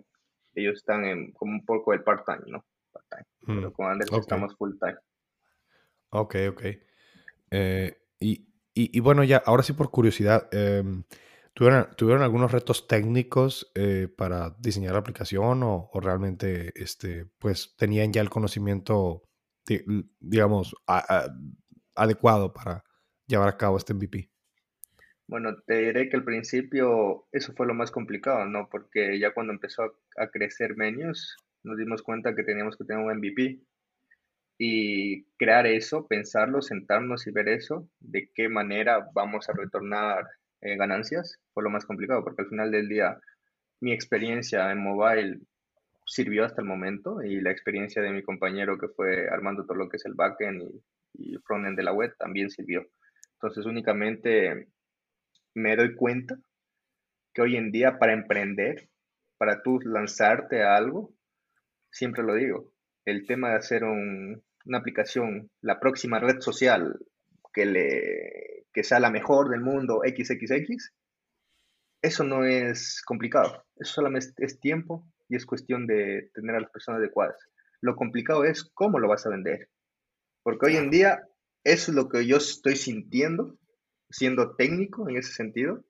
ellos 0.56 0.78
están 0.78 1.06
en 1.06 1.32
como 1.32 1.54
un 1.54 1.66
poco 1.66 1.94
el 1.94 2.04
part-time, 2.04 2.44
¿no? 2.48 2.66
Pero 3.46 3.70
mm, 3.70 3.74
con 3.74 3.88
Anders 3.88 4.12
estamos 4.12 4.56
full 4.58 4.74
time. 4.80 4.98
Ok, 6.10 6.36
ok. 6.50 6.64
Eh, 7.52 7.98
y, 8.20 9.00
bueno, 9.00 9.24
ya, 9.24 9.42
ahora 9.46 9.64
sí 9.64 9.74
por 9.74 9.92
curiosidad, 9.92 10.48
em, 10.54 11.04
¿tuvieron, 11.54 11.88
¿tuvieron, 11.98 12.24
algunos 12.24 12.52
retos 12.52 12.88
técnicos 12.88 13.72
eh, 13.76 14.08
para 14.16 14.56
diseñar 14.60 14.94
la 14.94 15.00
aplicación 15.00 15.64
o, 15.64 15.90
realmente 15.96 16.72
este, 16.76 17.26
pues, 17.40 17.76
tenían 17.78 18.14
ya 18.14 18.22
el 18.22 18.30
conocimiento, 18.30 19.24
digamos, 20.20 20.76
adecuado 21.96 22.54
para 22.54 22.84
llevar 23.30 23.48
a 23.48 23.58
cabo 23.58 23.78
este 23.78 23.94
MVP? 23.94 24.30
Bueno, 25.28 25.62
te 25.62 25.78
diré 25.78 26.10
que 26.10 26.18
al 26.18 26.24
principio 26.24 27.28
eso 27.32 27.54
fue 27.54 27.68
lo 27.68 27.76
más 27.76 27.92
complicado, 27.92 28.46
¿no? 28.46 28.68
Porque 28.68 29.20
ya 29.20 29.32
cuando 29.32 29.54
empezó 29.54 29.84
a, 30.18 30.28
crecer 30.30 30.76
Menus, 30.76 31.38
nos 31.64 31.78
dimos 31.78 32.02
cuenta 32.02 32.34
que 32.34 32.44
teníamos 32.44 32.76
que 32.76 32.84
tener 32.84 33.04
un 33.04 33.16
MVP 33.16 33.62
y 34.58 35.24
crear 35.38 35.68
eso, 35.68 36.08
pensarlo, 36.08 36.62
sentarnos 36.62 37.28
y 37.28 37.32
ver 37.32 37.48
eso, 37.48 37.88
de 38.00 38.32
qué 38.34 38.50
manera 38.50 39.08
vamos 39.14 39.48
a 39.50 39.54
retornar 39.54 40.26
eh, 40.62 40.76
ganancias, 40.76 41.40
fue 41.54 41.64
lo 41.64 41.70
más 41.70 41.86
complicado, 41.86 42.24
porque 42.24 42.42
al 42.42 42.50
final 42.50 42.72
del 42.72 42.90
día 42.90 43.20
mi 43.82 43.94
experiencia 43.94 44.72
en 44.72 44.80
mobile 44.80 45.40
sirvió 46.08 46.44
hasta 46.44 46.62
el 46.62 46.68
momento 46.68 47.22
y 47.22 47.40
la 47.40 47.52
experiencia 47.52 48.02
de 48.02 48.12
mi 48.12 48.24
compañero 48.24 48.80
que 48.80 48.88
fue 48.88 49.30
armando 49.30 49.64
todo 49.64 49.78
lo 49.78 49.90
que 49.90 49.98
es 49.98 50.06
el 50.06 50.16
backend 50.16 50.64
y, 50.64 51.34
y 51.34 51.38
frontend 51.38 51.78
de 51.78 51.84
la 51.84 51.94
web 51.94 52.16
también 52.18 52.50
sirvió. 52.50 52.90
Entonces 53.42 53.66
únicamente 53.66 54.68
me 55.54 55.78
doy 55.78 55.96
cuenta 55.96 56.38
que 57.34 57.42
hoy 57.42 57.56
en 57.56 57.72
día 57.72 57.98
para 57.98 58.12
emprender, 58.12 58.90
para 59.38 59.62
tú 59.64 59.80
lanzarte 59.80 60.62
a 60.62 60.76
algo, 60.76 61.14
siempre 61.90 62.24
lo 62.24 62.36
digo, 62.36 62.74
el 63.06 63.26
tema 63.26 63.52
de 63.52 63.56
hacer 63.56 63.86
una 63.86 64.78
aplicación, 64.78 65.50
la 65.62 65.80
próxima 65.80 66.20
red 66.20 66.42
social 66.42 67.00
que, 67.54 67.66
le, 67.66 68.66
que 68.74 68.84
sea 68.84 69.00
la 69.00 69.10
mejor 69.10 69.50
del 69.50 69.62
mundo, 69.62 70.02
XXX, 70.06 70.94
eso 72.02 72.24
no 72.26 72.44
es 72.44 73.02
complicado, 73.06 73.66
eso 73.78 73.94
solamente 73.94 74.34
es 74.38 74.60
tiempo 74.60 75.06
y 75.30 75.38
es 75.38 75.46
cuestión 75.46 75.88
de 75.88 76.30
tener 76.34 76.56
a 76.56 76.60
las 76.60 76.72
personas 76.72 77.00
adecuadas. 77.00 77.38
Lo 77.80 77.96
complicado 77.96 78.44
es 78.44 78.70
cómo 78.74 79.00
lo 79.00 79.08
vas 79.08 79.26
a 79.26 79.30
vender. 79.30 79.70
Porque 80.44 80.68
hoy 80.68 80.76
en 80.76 80.90
día 80.90 81.22
eso 81.64 81.92
es 81.92 81.96
lo 81.96 82.10
que 82.10 82.26
yo 82.26 82.38
estoy 82.38 82.76
sintiendo, 82.76 83.58
siendo 84.10 84.56
técnico 84.56 85.10
en 85.10 85.18
ese 85.18 85.34
sentido, 85.34 85.84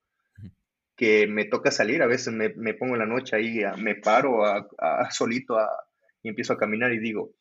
que 0.95 1.27
me 1.27 1.45
toca 1.45 1.71
salir, 1.71 2.01
a 2.01 2.07
veces 2.07 2.33
me, 2.33 2.49
me 2.49 2.73
pongo 2.73 2.95
en 2.95 2.99
la 2.99 3.05
noche 3.05 3.35
ahí, 3.35 3.61
me 3.77 3.95
paro 3.95 4.43
a, 4.45 5.09
solito 5.11 5.57
y 6.21 6.27
empiezo 6.27 6.51
a 6.53 6.57
caminar 6.57 6.91
y 6.91 6.99
digo, 6.99 7.31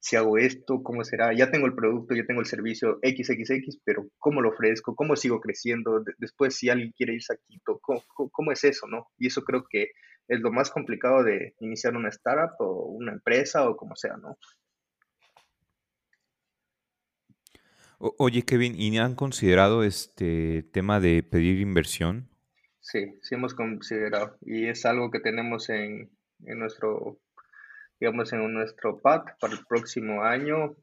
si 0.00 0.16
hago 0.16 0.36
esto, 0.36 0.82
¿cómo 0.82 1.04
será? 1.04 1.32
Ya 1.32 1.50
tengo 1.50 1.66
el 1.66 1.74
producto, 1.74 2.14
ya 2.14 2.26
tengo 2.26 2.40
el 2.40 2.46
servicio 2.46 2.98
XXX, 3.02 3.78
pero 3.84 4.08
¿cómo 4.18 4.42
lo 4.42 4.50
ofrezco? 4.50 4.96
¿Cómo 4.96 5.14
sigo 5.14 5.40
creciendo? 5.40 6.02
después, 6.18 6.56
si 6.56 6.68
alguien 6.68 6.92
quiere 6.92 7.14
irse 7.14 7.34
a 7.34 7.36
Quito, 7.36 7.78
¿cómo, 7.80 8.02
¿cómo, 8.32 8.52
es 8.52 8.64
eso? 8.64 8.86
no? 8.86 9.06
Y 9.16 9.28
eso 9.28 9.42
creo 9.44 9.64
que 9.70 9.92
es 10.26 10.40
lo 10.40 10.50
más 10.50 10.70
complicado 10.70 11.22
de 11.22 11.54
iniciar 11.60 11.96
una 11.96 12.08
startup 12.08 12.56
o 12.58 12.86
una 12.86 13.12
empresa 13.12 13.68
o 13.68 13.76
como 13.76 13.94
sea, 13.94 14.16
¿no? 14.16 14.36
Oye, 18.18 18.42
Kevin, 18.42 18.74
¿y 18.76 18.98
han 18.98 19.14
considerado 19.14 19.82
este 19.82 20.62
tema 20.72 21.00
de 21.00 21.22
pedir 21.22 21.60
inversión? 21.60 22.28
Sí, 22.80 23.14
sí 23.22 23.34
hemos 23.34 23.54
considerado 23.54 24.36
y 24.42 24.66
es 24.66 24.84
algo 24.84 25.10
que 25.10 25.20
tenemos 25.20 25.70
en, 25.70 26.10
nuestro, 26.38 27.18
digamos, 27.98 28.32
en 28.32 28.52
nuestro 28.52 29.00
PAT 29.00 29.30
para 29.40 29.54
el 29.54 29.64
próximo 29.66 30.22
año, 30.22 30.76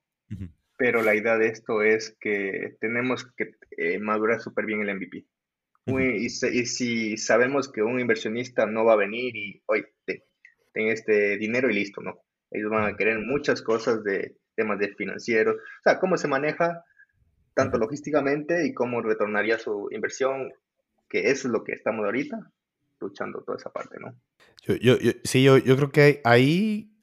pero 0.78 1.04
la 1.04 1.14
idea 1.14 1.38
de 1.38 1.50
esto 1.50 1.84
es 1.84 2.18
que 2.20 2.76
tenemos 2.80 3.32
que 3.38 3.52
eh, 3.78 4.00
madurar 4.00 4.42
súper 4.42 4.66
bien 4.66 4.82
el 4.82 4.96
MVP. 4.96 5.28
y, 5.86 6.30
si 6.30 7.18
sabemos 7.18 7.72
que 7.72 7.84
un 7.84 8.00
inversionista 8.00 8.66
no 8.66 8.84
va 8.84 8.94
a 8.94 9.04
venir 9.06 9.36
y, 9.36 9.62
oye, 9.68 9.94
ten, 10.06 10.22
este 10.74 11.38
dinero 11.38 11.70
y 11.70 11.76
listo, 11.76 12.02
¿no? 12.02 12.20
Ellos 12.50 12.72
van 12.72 12.92
a 12.92 12.98
querer 12.98 13.20
muchas 13.20 13.62
cosas 13.62 14.04
de 14.04 14.38
temas 14.56 14.80
de 14.80 14.96
financieros, 14.96 15.56
o 15.56 15.84
sea, 15.84 16.00
cómo 16.00 16.18
se 16.18 16.28
maneja 16.28 16.84
tanto 17.54 17.78
logísticamente 17.78 18.66
y 18.66 18.74
cómo 18.74 19.02
retornaría 19.02 19.60
su 19.60 19.90
inversión, 19.92 20.54
que 21.10 21.32
es 21.32 21.46
lo 21.46 21.64
que 21.64 21.74
estamos 21.74 22.06
ahorita 22.06 22.52
luchando 23.00 23.42
toda 23.42 23.58
esa 23.58 23.72
parte, 23.72 23.98
¿no? 24.00 24.16
Yo, 24.64 24.76
yo, 24.76 24.96
sí, 25.24 25.44
yo, 25.44 25.58
yo, 25.58 25.76
creo 25.76 25.92
que 25.92 26.22
ahí 26.24 26.94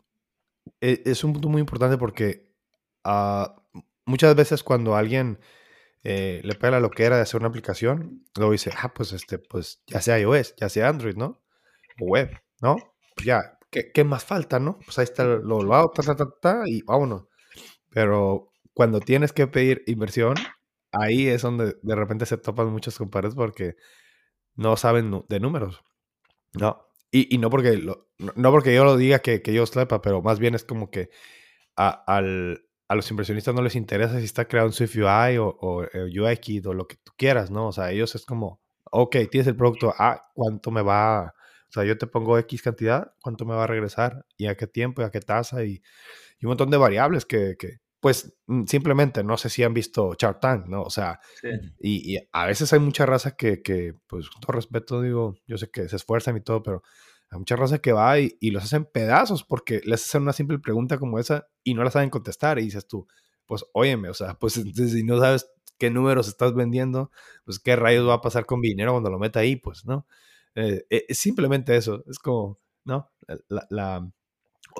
e, 0.80 1.03
es 1.05 1.24
un 1.24 1.32
punto 1.32 1.49
muy 1.49 1.61
importante 1.61 1.99
porque 1.99 2.49
uh, 3.05 3.49
muchas 4.05 4.34
veces 4.36 4.62
cuando 4.62 4.94
alguien 4.94 5.38
eh, 6.05 6.40
le 6.44 6.55
pega 6.55 6.80
lo 6.80 6.90
que 6.90 7.05
era 7.05 7.16
de 7.16 7.22
hacer 7.22 7.40
una 7.40 7.49
aplicación, 7.49 8.24
luego 8.36 8.53
dice, 8.53 8.70
ah, 8.76 8.92
pues 8.94 9.12
este, 9.12 9.38
pues 9.38 9.82
ya 9.86 10.01
sea 10.01 10.18
iOS, 10.18 10.55
ya 10.57 10.68
sea 10.68 10.88
Android, 10.88 11.16
¿no? 11.16 11.42
O 12.01 12.07
web, 12.07 12.30
¿no? 12.62 12.76
Pues 13.14 13.26
ya, 13.26 13.59
¿qué, 13.70 13.90
¿qué, 13.92 14.05
más 14.05 14.24
falta, 14.24 14.61
no? 14.61 14.78
Pues 14.84 14.99
ahí 14.99 15.05
está 15.05 15.24
lo, 15.24 15.62
lo 15.62 15.74
hago, 15.74 15.90
ta, 15.90 16.03
ta, 16.03 16.14
ta, 16.14 16.30
ta, 16.40 16.62
y 16.66 16.82
vámonos. 16.82 17.24
Pero 17.90 18.53
cuando 18.79 19.01
tienes 19.01 19.33
que 19.33 19.49
pedir 19.49 19.83
inversión, 19.89 20.37
ahí 20.93 21.26
es 21.26 21.43
donde 21.43 21.74
de 21.83 21.97
repente 21.97 22.26
se 22.26 22.39
topan 22.39 22.70
muchos 22.70 22.97
compadres 22.97 23.35
porque 23.35 23.74
no 24.55 24.76
saben 24.76 25.24
de 25.29 25.41
números. 25.41 25.83
No. 26.53 26.87
Y, 27.11 27.35
y 27.35 27.39
no, 27.39 27.51
porque 27.51 27.76
lo, 27.76 28.09
no 28.37 28.53
porque 28.53 28.72
yo 28.72 28.85
lo 28.85 28.97
diga 28.97 29.18
que, 29.18 29.43
que 29.43 29.53
yo 29.53 29.66
sepa, 29.66 30.01
pero 30.01 30.22
más 30.22 30.39
bien 30.39 30.55
es 30.55 30.62
como 30.62 30.93
que 30.93 31.11
a, 31.74 31.89
al, 31.89 32.68
a 32.87 32.95
los 32.95 33.11
inversionistas 33.11 33.53
no 33.53 33.62
les 33.62 33.74
interesa 33.74 34.20
si 34.20 34.26
está 34.26 34.47
creado 34.47 34.68
un 34.68 34.72
Swift 34.72 34.95
UI 34.95 35.39
o, 35.39 35.49
o, 35.49 35.83
UX 35.83 36.64
o 36.66 36.72
lo 36.72 36.87
que 36.87 36.99
tú 37.03 37.11
quieras, 37.16 37.51
¿no? 37.51 37.66
O 37.66 37.72
sea, 37.72 37.91
ellos 37.91 38.14
es 38.14 38.24
como, 38.24 38.61
ok, 38.93 39.16
tienes 39.29 39.49
el 39.49 39.57
producto, 39.57 39.93
ah, 39.99 40.31
¿cuánto 40.35 40.70
me 40.70 40.83
va? 40.83 41.35
O 41.68 41.72
sea, 41.72 41.83
yo 41.83 41.99
te 41.99 42.07
pongo 42.07 42.39
X 42.39 42.62
cantidad, 42.62 43.12
¿cuánto 43.22 43.45
me 43.45 43.57
va 43.57 43.64
a 43.64 43.66
regresar? 43.66 44.24
¿Y 44.37 44.47
a 44.47 44.57
qué 44.57 44.68
tiempo? 44.68 45.03
¿Y 45.03 45.05
a 45.05 45.11
qué 45.11 45.20
tasa? 45.20 45.64
Y, 45.64 45.83
y 46.39 46.47
un 46.47 46.51
montón 46.51 46.70
de 46.70 46.76
variables 46.76 47.26
que, 47.26 47.57
que, 47.59 47.81
pues 48.01 48.36
mm, 48.46 48.64
simplemente 48.64 49.24
no 49.24 49.36
sé 49.36 49.49
si 49.49 49.62
han 49.62 49.74
visto 49.74 50.14
Shark 50.18 50.40
Tank, 50.40 50.66
¿no? 50.66 50.82
O 50.82 50.90
sea, 50.90 51.20
y, 51.80 52.16
a 52.32 52.46
veces 52.46 52.72
hay 52.72 52.78
mucha 52.78 53.07
raza 53.07 53.36
que, 53.36 53.62
que, 53.62 53.94
pues 54.07 54.30
con 54.30 54.40
todo 54.40 54.53
respeto 54.53 55.03
digo, 55.03 55.36
yo 55.46 55.59
sé 55.59 55.70
que 55.70 55.88
se 55.88 55.96
esfuerzan 55.96 56.36
y 56.36 56.40
todo, 56.40 56.62
pero 56.62 56.82
hay 57.30 57.38
mucha 57.38 57.57
raza 57.57 57.78
que 57.78 57.92
va 57.92 58.18
y, 58.18 58.36
los 58.51 58.64
hacen 58.64 58.84
pedazos 58.84 59.44
porque 59.44 59.80
les 59.84 60.05
hacen 60.05 60.22
una 60.22 60.32
simple 60.32 60.59
pregunta 60.59 60.99
como 60.99 61.18
esa 61.18 61.49
y 61.64 61.74
no 61.74 61.84
la 61.84 61.90
saben 61.90 62.11
contestar 62.11 62.59
y 62.59 62.64
dices 62.64 62.86
tú, 62.86 63.07
pues 63.46 63.64
óyeme, 63.72 64.09
o 64.11 64.14
sea, 64.14 64.34
pues 64.40 64.55
si 64.55 65.03
no 65.05 65.18
sabes 65.18 65.51
qué 65.78 65.90
números 65.90 66.28
estás 66.28 66.55
vendiendo, 66.55 67.11
pues 67.44 67.59
qué 67.59 67.76
rayos 67.76 68.09
va 68.09 68.14
a 68.14 68.20
pasar 68.20 68.46
con 68.46 68.61
mi 68.61 68.68
dinero 68.68 68.92
cuando 68.92 69.11
lo 69.11 69.18
meta 69.18 69.40
ahí, 69.40 69.57
pues, 69.57 69.84
¿no? 69.84 70.07
Eh, 70.55 70.86
eh, 70.90 71.05
es 71.09 71.18
simplemente 71.18 71.76
eso, 71.76 72.05
es 72.09 72.18
como, 72.18 72.61
¿no? 72.84 73.11
La, 73.49 73.66
la... 73.70 74.11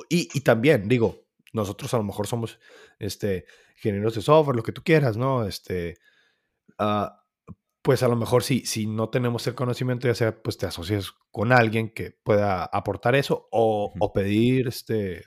Y, 0.09 0.29
y 0.35 0.41
también, 0.41 0.89
digo, 0.89 1.28
nosotros 1.53 1.93
a 1.95 1.99
lo 1.99 2.05
mejor 2.05 2.27
somos 2.27 2.59
este, 2.99 3.47
ingenieros 3.77 4.15
de 4.15 4.23
software, 4.23 4.57
lo 4.57 4.63
que 4.63 4.73
tú 4.73 4.83
quieras, 4.83 5.17
¿no? 5.17 5.47
Este, 5.47 5.99
uh, 6.79 7.09
pues 7.83 8.03
a 8.03 8.09
lo 8.09 8.17
mejor 8.17 8.43
si, 8.43 8.67
si 8.67 8.87
no 8.87 9.09
tenemos 9.09 9.47
el 9.47 9.55
conocimiento, 9.55 10.09
ya 10.09 10.15
sea 10.15 10.43
pues 10.43 10.59
te 10.59 10.67
asocias 10.67 11.13
con 11.31 11.53
alguien 11.53 11.93
que 11.95 12.11
pueda 12.23 12.65
aportar 12.65 13.15
eso 13.15 13.49
o, 13.51 13.95
o 13.99 14.13
pedir 14.13 14.69
este, 14.69 15.25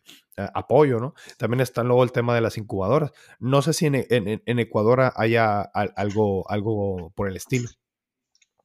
apoyo, 0.54 1.00
¿no? 1.00 1.14
También 1.38 1.62
está 1.62 1.84
luego 1.84 2.04
el 2.04 2.12
tema 2.12 2.36
de 2.36 2.42
las 2.42 2.58
incubadoras. 2.58 3.12
No 3.40 3.62
sé 3.62 3.74
si 3.74 3.88
en, 3.88 3.96
en, 3.96 4.44
en 4.46 4.60
Ecuador 4.60 5.12
haya 5.16 5.62
algo, 5.62 6.50
algo 6.52 7.12
por 7.16 7.30
el 7.30 7.36
estilo. 7.36 7.70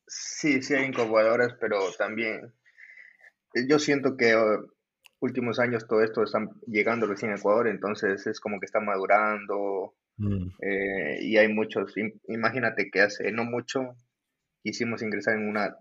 Sí, 0.07 0.63
sí 0.63 0.75
hay 0.75 0.87
incubadoras, 0.87 1.55
pero 1.61 1.79
también 1.97 2.55
eh, 3.55 3.67
yo 3.69 3.79
siento 3.79 4.17
que 4.17 4.35
últimos 5.21 5.59
años 5.59 5.87
todo 5.87 6.03
esto 6.03 6.23
está 6.23 6.39
llegando 6.67 7.07
recién 7.07 7.33
a 7.33 7.37
Ecuador, 7.37 7.69
entonces 7.69 8.27
es 8.27 8.41
como 8.41 8.61
que 8.61 8.67
está 8.67 8.81
madurando 8.81 9.95
mm. 10.17 10.49
eh, 10.61 11.19
y 11.23 11.37
hay 11.37 11.53
muchos, 11.53 11.95
imagínate 12.29 12.91
que 12.91 13.03
hace 13.03 13.33
no 13.33 13.45
mucho 13.45 13.97
quisimos 14.63 15.03
ingresar 15.03 15.37
en 15.37 15.49
una, 15.49 15.77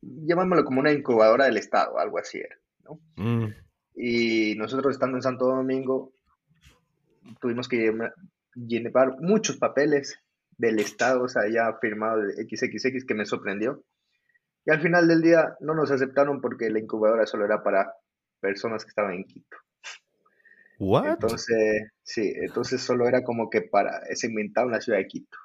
llamámoslo 0.00 0.64
como 0.64 0.80
una 0.80 0.92
incubadora 0.92 1.46
del 1.46 1.56
Estado, 1.56 1.98
algo 1.98 2.18
así 2.18 2.38
era, 2.38 2.56
¿no? 2.84 3.00
Mm. 3.16 3.54
Y 3.96 4.54
nosotros 4.56 4.94
estando 4.94 5.16
en 5.16 5.22
Santo 5.22 5.46
Domingo 5.46 6.12
tuvimos 7.40 7.68
que 7.68 7.92
llevar 8.54 9.20
muchos 9.20 9.56
papeles 9.56 10.18
del 10.56 10.78
Estado, 10.78 11.22
o 11.22 11.28
sea, 11.28 11.42
ya 11.48 11.78
firmado 11.80 12.22
de 12.22 12.34
XXX 12.34 13.04
que 13.04 13.14
me 13.14 13.26
sorprendió. 13.26 13.82
Y 14.66 14.70
al 14.70 14.80
final 14.80 15.08
del 15.08 15.22
día 15.22 15.56
no 15.60 15.74
nos 15.74 15.90
aceptaron 15.90 16.40
porque 16.40 16.70
la 16.70 16.78
incubadora 16.78 17.26
solo 17.26 17.44
era 17.44 17.62
para 17.62 17.94
personas 18.44 18.84
que 18.84 18.90
estaban 18.90 19.14
en 19.14 19.24
Quito. 19.24 19.56
What? 20.78 21.06
Entonces, 21.06 21.92
sí, 22.02 22.34
entonces 22.36 22.82
solo 22.82 23.08
era 23.08 23.22
como 23.24 23.48
que 23.48 23.62
para 23.62 24.02
segmentar 24.14 24.66
la 24.66 24.82
ciudad 24.82 24.98
de 24.98 25.06
Quito. 25.06 25.38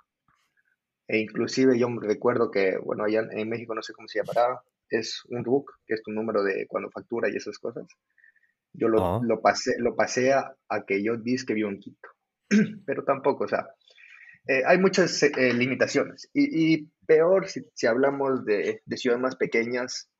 E 1.08 1.20
inclusive 1.20 1.80
yo 1.80 1.88
recuerdo 2.02 2.52
que, 2.52 2.78
bueno, 2.78 3.06
allá 3.06 3.22
en 3.32 3.48
México 3.48 3.74
no 3.74 3.82
sé 3.82 3.94
cómo 3.94 4.10
se 4.10 4.20
llamará, 4.20 4.62
es 4.90 5.24
un 5.30 5.46
RUC, 5.46 5.72
que 5.88 5.94
es 5.94 6.04
tu 6.04 6.12
número 6.12 6.44
de 6.44 6.68
cuando 6.68 6.92
factura 6.92 7.30
y 7.30 7.38
esas 7.38 7.58
cosas. 7.58 7.88
Yo 8.74 8.90
lo, 8.90 9.04
ah. 9.04 9.20
lo 9.24 9.42
pasé, 9.42 9.76
lo 9.80 9.96
pasé 9.96 10.34
a, 10.34 10.56
que 10.86 11.02
yo 11.02 11.16
dije 11.16 11.46
que 11.46 11.54
vivo 11.54 11.70
en 11.70 11.80
Quito. 11.80 12.10
Pero 12.86 13.06
tampoco, 13.06 13.46
o 13.46 13.48
sea, 13.48 13.70
eh, 14.46 14.64
hay 14.66 14.78
muchas 14.78 15.24
eh, 15.24 15.54
limitaciones. 15.54 16.30
Y, 16.34 16.90
peor 17.08 17.48
si, 17.48 17.62
si 17.74 17.88
hablamos 17.88 18.46
de, 18.46 18.82
de, 18.86 18.98
ciudades 18.98 19.22
más 19.22 19.36
pequeñas 19.36 20.12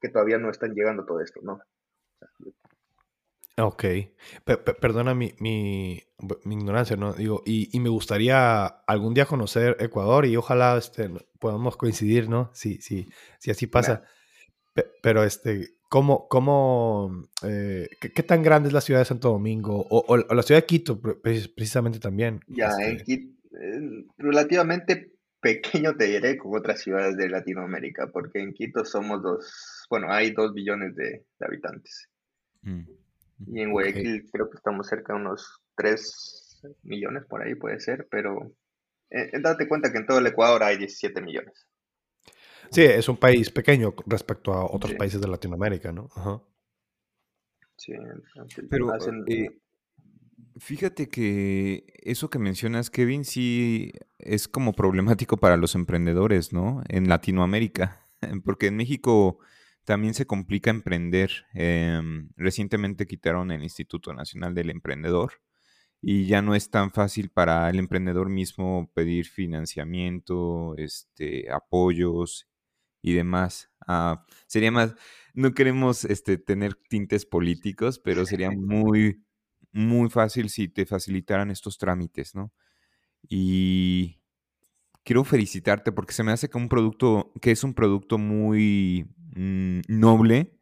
que 0.00 0.08
todavía 0.10 0.36
no 0.36 0.50
están 0.50 0.74
llegando 0.74 1.06
todo 1.06 1.20
esto, 1.20 1.40
¿no? 1.42 1.62
Ok. 3.58 3.84
perdona 4.80 5.14
mi, 5.14 5.34
mi, 5.38 6.02
ignorancia, 6.46 6.96
¿no? 6.96 7.12
Digo, 7.12 7.42
y, 7.44 7.78
me 7.80 7.90
gustaría 7.90 8.64
algún 8.66 9.14
día 9.14 9.26
conocer 9.26 9.76
Ecuador 9.80 10.24
y 10.26 10.36
ojalá 10.36 10.76
este, 10.78 11.10
podamos 11.38 11.76
coincidir, 11.76 12.28
¿no? 12.28 12.50
Si, 12.54 12.80
si, 12.80 13.08
si 13.38 13.50
así 13.50 13.66
pasa. 13.66 14.04
pero, 15.02 15.22
este, 15.22 15.74
¿cómo, 15.88 16.28
cómo 16.28 17.28
eh, 17.44 17.88
¿qué, 18.00 18.22
tan 18.22 18.42
grande 18.42 18.68
es 18.68 18.72
la 18.72 18.80
ciudad 18.80 19.00
de 19.00 19.06
Santo 19.06 19.28
Domingo? 19.28 19.86
O, 19.90 20.16
la 20.16 20.42
ciudad 20.42 20.62
de 20.62 20.66
Quito, 20.66 21.00
precisamente 21.00 21.98
también. 21.98 22.40
Ya, 22.48 22.70
en 22.80 22.96
este 22.96 23.04
Quito, 23.04 23.32
relativamente 24.16 25.12
pequeño, 25.42 25.96
te 25.96 26.06
diré, 26.06 26.38
con 26.38 26.56
otras 26.56 26.80
ciudades 26.80 27.16
de 27.16 27.28
Latinoamérica, 27.28 28.06
porque 28.12 28.40
en 28.40 28.54
Quito 28.54 28.84
somos 28.84 29.22
dos, 29.22 29.86
bueno, 29.90 30.06
hay 30.10 30.30
dos 30.30 30.54
billones 30.54 30.94
de, 30.94 31.26
habitantes. 31.40 32.08
Mm, 32.62 32.82
y 33.46 33.60
en 33.60 33.72
Guayaquil 33.72 34.28
creo 34.30 34.50
que 34.50 34.56
estamos 34.56 34.86
cerca 34.86 35.14
de 35.14 35.20
unos 35.20 35.62
tres 35.76 36.60
millones 36.82 37.24
por 37.26 37.42
ahí, 37.42 37.54
puede 37.54 37.80
ser, 37.80 38.06
pero 38.10 38.52
eh, 39.10 39.30
date 39.40 39.68
cuenta 39.68 39.92
que 39.92 39.98
en 39.98 40.06
todo 40.06 40.18
el 40.18 40.26
Ecuador 40.26 40.62
hay 40.62 40.78
17 40.78 41.20
millones. 41.20 41.66
Sí, 42.70 42.82
es 42.82 43.08
un 43.08 43.18
país 43.18 43.50
pequeño 43.50 43.94
respecto 44.06 44.52
a 44.54 44.64
otros 44.64 44.94
países 44.94 45.20
de 45.20 45.28
Latinoamérica, 45.28 45.92
¿no? 45.92 46.08
Sí, 47.76 47.92
pero 48.70 48.94
eh, 49.26 49.60
fíjate 50.56 51.08
que 51.08 51.84
eso 51.98 52.30
que 52.30 52.38
mencionas, 52.38 52.88
Kevin, 52.88 53.24
sí 53.24 53.92
es 54.18 54.48
como 54.48 54.72
problemático 54.72 55.36
para 55.36 55.56
los 55.56 55.74
emprendedores, 55.74 56.52
¿no? 56.52 56.82
En 56.88 57.08
Latinoamérica, 57.08 58.06
porque 58.44 58.68
en 58.68 58.76
México 58.76 59.40
también 59.84 60.14
se 60.14 60.26
complica 60.26 60.70
emprender. 60.70 61.30
Em, 61.54 62.30
recientemente 62.36 63.06
quitaron 63.06 63.50
el 63.50 63.62
Instituto 63.62 64.12
Nacional 64.14 64.54
del 64.54 64.70
Emprendedor 64.70 65.34
y 66.00 66.26
ya 66.26 66.42
no 66.42 66.54
es 66.54 66.70
tan 66.70 66.90
fácil 66.92 67.30
para 67.30 67.70
el 67.70 67.78
emprendedor 67.78 68.28
mismo 68.28 68.90
pedir 68.94 69.26
financiamiento, 69.26 70.74
este, 70.76 71.50
apoyos 71.50 72.48
y 73.02 73.14
demás. 73.14 73.70
Ah, 73.86 74.24
sería 74.46 74.72
más, 74.72 74.94
no 75.34 75.54
queremos 75.54 76.04
este, 76.04 76.38
tener 76.38 76.74
tintes 76.88 77.26
políticos, 77.26 77.98
pero 78.00 78.26
sería 78.26 78.50
muy, 78.56 79.24
muy 79.72 80.10
fácil 80.10 80.50
si 80.50 80.68
te 80.68 80.86
facilitaran 80.86 81.50
estos 81.50 81.78
trámites, 81.78 82.34
¿no? 82.34 82.52
Y 83.28 84.21
quiero 85.04 85.24
felicitarte 85.24 85.92
porque 85.92 86.12
se 86.12 86.22
me 86.22 86.32
hace 86.32 86.48
que 86.48 86.58
un 86.58 86.68
producto, 86.68 87.32
que 87.40 87.50
es 87.50 87.64
un 87.64 87.74
producto 87.74 88.18
muy 88.18 89.06
mm, 89.34 89.80
noble, 89.88 90.52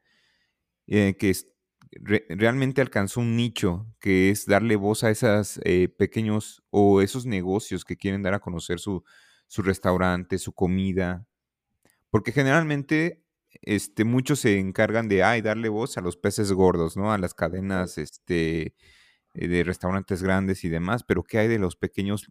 eh, 0.86 1.16
que 1.18 1.34
realmente 1.93 2.80
alcanzó 2.80 3.20
un 3.20 3.36
nicho, 3.36 3.86
que 4.01 4.30
es 4.30 4.47
darle 4.47 4.76
voz 4.76 5.05
a 5.05 5.11
esos 5.11 5.61
eh, 5.64 5.88
pequeños 5.88 6.62
o 6.70 7.01
esos 7.01 7.26
negocios 7.26 7.84
que 7.84 7.97
quieren 7.97 8.22
dar 8.22 8.34
a 8.34 8.41
conocer 8.41 8.78
su, 8.78 9.05
su 9.49 9.62
restaurante, 9.62 10.38
su 10.38 10.53
comida, 10.53 11.26
porque 12.11 12.32
generalmente 12.32 13.24
este, 13.62 14.05
muchos 14.05 14.41
se 14.41 14.59
encargan 14.59 15.09
de 15.09 15.22
ay, 15.24 15.43
darle 15.43 15.68
voz 15.68 15.99
a 15.99 16.01
los 16.01 16.16
peces 16.16 16.53
gordos, 16.53 16.97
¿no? 16.97 17.12
A 17.12 17.18
las 17.18 17.34
cadenas 17.34 17.99
este, 17.99 18.74
eh, 19.34 19.49
de 19.49 19.64
restaurantes 19.64 20.22
grandes 20.22 20.64
y 20.64 20.68
demás, 20.68 21.03
pero 21.05 21.24
¿qué 21.24 21.38
hay 21.38 21.49
de 21.49 21.59
los 21.59 21.76
pequeños 21.76 22.30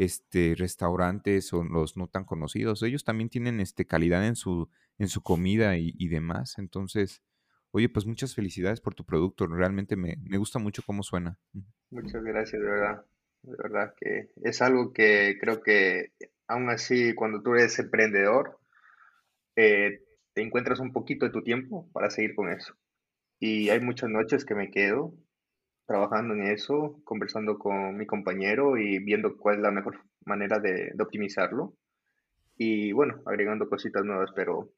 este, 0.00 0.54
restaurantes 0.56 1.52
o 1.52 1.62
los 1.62 1.98
no 1.98 2.08
tan 2.08 2.24
conocidos? 2.24 2.82
Ellos 2.82 3.04
también 3.04 3.28
tienen 3.28 3.60
este, 3.60 3.86
calidad 3.86 4.26
en 4.26 4.34
su, 4.34 4.70
en 4.98 5.08
su 5.08 5.22
comida 5.22 5.76
y, 5.76 6.08
demás. 6.08 6.58
Entonces, 6.58 7.22
oye, 7.70 7.90
pues 7.90 8.06
muchas 8.06 8.34
felicidades 8.34 8.80
por 8.80 8.94
tu 8.94 9.04
producto. 9.04 9.46
Realmente 9.46 9.96
me, 9.96 10.16
gusta 10.38 10.58
mucho 10.58 10.82
cómo 10.86 11.02
suena. 11.02 11.38
Muchas 11.90 12.22
gracias, 12.24 12.62
de 12.62 12.66
verdad. 12.66 13.04
De 13.42 13.56
verdad 13.56 13.94
que 14.00 14.30
es 14.42 14.62
algo 14.62 14.92
que 14.92 15.36
creo 15.38 15.62
que 15.62 16.12
aún 16.46 16.70
así 16.70 17.14
cuando 17.14 17.42
tú 17.42 17.54
eres 17.54 17.78
emprendedor, 17.78 18.58
eh, 19.56 20.00
te 20.32 20.42
encuentras 20.42 20.80
un 20.80 20.92
poquito 20.92 21.26
de 21.26 21.32
tu 21.32 21.42
tiempo 21.42 21.90
para 21.92 22.08
seguir 22.08 22.34
con 22.34 22.50
eso. 22.50 22.74
Y 23.38 23.68
hay 23.68 23.80
muchas 23.80 24.08
noches 24.08 24.46
que 24.46 24.54
me 24.54 24.70
quedo 24.70 25.14
trabajando 25.90 26.34
en 26.34 26.44
eso, 26.44 27.00
conversando 27.02 27.58
con 27.58 27.96
mi 27.96 28.06
compañero 28.06 28.78
y 28.78 29.00
viendo 29.00 29.36
cuál 29.36 29.56
es 29.56 29.62
la 29.62 29.72
mejor 29.72 29.98
manera 30.24 30.60
de, 30.60 30.92
optimizarlo. 31.00 31.74
Y 32.56 32.92
bueno, 32.92 33.20
agregando 33.26 33.68
cositas 33.68 34.04
nuevas, 34.04 34.30
pero 34.36 34.70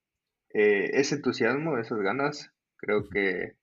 eh, 0.55 0.89
ese 0.95 1.17
entusiasmo, 1.17 1.77
esas 1.77 1.99
ganas, 1.99 2.51
creo 2.79 3.11
que 3.11 3.57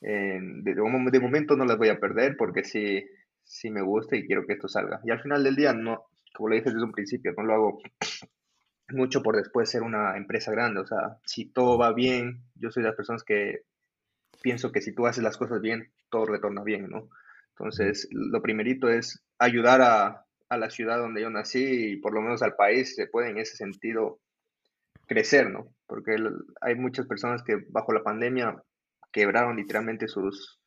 de, 0.00 0.74
de, 0.74 1.20
momento 1.20 1.56
no 1.56 1.66
las 1.66 1.76
voy 1.76 1.90
a 1.90 2.00
perder 2.00 2.38
porque 2.38 2.64
sí, 2.64 3.04
sí 3.44 3.70
me 3.70 3.82
gusta 3.82 4.16
y 4.16 4.26
quiero 4.26 4.46
que 4.46 4.54
esto 4.54 4.66
salga. 4.66 5.02
Y 5.04 5.10
al 5.10 5.20
final 5.20 5.44
del 5.44 5.56
día, 5.56 5.74
no, 5.74 6.06
como 6.32 6.48
le 6.48 6.56
dije 6.56 6.70
desde 6.70 6.84
un 6.84 6.92
principio, 6.92 7.34
no 7.36 7.42
lo 7.42 7.52
hago 7.52 7.82
mucho 8.88 9.22
por 9.22 9.36
después 9.36 9.68
ser 9.68 9.82
una 9.82 10.16
empresa 10.16 10.50
grande. 10.52 10.80
O 10.80 10.86
sea, 10.86 11.18
si 11.26 11.44
todo 11.44 11.76
va 11.76 11.92
bien, 11.92 12.44
yo 12.54 12.70
soy 12.70 12.82
de 12.82 12.88
las 12.88 12.96
personas 12.96 13.24
que 13.24 13.60
pienso 14.40 14.72
que 14.72 14.80
si 14.80 14.94
tú 14.94 15.06
haces 15.06 15.22
las 15.22 15.36
cosas 15.36 15.60
bien, 15.60 15.92
todo 16.12 16.26
retorna 16.26 16.62
bien, 16.62 16.88
¿no? 16.88 17.08
Entonces, 17.56 18.06
lo 18.12 18.40
primerito 18.40 18.88
es 18.88 19.24
ayudar 19.40 19.82
a, 19.82 20.24
a 20.48 20.56
la 20.56 20.70
ciudad 20.70 20.98
donde 20.98 21.22
yo 21.22 21.30
nací 21.30 21.94
y 21.94 21.96
por 21.96 22.14
lo 22.14 22.20
menos 22.20 22.42
al 22.42 22.54
país 22.54 22.94
se 22.94 23.08
puede 23.08 23.30
en 23.30 23.38
ese 23.38 23.56
sentido 23.56 24.20
crecer, 25.08 25.50
¿no? 25.50 25.74
Porque 25.88 26.16
hay 26.60 26.76
muchas 26.76 27.06
personas 27.06 27.42
que 27.42 27.56
bajo 27.70 27.92
la 27.92 28.04
pandemia 28.04 28.62
quebraron 29.10 29.56
literalmente 29.56 30.06
sus 30.06 30.60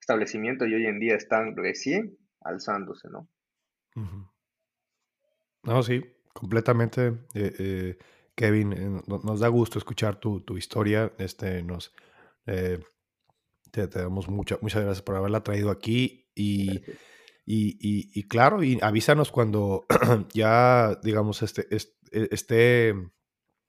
establecimientos 0.00 0.68
y 0.68 0.74
hoy 0.74 0.86
en 0.86 1.00
día 1.00 1.16
están 1.16 1.56
recién 1.56 2.16
alzándose, 2.42 3.08
¿no? 3.10 3.28
No, 5.64 5.82
sí, 5.82 6.02
Completamente, 6.32 7.08
eh, 7.34 7.52
eh, 7.58 7.98
Kevin, 8.34 8.72
eh, 8.72 9.02
nos 9.06 9.40
da 9.40 9.48
gusto 9.48 9.78
escuchar 9.78 10.16
tu, 10.16 10.42
historia. 10.56 11.12
Este, 11.18 11.62
nos, 11.62 11.92
te, 13.70 13.86
damos 13.86 14.28
muchas 14.28 14.58
gracias 14.60 15.02
por 15.02 15.16
haberla 15.16 15.42
traído 15.42 15.70
aquí 15.70 16.28
y, 16.34 16.82
y, 17.46 18.22
claro, 18.28 18.62
y 18.62 18.78
avísanos 18.82 19.30
cuando 19.30 19.86
ya, 20.34 20.98
digamos, 21.02 21.42
este, 21.42 21.66
e, 21.70 22.28
esté 22.30 22.94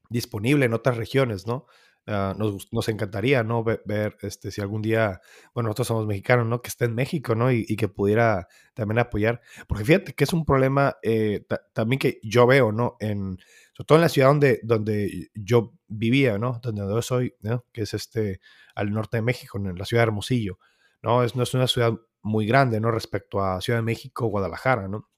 disponible 0.09 0.65
en 0.65 0.73
otras 0.73 0.97
regiones, 0.97 1.47
¿no? 1.47 1.65
Ah, 2.07 2.35
nos, 2.37 2.89
encantaría, 2.89 3.43
¿no? 3.43 3.63
Ver, 3.63 4.17
este, 4.21 4.49
si 4.51 4.59
algún 4.59 4.81
día, 4.81 5.21
bueno, 5.53 5.67
nosotros 5.67 5.87
somos 5.87 6.07
mexicanos, 6.07 6.47
¿no? 6.47 6.61
Que 6.61 6.69
esté 6.69 6.85
en 6.85 6.95
México, 6.95 7.35
¿no? 7.35 7.51
Y, 7.51 7.75
que 7.75 7.87
pudiera 7.87 8.47
también 8.73 8.99
apoyar. 8.99 9.41
Porque 9.67 9.85
fíjate 9.85 10.13
que 10.13 10.23
es 10.23 10.33
un 10.33 10.43
problema 10.43 10.97
eh, 11.03 11.45
también 11.73 11.99
que 11.99 12.19
yo 12.23 12.47
veo, 12.47 12.71
¿no? 12.71 12.97
En, 12.99 13.37
sobre 13.81 13.87
todo 13.87 13.97
en 13.97 14.01
la 14.01 14.09
ciudad 14.09 14.27
donde, 14.29 14.59
donde 14.63 15.29
yo 15.33 15.73
vivía, 15.87 16.37
¿no? 16.37 16.59
Donde 16.61 16.81
yo 16.81 17.01
soy, 17.01 17.35
¿no? 17.41 17.65
Que 17.71 17.81
es 17.81 17.93
este, 17.93 18.39
al 18.75 18.91
norte 18.91 19.17
de 19.17 19.23
México, 19.23 19.57
en 19.57 19.75
la 19.77 19.85
ciudad 19.85 20.03
de 20.03 20.07
Hermosillo, 20.07 20.59
¿no? 21.01 21.23
Es, 21.23 21.35
no 21.35 21.43
es 21.43 21.53
una 21.53 21.67
ciudad 21.67 21.93
muy 22.21 22.45
grande, 22.45 22.79
¿no? 22.79 22.91
Respecto 22.91 23.43
a 23.43 23.59
Ciudad 23.61 23.79
de 23.79 23.83
México, 23.83 24.27
Guadalajara, 24.27 24.87
¿no? 24.87 25.09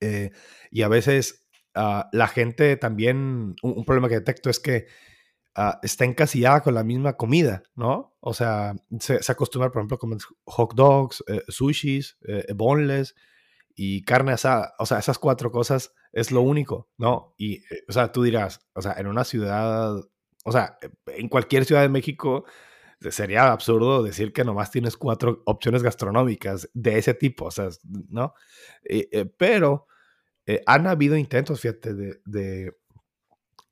Eh, 0.00 0.30
y 0.70 0.82
a 0.82 0.88
veces 0.88 1.48
ah, 1.74 2.08
la 2.12 2.28
gente 2.28 2.76
también, 2.76 3.56
un 3.62 3.84
problema 3.84 4.08
que 4.08 4.16
detecto 4.16 4.50
es 4.50 4.60
que 4.60 4.86
Ah, 5.58 5.80
está 5.82 6.04
encasillada 6.04 6.60
con 6.60 6.74
la 6.74 6.84
misma 6.84 7.14
comida, 7.14 7.62
¿no? 7.74 8.14
O 8.20 8.34
sea, 8.34 8.74
se, 9.00 9.18
acostumbra, 9.26 9.70
por 9.70 9.80
ejemplo, 9.80 9.94
a 9.94 9.98
comer 9.98 10.18
hot 10.44 10.74
dogs, 10.74 11.24
eh, 11.28 11.40
sushis, 11.48 12.18
eh, 12.28 12.44
boneless 12.54 13.14
y 13.76 14.02
carne 14.04 14.32
asada. 14.32 14.74
O 14.78 14.86
sea, 14.86 14.98
esas 14.98 15.18
cuatro 15.18 15.52
cosas 15.52 15.94
es 16.12 16.32
lo 16.32 16.40
único, 16.40 16.90
¿no? 16.98 17.34
Y, 17.36 17.56
eh, 17.56 17.84
o 17.88 17.92
sea, 17.92 18.10
tú 18.10 18.22
dirás, 18.22 18.66
o 18.74 18.82
sea, 18.82 18.94
en 18.98 19.06
una 19.06 19.24
ciudad, 19.24 19.94
o 20.44 20.52
sea, 20.52 20.78
en 21.06 21.28
cualquier 21.28 21.64
ciudad 21.64 21.82
de 21.82 21.88
México 21.88 22.44
sería 23.10 23.52
absurdo 23.52 24.02
decir 24.02 24.32
que 24.32 24.44
nomás 24.44 24.70
tienes 24.70 24.96
cuatro 24.96 25.42
opciones 25.44 25.82
gastronómicas 25.82 26.70
de 26.72 26.98
ese 26.98 27.14
tipo, 27.14 27.46
o 27.46 27.50
sea, 27.50 27.68
¿no? 28.08 28.34
pero 29.36 29.86
han 30.66 30.86
habido 30.86 31.16
intentos, 31.16 31.60
fíjate, 31.60 31.92
de 31.94 32.72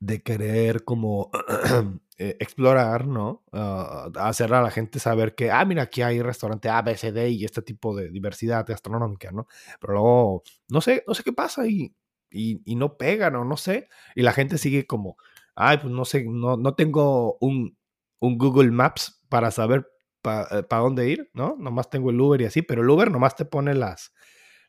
de 0.05 0.21
querer 0.21 0.83
como 0.83 1.31
eh, 2.17 2.37
explorar, 2.39 3.07
¿no? 3.07 3.43
Uh, 3.51 4.17
hacer 4.19 4.53
a 4.53 4.61
la 4.61 4.71
gente 4.71 4.99
saber 4.99 5.35
que, 5.35 5.51
ah, 5.51 5.65
mira, 5.65 5.83
aquí 5.83 6.01
hay 6.01 6.21
restaurante 6.21 6.69
A, 6.69 6.81
B, 6.81 6.95
C, 6.95 7.11
D 7.11 7.29
y 7.29 7.43
este 7.43 7.61
tipo 7.61 7.95
de 7.95 8.09
diversidad 8.09 8.65
gastronómica, 8.65 9.31
¿no? 9.31 9.47
Pero 9.81 9.93
luego, 9.93 10.43
no 10.69 10.79
sé, 10.79 11.03
no 11.07 11.13
sé 11.13 11.23
qué 11.23 11.33
pasa 11.33 11.67
y, 11.67 11.93
y, 12.29 12.75
no 12.75 12.97
pegan 12.97 13.35
o 13.35 13.43
no 13.43 13.57
sé. 13.57 13.89
Y 14.15 14.21
la 14.21 14.31
gente 14.31 14.57
sigue 14.57 14.87
como, 14.87 15.17
ay, 15.55 15.79
pues 15.79 15.93
no 15.93 16.05
sé, 16.05 16.25
no, 16.25 16.55
no 16.57 16.73
tengo 16.75 17.37
un, 17.41 17.77
un 18.19 18.37
Google 18.37 18.71
Maps 18.71 19.21
para 19.29 19.51
saber 19.51 19.87
para 20.21 20.59
eh, 20.59 20.65
dónde 20.69 21.09
ir, 21.09 21.29
¿no? 21.33 21.55
Nomás 21.59 21.89
tengo 21.89 22.09
el 22.11 22.19
Uber 22.19 22.41
y 22.41 22.45
así, 22.45 22.61
pero 22.61 22.81
el 22.81 22.89
Uber 22.89 23.11
nomás 23.11 23.35
te 23.35 23.45
pone 23.45 23.75
las, 23.75 24.13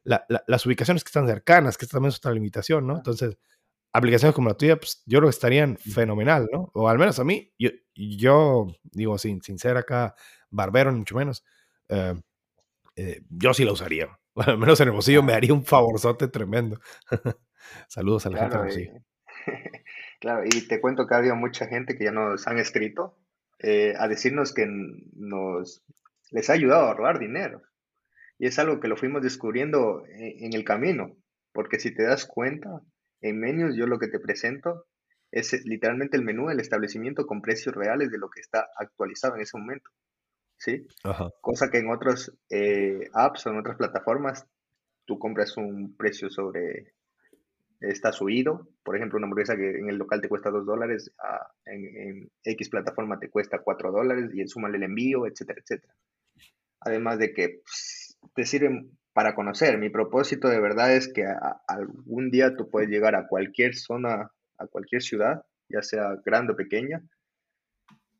las 0.05 0.67
ubicaciones 0.67 1.03
que 1.05 1.09
están 1.09 1.27
cercanas, 1.27 1.79
que 1.79 1.87
también 1.87 2.11
es 2.11 2.19
otra 2.19 2.33
limitación, 2.33 2.87
¿no? 2.87 2.97
Entonces 2.97 3.39
aplicaciones 3.93 4.35
como 4.35 4.49
la 4.49 4.57
tuya, 4.57 4.77
pues 4.77 5.03
yo 5.07 5.19
creo 5.19 5.29
que 5.29 5.35
estarían 5.35 5.77
fenomenal, 5.79 6.49
¿no? 6.53 6.71
O 6.75 6.89
al 6.89 6.99
menos 6.99 7.19
a 7.19 7.25
mí, 7.25 7.53
yo, 7.59 7.71
yo 7.95 8.67
digo, 8.83 9.19
sin, 9.19 9.43
sin 9.43 9.59
ser 9.59 9.77
acá 9.77 10.15
barbero, 10.51 10.93
ni 10.93 10.99
mucho 10.99 11.17
menos, 11.17 11.45
eh, 11.89 12.15
eh, 12.97 13.23
yo 13.31 13.55
sí 13.55 13.65
la 13.65 13.73
usaría. 13.73 14.09
al 14.37 14.59
menos 14.59 14.81
en 14.81 14.89
el 14.89 14.93
bolsillo 14.93 15.23
me 15.23 15.33
haría 15.33 15.55
un 15.55 15.65
favorzote 15.65 16.29
tremendo. 16.29 16.81
Saludos 17.89 18.27
a 18.27 18.31
la 18.31 18.39
gente 18.39 18.59
de 18.59 19.03
claro, 20.21 20.45
y 20.45 20.67
te 20.67 20.81
cuento 20.81 21.07
que 21.07 21.15
ha 21.15 21.19
habido 21.19 21.37
mucha 21.37 21.67
gente 21.67 21.97
que 21.97 22.05
ya 22.05 22.13
nos 22.13 22.47
han 22.47 22.59
escrito 22.59 23.17
eh, 23.59 23.95
a 23.97 24.09
decirnos 24.09 24.53
que 24.53 24.67
nos 24.67 25.83
les 26.31 26.51
ha 26.51 26.53
ayudado 26.53 26.87
a 26.87 26.89
ahorrar 26.89 27.19
dinero. 27.19 27.63
Y 28.39 28.47
es 28.47 28.59
algo 28.59 28.81
que 28.81 28.89
lo 28.89 28.97
fuimos 28.97 29.23
descubriendo 29.23 30.03
en 30.09 30.53
el 30.53 30.63
camino, 30.63 31.17
porque 31.53 31.79
si 31.79 31.95
te 31.95 32.03
das 32.03 32.27
cuenta, 32.27 32.83
En 33.21 33.39
menús 33.39 33.77
yo 33.77 33.87
lo 33.87 33.99
que 33.99 34.09
te 34.09 34.21
presento 34.21 34.87
es 35.31 35.53
literalmente 35.65 36.17
el 36.17 36.25
menú 36.25 36.49
del 36.49 36.61
establecimiento 36.61 37.27
con 37.27 37.43
precios 37.43 37.75
reales 37.75 38.11
de 38.11 38.19
lo 38.19 38.31
que 38.31 38.41
está 38.41 38.69
actualizado 38.79 39.37
en 39.37 39.43
ese 39.43 39.59
momento. 39.59 39.91
¿Sí? 40.59 40.87
Cosa 41.41 41.71
que 41.71 41.79
en 41.79 41.91
otras 41.91 42.33
eh, 42.49 43.09
apps 43.13 43.47
o 43.47 43.51
en 43.51 43.59
otras 43.59 43.77
plataformas 43.77 44.47
tú 45.05 45.19
compras 45.19 45.57
un 45.57 45.97
precio 45.97 46.31
sobre 46.31 46.95
está 47.81 48.13
subido. 48.13 48.69
Por 48.83 48.97
ejemplo, 48.97 49.19
una 49.19 49.27
hamburguesa 49.27 49.57
que 49.57 49.79
en 49.79 49.89
el 49.89 49.97
local 49.97 50.21
te 50.21 50.29
cuesta 50.29 50.51
2 50.51 50.67
dólares, 50.67 51.13
ah, 51.19 51.53
en, 51.65 52.31
X 52.43 52.69
plataforma 52.69 53.19
te 53.19 53.31
cuesta 53.31 53.61
4 53.63 53.93
dólares 53.93 54.31
y 54.35 54.47
suma 54.47 54.69
el 54.69 54.83
envío, 54.83 55.27
etcétera, 55.27 55.61
etcétera. 55.63 55.95
Además 56.81 57.19
de 57.19 57.33
que 57.33 57.61
pues, 57.63 58.19
te 58.35 58.45
sirven 58.45 58.99
para 59.17 59.35
conocer. 59.35 59.79
Mi 59.79 59.89
propósito 59.89 60.47
de 60.47 60.61
verdad 60.61 60.95
es 60.95 61.11
que 61.11 61.25
algún 61.69 62.31
día 62.31 62.55
tú 62.55 62.69
puedes 62.69 62.91
llegar 62.91 63.15
a 63.15 63.27
cualquier 63.27 63.75
zona, 63.75 64.31
a 64.59 64.67
cualquier 64.67 65.01
ciudad, 65.01 65.43
ya 65.71 65.81
sea 65.81 66.17
grande 66.23 66.53
o 66.53 66.57
pequeña, 66.57 67.03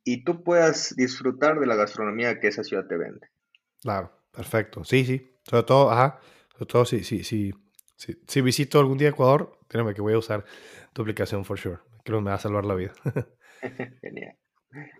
y 0.05 0.25
tú 0.25 0.43
puedas 0.43 0.97
disfrutar 0.97 1.61
de 1.61 1.67
la 1.67 1.77
gastronomía 1.77 2.41
que 2.41 2.49
esa 2.49 2.65
ciudad 2.65 2.87
te 2.87 2.97
vende. 2.97 3.29
Claro, 3.83 4.11
perfecto. 4.33 4.85
Sí, 4.85 5.05
sí. 5.05 5.37
Sobre 5.43 5.65
todo, 5.65 5.91
ajá, 5.91 6.19
sobre 6.55 6.67
todo 6.67 6.87
sí, 6.87 7.05
sí, 7.05 7.23
sí 7.25 7.53
si 8.27 8.41
visito 8.41 8.79
algún 8.81 8.97
día 8.97 9.11
Ecuador, 9.11 9.59
créeme 9.69 9.93
que 9.93 10.01
voy 10.01 10.15
a 10.15 10.19
usar 10.19 10.47
tu 10.95 11.03
aplicación 11.03 11.45
for 11.45 11.59
sure. 11.59 11.79
Creo 12.05 12.21
que 12.21 12.25
me 12.25 12.31
va 12.31 12.37
a 12.37 12.41
salvar 12.41 12.65
la 12.65 12.75
vida. 12.75 12.95
Genial. 14.01 14.35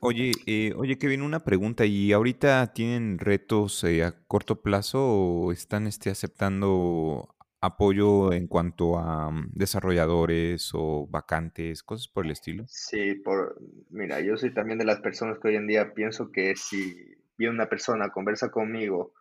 Oye, 0.01 0.33
eh, 0.47 0.73
oye, 0.77 0.99
Kevin, 0.99 1.23
una 1.23 1.45
pregunta. 1.45 1.85
¿Y 1.85 2.13
ahorita 2.13 2.73
tienen 2.73 3.19
retos 3.19 3.83
eh, 3.85 4.05
a 4.05 4.13
corto 4.27 4.63
plazo 4.63 4.99
o 5.05 5.53
están 5.53 5.87
este, 5.87 6.11
aceptando 6.11 7.35
apoyo 7.61 8.33
en 8.33 8.47
cuanto 8.47 8.99
a 8.99 9.31
mm, 9.31 9.51
desarrolladores 9.53 10.71
o 10.75 11.07
vacantes, 11.09 11.83
cosas 11.83 12.09
por 12.09 12.25
el 12.25 12.33
estilo? 12.33 12.65
Sí, 12.69 13.15
por, 13.15 13.59
mira, 13.91 14.21
yo 14.21 14.37
soy 14.37 14.53
también 14.53 14.79
de 14.79 14.85
las 14.85 15.01
personas 15.01 15.39
que 15.39 15.49
hoy 15.49 15.57
en 15.57 15.67
día 15.67 15.95
pienso 15.95 16.31
que 16.31 16.55
si 16.57 17.17
viene 17.37 17.55
una 17.55 17.69
persona, 17.69 18.11
conversa 18.11 18.51
conmigo 18.51 19.13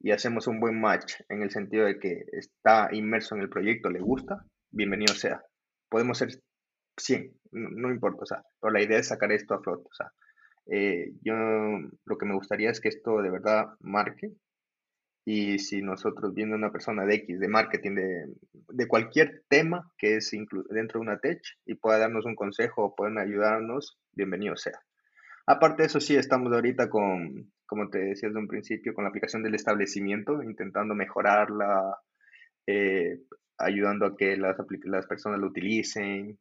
y 0.00 0.10
hacemos 0.10 0.46
un 0.46 0.60
buen 0.60 0.80
match 0.80 1.14
en 1.28 1.42
el 1.42 1.50
sentido 1.50 1.86
de 1.86 1.98
que 1.98 2.24
está 2.32 2.88
inmerso 2.92 3.34
en 3.34 3.42
el 3.42 3.48
proyecto, 3.48 3.90
le 3.90 4.00
gusta, 4.00 4.44
bienvenido 4.70 5.14
sea. 5.14 5.42
Podemos 5.88 6.18
ser 6.18 6.42
100, 6.96 7.32
no, 7.54 7.90
importa, 7.90 8.22
o 8.22 8.26
sea, 8.26 8.42
pero 8.60 8.72
la 8.72 8.82
idea 8.82 8.98
es 8.98 9.08
sacar 9.08 9.32
esto 9.32 9.54
a 9.54 9.62
flote, 9.62 9.84
o 9.90 9.94
sea, 9.94 10.12
eh, 10.66 11.12
yo 11.22 11.34
lo 12.04 12.18
que 12.18 12.26
me 12.26 12.34
gustaría 12.34 12.70
es 12.70 12.80
que 12.80 12.88
esto 12.88 13.22
de 13.22 13.30
verdad 13.30 13.66
marque 13.80 14.32
y 15.26 15.58
si 15.58 15.80
nosotros 15.80 16.34
viendo 16.34 16.54
una 16.54 16.70
persona 16.70 17.06
de 17.06 17.14
X, 17.14 17.40
de 17.40 17.48
marketing, 17.48 17.94
de, 17.94 18.24
de 18.68 18.88
cualquier 18.88 19.44
tema 19.48 19.90
que 19.96 20.16
es 20.16 20.30
dentro 20.70 21.00
de 21.00 21.06
una 21.06 21.18
tech 21.18 21.40
y 21.64 21.74
pueda 21.76 21.98
darnos 21.98 22.26
un 22.26 22.34
consejo 22.34 22.84
o 22.84 22.94
pueden 22.94 23.18
ayudarnos, 23.18 23.98
bienvenido 24.12 24.56
sea. 24.56 24.78
Aparte 25.46 25.82
de 25.82 25.86
eso, 25.86 26.00
sí, 26.00 26.16
estamos 26.16 26.52
ahorita 26.52 26.88
con, 26.88 27.52
como 27.66 27.90
te 27.90 27.98
decía 27.98 28.28
desde 28.28 28.40
un 28.40 28.48
principio, 28.48 28.94
con 28.94 29.04
la 29.04 29.10
aplicación 29.10 29.42
del 29.42 29.54
establecimiento, 29.54 30.42
intentando 30.42 30.94
mejorarla, 30.94 31.98
eh, 32.66 33.18
ayudando 33.58 34.06
a 34.06 34.16
que 34.16 34.36
las, 34.36 34.56
las 34.84 35.06
personas 35.06 35.40
lo 35.40 35.48
utilicen. 35.48 36.38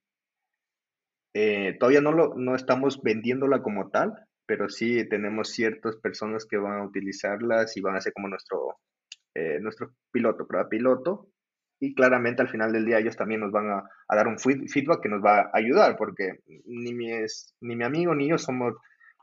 Eh, 1.33 1.75
todavía 1.79 2.01
no, 2.01 2.11
lo, 2.11 2.35
no 2.35 2.55
estamos 2.55 3.01
vendiéndola 3.01 3.61
como 3.61 3.89
tal, 3.89 4.13
pero 4.45 4.69
sí 4.69 5.07
tenemos 5.09 5.49
ciertas 5.49 5.95
personas 5.97 6.45
que 6.45 6.57
van 6.57 6.79
a 6.79 6.85
utilizarlas 6.85 7.75
y 7.77 7.81
van 7.81 7.95
a 7.95 8.01
ser 8.01 8.13
como 8.13 8.27
nuestro, 8.27 8.77
eh, 9.33 9.59
nuestro 9.59 9.93
piloto, 10.11 10.47
prueba 10.47 10.69
piloto. 10.69 11.29
Y 11.79 11.95
claramente 11.95 12.41
al 12.41 12.49
final 12.49 12.71
del 12.71 12.85
día 12.85 12.99
ellos 12.99 13.17
también 13.17 13.41
nos 13.41 13.51
van 13.51 13.69
a, 13.69 13.83
a 14.07 14.15
dar 14.15 14.27
un 14.27 14.39
feedback 14.39 15.01
que 15.01 15.09
nos 15.09 15.23
va 15.23 15.41
a 15.41 15.49
ayudar, 15.53 15.97
porque 15.97 16.39
ni 16.65 16.93
mi, 16.93 17.09
ni 17.61 17.75
mi 17.75 17.83
amigo 17.83 18.15
ni 18.15 18.29
yo 18.29 18.37
somos 18.37 18.75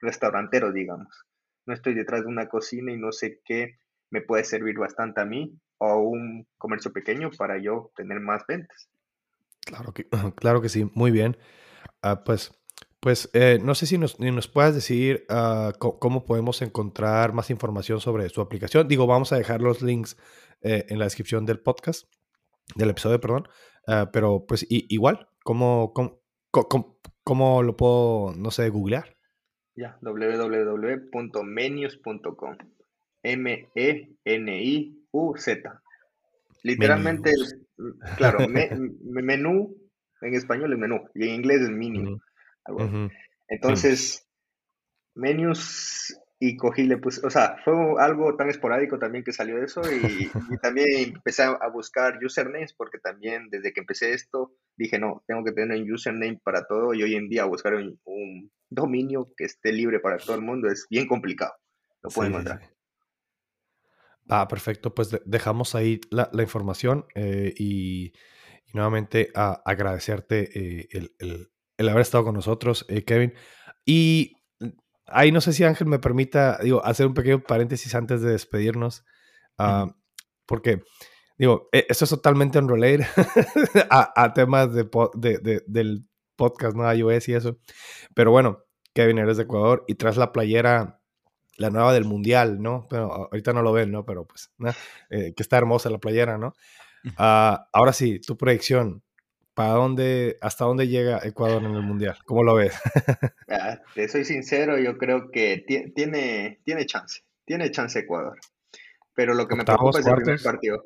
restauranteros, 0.02 0.74
digamos 0.74 1.24
no 1.70 1.74
estoy 1.74 1.94
detrás 1.94 2.22
de 2.22 2.26
una 2.26 2.48
cocina 2.48 2.92
y 2.92 2.96
no 2.96 3.12
sé 3.12 3.40
qué 3.44 3.78
me 4.10 4.22
puede 4.22 4.44
servir 4.44 4.76
bastante 4.76 5.20
a 5.20 5.24
mí 5.24 5.56
o 5.78 5.98
un 5.98 6.46
comercio 6.58 6.92
pequeño 6.92 7.30
para 7.38 7.58
yo 7.58 7.92
tener 7.96 8.20
más 8.20 8.44
ventas. 8.46 8.88
Claro 9.64 9.92
que, 9.92 10.06
claro 10.36 10.60
que 10.60 10.68
sí, 10.68 10.90
muy 10.94 11.12
bien. 11.12 11.36
Ah, 12.02 12.24
pues, 12.24 12.52
pues 13.00 13.30
eh, 13.32 13.58
no 13.62 13.74
sé 13.74 13.86
si 13.86 13.98
nos, 13.98 14.20
nos 14.20 14.48
puedas 14.48 14.74
decir 14.74 15.24
ah, 15.28 15.72
cómo 15.78 16.24
podemos 16.24 16.62
encontrar 16.62 17.32
más 17.32 17.50
información 17.50 18.00
sobre 18.00 18.28
su 18.28 18.40
aplicación. 18.40 18.88
Digo, 18.88 19.06
vamos 19.06 19.32
a 19.32 19.36
dejar 19.36 19.60
los 19.60 19.82
links 19.82 20.16
eh, 20.62 20.86
en 20.88 20.98
la 20.98 21.04
descripción 21.04 21.46
del 21.46 21.60
podcast, 21.60 22.12
del 22.76 22.90
episodio, 22.90 23.20
perdón. 23.20 23.48
Ah, 23.86 24.10
pero 24.12 24.44
pues 24.46 24.66
igual, 24.68 25.28
¿cómo, 25.42 25.92
cómo, 25.94 26.20
cómo, 27.24 27.62
lo 27.62 27.76
puedo, 27.76 28.34
no 28.36 28.50
sé, 28.50 28.68
googlear? 28.68 29.16
Ya, 29.74 29.98
www.menus.com. 30.02 32.56
M-E-N-I-U-Z. 33.22 34.22
Literalmente, 36.62 37.32
claro, 38.16 38.46
menú 38.48 39.79
en 40.20 40.34
español 40.34 40.72
es 40.72 40.78
menú 40.78 41.08
y 41.14 41.28
en 41.28 41.34
inglés 41.36 41.62
es 41.62 41.70
menu. 41.70 42.20
Entonces, 43.48 44.28
menus 45.14 46.16
y 46.42 46.56
cogí, 46.56 46.84
le 46.84 46.96
puse, 46.96 47.24
o 47.26 47.28
sea, 47.28 47.58
fue 47.64 47.74
algo 47.98 48.34
tan 48.34 48.48
esporádico 48.48 48.98
también 48.98 49.22
que 49.22 49.32
salió 49.32 49.62
eso 49.62 49.82
y, 49.92 50.56
también 50.62 50.88
empecé 51.14 51.42
a 51.42 51.68
buscar 51.68 52.18
usernames 52.24 52.72
porque 52.72 52.98
también 52.98 53.48
desde 53.50 53.74
que 53.74 53.80
empecé 53.80 54.14
esto 54.14 54.54
dije, 54.74 54.98
no, 54.98 55.22
tengo 55.26 55.44
que 55.44 55.52
tener 55.52 55.78
un 55.78 55.92
username 55.92 56.40
para 56.42 56.64
todo 56.66 56.94
y 56.94 57.02
hoy 57.02 57.14
en 57.14 57.28
día 57.28 57.44
buscar 57.44 57.74
un, 57.74 58.50
dominio 58.72 59.32
que 59.36 59.44
esté 59.44 59.72
libre 59.72 59.98
para 59.98 60.16
todo 60.16 60.36
el 60.36 60.42
mundo 60.42 60.68
es 60.68 60.86
bien 60.88 61.08
complicado. 61.08 61.52
Lo 62.02 62.08
pueden 62.08 62.32
encontrar. 62.32 62.70
Ah, 64.28 64.46
perfecto. 64.46 64.94
Pues 64.94 65.10
dejamos 65.24 65.74
ahí 65.74 66.00
la, 66.10 66.30
información 66.40 67.04
eh, 67.16 67.52
y, 67.58 68.12
nuevamente 68.72 69.30
a 69.34 69.62
agradecerte 69.64 70.50
eh, 70.54 70.88
el, 71.18 71.88
haber 71.88 72.02
estado 72.02 72.24
con 72.24 72.34
nosotros, 72.34 72.84
eh, 72.88 73.04
Kevin. 73.04 73.34
Y 73.84 74.36
ahí 75.06 75.32
no 75.32 75.40
sé 75.40 75.52
si 75.52 75.64
Ángel 75.64 75.86
me 75.86 75.98
permita, 75.98 76.58
digo, 76.62 76.84
hacer 76.84 77.06
un 77.06 77.14
pequeño 77.14 77.42
paréntesis 77.42 77.94
antes 77.94 78.20
de 78.22 78.32
despedirnos, 78.32 79.04
ah, 79.58 79.94
porque, 80.46 80.82
digo, 81.38 81.68
e, 81.72 81.86
esto 81.88 82.04
es 82.04 82.10
totalmente 82.10 82.58
unrelated 82.58 83.06
a, 83.90 84.12
a, 84.14 84.32
temas 84.32 84.72
de, 84.72 84.88
de, 85.14 85.62
del 85.66 86.06
podcast, 86.36 86.76
¿no? 86.76 86.92
iOS 86.92 87.28
y 87.28 87.34
eso. 87.34 87.58
Pero 88.14 88.30
bueno, 88.30 88.64
Kevin, 88.94 89.18
eres 89.18 89.36
de 89.36 89.44
Ecuador 89.44 89.84
y 89.86 89.94
tras 89.94 90.16
la 90.16 90.32
playera, 90.32 91.00
la 91.56 91.70
nueva 91.70 91.92
del 91.92 92.04
Mundial, 92.04 92.60
¿no? 92.60 92.86
Pero 92.88 93.12
ahorita 93.12 93.52
no 93.52 93.62
lo 93.62 93.72
ven, 93.72 93.92
¿no? 93.92 94.04
Pero 94.04 94.26
pues, 94.26 94.50
eh, 95.10 95.34
que 95.36 95.42
está 95.42 95.58
hermosa 95.58 95.90
la 95.90 95.98
playera, 95.98 96.38
¿no? 96.38 96.54
Ah, 97.16 97.68
ahora 97.72 97.92
sí, 97.92 98.20
tu 98.20 98.36
proyección, 98.36 99.02
¿Para 99.60 99.72
dónde, 99.72 100.38
hasta 100.40 100.64
dónde 100.64 100.88
llega 100.88 101.20
Ecuador 101.22 101.62
en 101.62 101.74
el 101.74 101.82
Mundial? 101.82 102.16
¿Cómo 102.24 102.42
lo 102.42 102.54
ves? 102.54 102.74
Ah, 103.52 103.78
te 103.94 104.08
soy 104.08 104.24
sincero, 104.24 104.78
yo 104.78 104.96
creo 104.96 105.30
que 105.30 105.64
tiene, 105.66 106.60
tiene 106.64 106.86
chance, 106.86 107.22
tiene 107.44 107.70
chance 107.70 107.98
Ecuador. 107.98 108.38
Pero 109.12 109.34
lo 109.34 109.48
que 109.48 109.56
me 109.56 109.64
preocupa 109.64 109.98
es 109.98 110.06
el 110.06 110.14
primer 110.14 110.40
partido. 110.40 110.84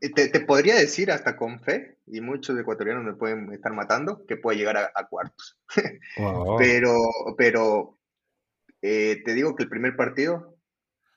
Te, 0.00 0.28
te, 0.28 0.40
podría 0.40 0.74
decir 0.74 1.12
hasta 1.12 1.36
con 1.36 1.60
fe, 1.60 1.98
y 2.08 2.20
muchos 2.20 2.58
ecuatorianos 2.58 3.04
me 3.04 3.14
pueden 3.14 3.52
estar 3.52 3.72
matando, 3.72 4.26
que 4.26 4.36
puede 4.36 4.58
llegar 4.58 4.76
a, 4.76 5.06
cuartos. 5.06 5.56
Pero, 6.58 6.98
pero 7.38 7.98
eh, 8.82 9.22
te 9.24 9.32
digo 9.32 9.54
que 9.54 9.62
el 9.62 9.68
primer 9.70 9.96
partido 9.96 10.58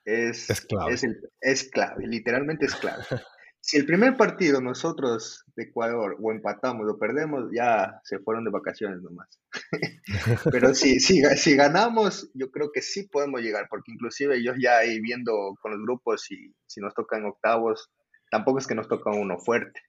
es, 0.06 0.50
es 0.50 0.62
clave. 0.62 0.94
Es, 0.94 1.06
es 1.42 1.70
clave, 1.70 2.08
literalmente 2.08 2.68
es 2.68 2.76
clave. 2.76 3.04
si 3.66 3.78
el 3.78 3.88
primer 3.88 4.16
partido 4.16 4.62
nosotros 4.62 5.44
de 5.56 5.64
Ecuador 5.64 6.18
o 6.22 6.32
empatamos 6.32 6.88
o 6.88 7.00
perdemos, 7.00 7.46
ya 7.52 8.00
se 8.04 8.20
fueron 8.20 8.44
de 8.46 8.52
vacaciones 8.52 9.02
nomás. 9.02 9.28
Pero 10.52 10.76
si, 10.76 11.00
si, 11.00 11.24
si, 11.36 11.56
ganamos, 11.56 12.30
yo 12.36 12.52
creo 12.52 12.72
que 12.72 12.84
sí 12.84 13.08
podemos 13.08 13.42
llegar, 13.42 13.66
porque 13.68 13.92
inclusive 13.92 14.44
yo 14.44 14.54
ya 14.56 14.78
ahí 14.78 15.00
viendo 15.02 15.58
con 15.60 15.72
los 15.72 15.82
grupos 15.82 16.30
y 16.30 16.54
si 16.68 16.80
nos 16.80 16.94
tocan 16.94 17.26
octavos, 17.26 17.90
tampoco 18.30 18.60
es 18.60 18.68
que 18.68 18.76
nos 18.76 18.88
toca 18.88 19.10
uno 19.10 19.40
fuerte. 19.40 19.82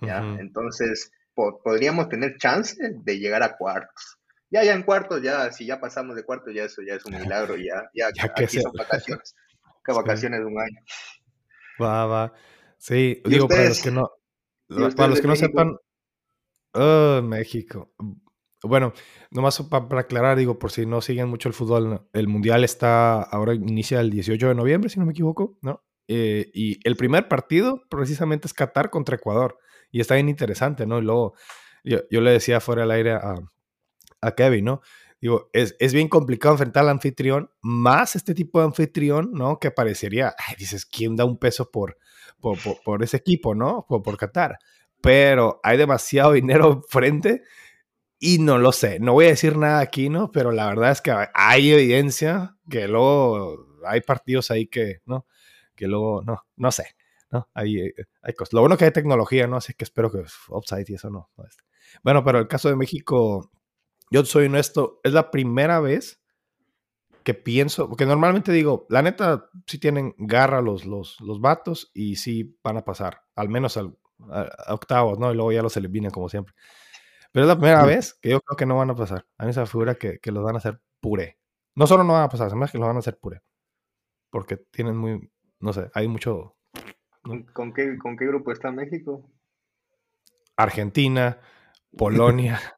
¿ya? 0.00 0.20
Entonces, 0.40 1.12
podríamos 1.34 2.08
tener 2.08 2.38
chance 2.38 2.78
de 2.80 3.18
llegar 3.18 3.42
a 3.42 3.58
cuartos. 3.58 4.16
Ya, 4.48 4.64
ya 4.64 4.72
en 4.72 4.84
cuartos, 4.84 5.20
ya, 5.20 5.52
si 5.52 5.66
ya 5.66 5.78
pasamos 5.78 6.16
de 6.16 6.24
cuartos, 6.24 6.54
ya 6.54 6.64
eso 6.64 6.80
ya 6.80 6.94
es 6.94 7.04
un 7.04 7.12
milagro, 7.20 7.56
ya, 7.56 7.90
ya, 7.92 8.08
aquí 8.24 8.58
son 8.58 8.72
vacaciones, 8.72 9.36
que 9.84 9.92
vacaciones 9.92 10.40
de 10.40 10.46
un 10.46 10.58
año. 10.58 10.80
Va, 11.78 12.06
va. 12.06 12.32
Sí, 12.86 13.20
digo, 13.24 13.48
para 13.48 13.68
los 13.68 13.82
que 13.82 13.90
no, 13.90 14.12
para 14.96 15.08
los 15.08 15.20
que 15.20 15.26
no 15.26 15.34
sepan, 15.34 15.76
oh, 16.72 17.20
México. 17.20 17.92
Bueno, 18.62 18.92
nomás 19.32 19.60
para, 19.62 20.00
aclarar, 20.00 20.38
digo, 20.38 20.60
por 20.60 20.70
si 20.70 20.86
no 20.86 21.00
siguen 21.00 21.28
mucho 21.28 21.48
el 21.48 21.54
fútbol, 21.54 22.06
el 22.12 22.28
Mundial 22.28 22.62
está, 22.62 23.22
ahora 23.22 23.54
inicia 23.54 23.98
el 24.00 24.10
18 24.10 24.48
de 24.48 24.54
noviembre, 24.54 24.88
si 24.88 25.00
no 25.00 25.06
me 25.06 25.10
equivoco, 25.10 25.58
¿no? 25.62 25.84
Eh, 26.06 26.48
y 26.54 26.78
el 26.86 26.94
primer 26.94 27.26
partido 27.26 27.82
precisamente 27.88 28.46
es 28.46 28.54
Qatar 28.54 28.90
contra 28.90 29.16
Ecuador, 29.16 29.58
y 29.90 30.00
está 30.00 30.14
bien 30.14 30.28
interesante, 30.28 30.86
¿no? 30.86 30.98
Y 30.98 31.02
luego 31.02 31.34
yo, 31.82 32.02
yo 32.08 32.20
le 32.20 32.30
decía 32.30 32.60
fuera 32.60 32.82
del 32.82 32.92
aire 32.92 33.12
a, 33.14 33.34
a 34.20 34.34
Kevin, 34.36 34.64
¿no? 34.64 34.80
Es, 35.52 35.76
es, 35.78 35.92
bien 35.94 36.08
complicado 36.08 36.54
enfrentar 36.54 36.84
al 36.84 36.90
anfitrión, 36.90 37.50
más 37.62 38.16
este 38.16 38.34
tipo 38.34 38.58
de 38.58 38.66
anfitrión, 38.66 39.32
¿no? 39.32 39.58
Que 39.58 39.70
parecería, 39.70 40.34
ay, 40.38 40.54
dices, 40.58 40.86
¿quién 40.86 41.16
da 41.16 41.24
un 41.24 41.38
peso 41.38 41.70
por, 41.70 41.98
por, 42.40 43.02
ese 43.02 43.16
equipo, 43.16 43.54
¿no? 43.54 43.86
Por, 43.88 44.02
por 44.02 44.16
Qatar. 44.16 44.58
Pero 45.00 45.60
hay 45.62 45.76
demasiado 45.76 46.32
dinero 46.34 46.82
frente 46.88 47.42
y 48.18 48.38
no 48.38 48.58
lo 48.58 48.72
sé. 48.72 48.98
No 49.00 49.12
voy 49.12 49.26
a 49.26 49.30
decir 49.30 49.56
nada 49.56 49.80
aquí, 49.80 50.08
¿no? 50.08 50.30
Pero 50.32 50.52
la 50.52 50.66
verdad 50.66 50.92
es 50.92 51.00
que 51.00 51.14
hay 51.34 51.72
evidencia 51.72 52.56
que 52.68 52.88
luego 52.88 53.66
hay 53.86 54.00
partidos 54.00 54.50
ahí 54.50 54.66
que, 54.66 55.00
¿no? 55.06 55.26
Que 55.74 55.86
luego, 55.86 56.22
no, 56.22 56.46
no 56.56 56.70
sé, 56.70 56.96
¿no? 57.30 57.48
Hay, 57.54 57.78
eh, 57.78 57.94
hay. 58.22 58.34
Lo 58.52 58.60
bueno 58.60 58.76
que 58.76 58.86
hay 58.86 58.90
tecnología, 58.90 59.46
¿no? 59.46 59.56
Así 59.56 59.74
que 59.74 59.84
espero 59.84 60.10
que 60.10 60.22
offside 60.48 60.86
y 60.88 60.94
eso 60.94 61.10
no. 61.10 61.30
Bueno, 62.02 62.24
pero 62.24 62.38
el 62.38 62.48
caso 62.48 62.68
de 62.68 62.76
México, 62.76 63.50
yo 64.10 64.24
soy 64.24 64.46
honesto, 64.46 65.00
es 65.04 65.12
la 65.12 65.30
primera 65.30 65.80
vez 65.80 66.22
que 67.22 67.34
pienso, 67.34 67.88
porque 67.88 68.06
normalmente 68.06 68.52
digo, 68.52 68.86
la 68.88 69.02
neta, 69.02 69.50
sí 69.66 69.78
tienen 69.78 70.14
garra 70.16 70.60
los, 70.60 70.84
los, 70.84 71.20
los 71.20 71.40
vatos 71.40 71.90
y 71.92 72.16
sí 72.16 72.56
van 72.62 72.76
a 72.76 72.84
pasar, 72.84 73.22
al 73.34 73.48
menos 73.48 73.76
al, 73.76 73.96
a, 74.30 74.72
octavos, 74.72 75.18
¿no? 75.18 75.32
Y 75.32 75.34
luego 75.34 75.52
ya 75.52 75.62
los 75.62 75.76
eliminan 75.76 76.12
como 76.12 76.28
siempre. 76.28 76.54
Pero 77.32 77.44
es 77.44 77.48
la 77.48 77.58
primera 77.58 77.84
vez 77.84 78.14
que 78.14 78.30
yo 78.30 78.40
creo 78.40 78.56
que 78.56 78.66
no 78.66 78.76
van 78.76 78.90
a 78.90 78.94
pasar. 78.94 79.26
A 79.38 79.44
mí 79.44 79.52
se 79.52 79.60
me 79.60 79.66
figura 79.66 79.96
que, 79.96 80.20
que 80.20 80.32
los 80.32 80.44
van 80.44 80.54
a 80.54 80.58
hacer 80.58 80.80
puré. 81.00 81.38
No 81.74 81.86
solo 81.86 82.04
no 82.04 82.14
van 82.14 82.22
a 82.22 82.28
pasar, 82.28 82.50
sino 82.50 82.66
que 82.66 82.78
los 82.78 82.86
van 82.86 82.96
a 82.96 83.00
hacer 83.00 83.18
puré. 83.18 83.42
Porque 84.30 84.56
tienen 84.56 84.96
muy, 84.96 85.30
no 85.60 85.72
sé, 85.72 85.90
hay 85.94 86.08
mucho... 86.08 86.56
¿Con, 87.52 87.74
qué, 87.74 87.98
¿Con 87.98 88.16
qué 88.16 88.26
grupo 88.26 88.52
está 88.52 88.70
México? 88.70 89.28
Argentina, 90.56 91.40
Polonia. 91.96 92.60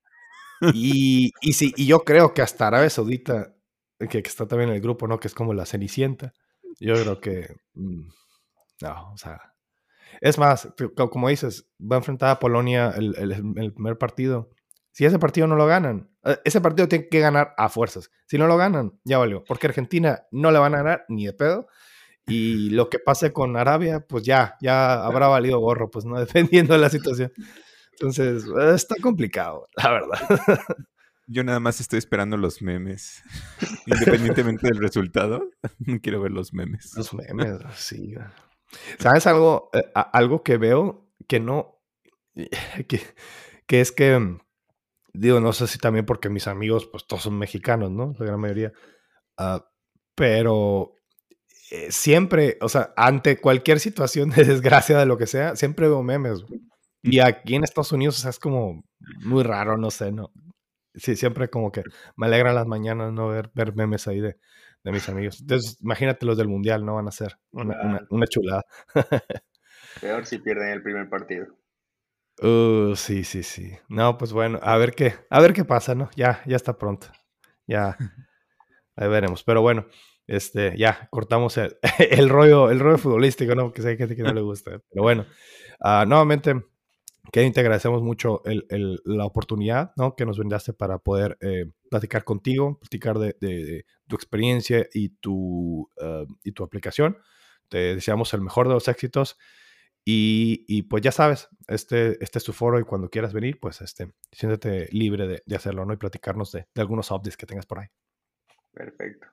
y, 0.75 1.33
y, 1.41 1.53
sí, 1.53 1.73
y 1.77 1.87
yo 1.87 2.01
creo 2.01 2.35
que 2.35 2.43
hasta 2.43 2.67
Arabia 2.67 2.91
Saudita 2.91 3.55
que, 4.07 4.19
está 4.19 4.47
también 4.47 4.71
en 4.71 4.77
el 4.77 4.81
grupo, 4.81 5.09
¿no? 5.09 5.19
Que 5.19 5.29
es 5.29 5.35
como 5.35 5.55
la 5.55 5.67
Cenicienta. 5.67 6.33
Yo 6.79 6.95
creo 6.95 7.21
que. 7.21 7.57
Mm, 7.75 8.09
no, 8.83 9.13
o 9.13 9.17
sea. 9.17 9.55
Es 10.21 10.39
más, 10.39 10.69
como 11.11 11.29
dices, 11.29 11.69
va 11.81 11.97
a 11.97 11.99
enfrentar 11.99 12.31
a 12.31 12.39
Polonia 12.39 12.93
el, 12.97 13.15
el, 13.17 13.73
primer 13.73 13.99
partido. 13.99 14.51
Si 14.91 15.05
ese 15.05 15.19
partido 15.19 15.47
no 15.47 15.55
lo 15.55 15.67
ganan, 15.67 16.11
eh, 16.25 16.39
ese 16.45 16.61
partido 16.61 16.89
tiene 16.89 17.09
que 17.09 17.21
ganar 17.21 17.55
a 17.57 17.69
fuerzas. 17.69 18.11
Si 18.27 18.37
no 18.39 18.47
lo 18.47 18.57
ganan, 18.57 18.99
ya 19.05 19.19
valió. 19.19 19.45
Porque 19.45 19.69
Argentina 19.69 20.25
no 20.33 20.51
le 20.51 20.59
van 20.59 20.75
a 20.75 20.79
ganar 20.79 21.05
ni 21.09 21.27
de 21.27 21.35
pedo. 21.35 21.69
Y 22.27 22.71
lo 22.71 22.91
que 22.91 22.99
pase 22.99 23.33
con 23.33 23.57
Arabia, 23.57 24.01
pues 24.01 24.25
ya, 24.25 24.57
ya 24.61 25.05
habrá 25.05 25.29
valido 25.29 25.61
gorro, 25.61 25.91
pues 25.91 26.05
no, 26.05 26.19
dependiendo 26.21 26.75
de 26.75 26.81
la 26.81 26.91
situación. 26.91 27.33
Entonces, 28.01 28.45
está 28.75 28.95
complicado, 29.01 29.69
la 29.77 29.91
verdad. 29.91 30.19
Yo 31.31 31.45
nada 31.45 31.61
más 31.61 31.79
estoy 31.81 31.99
esperando 31.99 32.39
los 32.39 32.63
memes. 32.63 33.23
Independientemente 33.87 34.67
del 34.67 34.79
resultado, 34.79 35.51
quiero 36.03 36.23
ver 36.23 36.33
los 36.33 36.55
memes. 36.55 36.95
Los 36.97 37.13
memes, 37.13 37.59
sí. 37.77 38.15
¿Sabes 38.99 39.27
algo? 39.27 39.69
Eh, 39.75 39.85
algo 39.95 40.43
que 40.43 40.57
veo 40.57 41.07
que 41.27 41.39
no. 41.39 41.83
Que, 42.35 43.01
que, 43.67 43.81
es 43.81 43.93
que. 43.93 44.19
Mm, 44.19 44.41
digo, 45.13 45.41
no 45.41 45.53
sé 45.53 45.67
si 45.67 45.79
también 45.79 46.07
porque 46.07 46.31
mis 46.31 46.47
amigos, 46.47 46.87
pues 46.87 47.07
todos 47.07 47.25
son 47.25 47.39
mexicanos, 47.39 47.91
¿no? 47.91 48.15
La 48.19 48.25
gran 48.25 48.41
mayoría. 48.41 48.73
Uh, 49.39 49.61
pero 50.15 50.95
eh, 51.71 51.93
siempre, 51.93 52.57
o 52.63 52.71
sea, 52.71 52.95
ante 52.97 53.39
cualquier 53.39 53.81
situación 53.81 54.31
de 54.31 54.45
desgracia 54.45 54.99
de 54.99 55.07
lo 55.07 55.19
que 55.19 55.27
sea, 55.27 55.57
siempre 55.57 55.89
veo 55.89 56.03
memes. 56.03 56.43
Y 57.03 57.21
aquí 57.21 57.55
en 57.55 57.65
Estados 57.65 57.93
Unidos, 57.93 58.19
o 58.19 58.23
sea, 58.23 58.31
es 58.31 58.39
como 58.39 58.83
muy 59.25 59.43
raro, 59.43 59.77
no 59.77 59.91
sé, 59.91 60.13
¿no? 60.13 60.33
sí, 60.99 61.17
siempre 61.17 61.49
como 61.49 61.73
que 61.73 61.83
me 62.17 62.27
alegra 62.27 62.53
las 62.53 62.67
mañanas 62.67 63.13
no 63.13 63.29
ver, 63.29 63.51
ver 63.55 63.75
memes 63.75 64.07
ahí 64.09 64.21
de, 64.21 64.37
de, 64.85 64.93
mis 64.93 65.09
amigos. 65.09 65.41
Entonces, 65.41 65.79
imagínate 65.81 66.27
los 66.27 66.37
del 66.37 66.49
mundial, 66.49 66.85
no 66.85 66.95
van 66.95 67.09
a 67.09 67.13
ser 67.13 67.39
una, 67.53 68.07
una, 68.11 68.27
chulada. 68.27 68.65
Peor 70.01 70.27
si 70.27 70.39
pierden 70.39 70.71
el 70.71 70.83
primer 70.83 71.09
partido. 71.09 71.47
Uh, 72.41 72.95
sí, 72.95 73.25
sí, 73.25 73.43
sí. 73.43 73.73
No, 73.89 74.17
pues 74.17 74.33
bueno, 74.33 74.61
a 74.63 74.77
ver 74.77 74.93
qué, 74.93 75.15
a 75.29 75.41
ver 75.41 75.53
qué 75.53 75.65
pasa, 75.65 75.95
¿no? 75.95 76.09
Ya, 76.15 76.43
ya 76.47 76.57
está 76.57 76.79
pronto. 76.79 77.09
Ya, 77.67 77.97
ahí 78.97 79.09
veremos. 79.09 79.43
Pero 79.43 79.61
bueno, 79.61 79.87
este, 80.27 80.77
ya 80.77 81.09
cortamos 81.11 81.57
el, 81.57 81.77
el 81.99 82.29
rollo, 82.29 82.71
el 82.71 82.79
rollo 82.79 82.99
futbolístico, 82.99 83.55
¿no? 83.55 83.73
Que 83.73 83.83
sé 83.83 83.97
que, 83.97 84.07
que 84.15 84.23
no 84.23 84.33
le 84.33 84.41
gusta. 84.41 84.81
Pero 84.91 85.03
bueno, 85.03 85.27
uh, 85.81 86.07
nuevamente 86.07 86.63
Kevin, 87.33 87.53
te 87.53 87.61
agradecemos 87.61 88.03
mucho 88.03 88.43
la 88.45 89.25
oportunidad 89.25 89.93
¿no? 89.97 90.17
que 90.17 90.25
nos 90.25 90.39
brindaste 90.39 90.73
para 90.73 90.99
poder 90.99 91.37
eh, 91.41 91.67
platicar 91.91 92.25
contigo, 92.25 92.79
platicar 92.79 93.19
de, 93.19 93.85
tu 94.07 94.17
experiencia 94.17 94.87
y 94.93 95.11
tu, 95.11 95.91
eh, 96.01 96.27
y 96.43 96.53
tu 96.53 96.65
aplicación. 96.65 97.19
Te 97.69 97.95
deseamos 97.95 98.33
el 98.33 98.41
mejor 98.41 98.69
de 98.69 98.75
los 98.75 98.89
éxitos. 98.89 99.37
Y, 100.11 100.85
pues 100.85 101.03
ya 101.03 101.13
sabes, 101.13 101.51
este, 101.67 102.17
este 102.25 102.39
es 102.39 102.45
tu 102.45 102.55
foro 102.55 102.81
y 102.81 102.85
cuando 102.85 103.11
quieras 103.11 103.35
venir, 103.35 103.61
pues 103.61 103.83
este, 103.83 104.15
siéntete 104.33 104.89
libre 104.91 105.43
de, 105.45 105.55
hacerlo 105.57 105.85
¿no? 105.85 105.93
y 105.93 105.99
platicarnos 105.99 106.51
de, 106.51 106.67
algunos 106.77 107.11
updates 107.11 107.37
que 107.37 107.45
tengas 107.45 107.67
por 107.67 107.81
ahí. 107.81 107.89
Perfecto. 108.73 109.27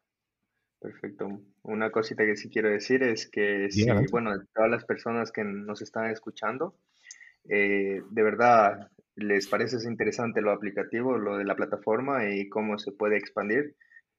Perfecto. 0.81 1.29
Una 1.63 1.91
cosita 1.91 2.25
que 2.25 2.35
sí 2.35 2.49
quiero 2.49 2.69
decir 2.69 3.03
es 3.03 3.29
que, 3.29 3.71
sí, 3.71 3.85
bueno, 4.11 4.31
todas 4.53 4.69
las 4.69 4.83
personas 4.83 5.31
que 5.31 5.45
nos 5.45 5.81
están 5.81 6.11
escuchando, 6.11 6.77
eh, 7.49 8.01
de 8.09 8.23
verdad 8.23 8.89
les 9.15 9.47
parece 9.47 9.77
interesante 9.87 10.41
lo 10.41 10.51
aplicativo, 10.51 11.17
lo 11.17 11.37
de 11.37 11.45
la 11.45 11.55
plataforma 11.55 12.29
y 12.29 12.49
cómo 12.49 12.77
se 12.77 12.91
puede 12.91 13.17
expandir, 13.17 13.75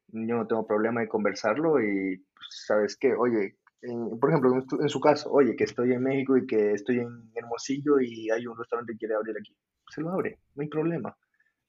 yo 0.09 0.37
no 0.37 0.47
tengo 0.47 0.67
problema 0.67 1.01
de 1.01 1.09
conversarlo 1.09 1.81
y 1.81 2.17
pues, 2.17 2.65
sabes 2.67 2.97
qué, 2.97 3.15
oye, 3.15 3.57
por 4.21 4.31
ejemplo, 4.31 4.65
en, 4.81 4.89
su 4.89 5.01
caso, 5.01 5.31
oye, 5.31 5.55
que 5.55 5.65
estoy 5.65 5.93
en 5.93 6.03
México 6.03 6.37
y 6.37 6.47
que 6.47 6.73
estoy 6.73 7.01
en 7.01 7.31
Hermosillo 7.35 8.01
y 8.01 8.31
hay 8.31 8.47
un 8.47 8.59
restaurante 8.59 8.93
que 8.95 8.99
quiere 8.99 9.15
abrir 9.15 9.37
aquí, 9.39 9.55
se 9.91 10.01
lo 10.01 10.11
abre, 10.11 10.39
no 10.55 10.63
hay 10.63 10.69
problema. 10.69 11.17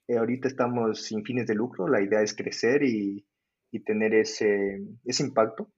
Eh, 0.07 0.17
ahorita 0.17 0.47
estamos 0.47 1.03
sin 1.03 1.23
fines 1.23 1.47
de 1.47 1.55
lucro, 1.55 1.87
la 1.87 2.01
idea 2.01 2.21
es 2.21 2.33
crecer 2.33 2.83
y, 2.83 3.25
y 3.71 3.79
tener 3.81 4.13
ese, 4.13 4.81
ese 5.03 5.23
impacto 5.23 5.69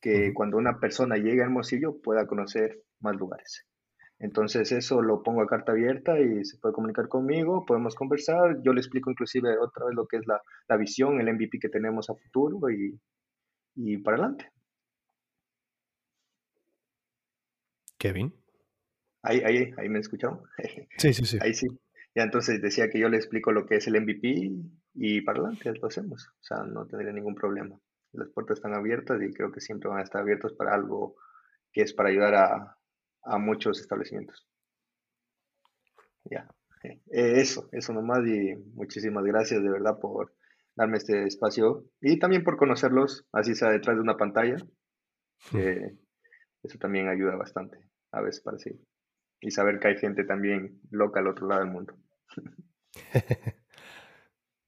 que 0.00 0.34
cuando 0.34 0.58
una 0.58 0.78
persona 0.78 1.16
llega 1.16 1.44
a 1.44 1.46
Hermosillo 1.46 2.00
pueda 2.02 2.26
conocer 2.26 2.82
más 3.00 3.16
lugares. 3.16 3.66
Entonces 4.22 4.70
eso 4.70 5.02
lo 5.02 5.20
pongo 5.24 5.42
a 5.42 5.48
carta 5.48 5.72
abierta 5.72 6.18
y 6.20 6.44
se 6.44 6.56
puede 6.58 6.72
comunicar 6.72 7.08
conmigo, 7.08 7.66
podemos 7.66 7.96
conversar, 7.96 8.62
yo 8.62 8.72
le 8.72 8.78
explico 8.78 9.10
inclusive 9.10 9.58
otra 9.58 9.86
vez 9.86 9.96
lo 9.96 10.06
que 10.06 10.18
es 10.18 10.26
la, 10.28 10.40
la 10.68 10.76
visión, 10.76 11.20
el 11.20 11.34
MVP 11.34 11.58
que 11.58 11.68
tenemos 11.68 12.08
a 12.08 12.14
futuro 12.14 12.70
y, 12.70 12.96
y 13.74 13.98
para 13.98 14.18
adelante. 14.18 14.52
Kevin. 17.98 18.32
Ahí, 19.24 19.40
ahí, 19.40 19.72
ahí 19.76 19.88
me 19.88 19.98
escucharon. 19.98 20.40
Sí, 20.98 21.12
sí, 21.12 21.24
sí. 21.24 21.38
Ahí 21.40 21.52
sí. 21.52 21.66
Ya 22.14 22.22
entonces 22.22 22.62
decía 22.62 22.90
que 22.90 23.00
yo 23.00 23.08
le 23.08 23.16
explico 23.16 23.50
lo 23.50 23.66
que 23.66 23.76
es 23.76 23.88
el 23.88 24.00
MVP 24.00 24.52
y 24.94 25.20
para 25.22 25.40
adelante 25.40 25.72
lo 25.80 25.88
hacemos. 25.88 26.28
O 26.28 26.44
sea, 26.44 26.58
no 26.58 26.86
tendría 26.86 27.12
ningún 27.12 27.34
problema. 27.34 27.76
Las 28.12 28.28
puertas 28.28 28.58
están 28.58 28.74
abiertas 28.74 29.20
y 29.20 29.32
creo 29.32 29.50
que 29.50 29.60
siempre 29.60 29.88
van 29.88 29.98
a 29.98 30.04
estar 30.04 30.20
abiertas 30.20 30.52
para 30.52 30.74
algo 30.74 31.16
que 31.72 31.82
es 31.82 31.92
para 31.92 32.10
ayudar 32.10 32.34
a, 32.34 32.76
a 33.22 33.38
muchos 33.38 33.80
establecimientos. 33.80 34.46
Ya, 36.24 36.48
eh, 36.84 37.00
eso, 37.40 37.68
eso 37.72 37.92
nomás 37.92 38.26
y 38.26 38.54
muchísimas 38.74 39.24
gracias 39.24 39.62
de 39.62 39.70
verdad 39.70 39.98
por 39.98 40.34
darme 40.74 40.98
este 40.98 41.24
espacio 41.24 41.84
y 42.00 42.18
también 42.18 42.44
por 42.44 42.56
conocerlos, 42.56 43.26
así 43.32 43.54
sea 43.54 43.70
detrás 43.70 43.96
de 43.96 44.02
una 44.02 44.16
pantalla. 44.16 44.56
eso 45.52 46.78
también 46.78 47.08
ayuda 47.08 47.36
bastante 47.36 47.78
a 48.12 48.20
veces 48.20 48.42
para 48.42 48.58
sí. 48.58 48.70
Y 49.40 49.50
saber 49.50 49.80
que 49.80 49.88
hay 49.88 49.96
gente 49.96 50.24
también 50.24 50.80
loca 50.90 51.20
al 51.20 51.26
otro 51.26 51.48
lado 51.48 51.62
del 51.62 51.72
mundo. 51.72 51.94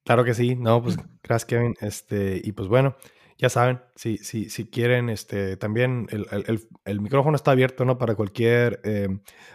claro 0.04 0.24
que 0.24 0.34
sí, 0.34 0.56
no, 0.56 0.82
pues 0.82 0.96
gracias 1.22 1.44
Kevin. 1.46 1.74
Este, 1.80 2.40
y 2.42 2.52
pues 2.52 2.68
bueno, 2.68 2.96
ya 3.38 3.48
saben, 3.48 3.80
si, 3.96 4.18
si, 4.18 4.48
si 4.48 4.70
quieren, 4.70 5.08
este, 5.08 5.56
también 5.56 6.06
el, 6.10 6.26
el, 6.30 6.68
el 6.84 7.00
micrófono 7.00 7.36
está 7.36 7.50
abierto, 7.50 7.84
¿no? 7.84 7.98
Para 7.98 8.14
cualquier 8.14 8.80
eh, 8.84 9.08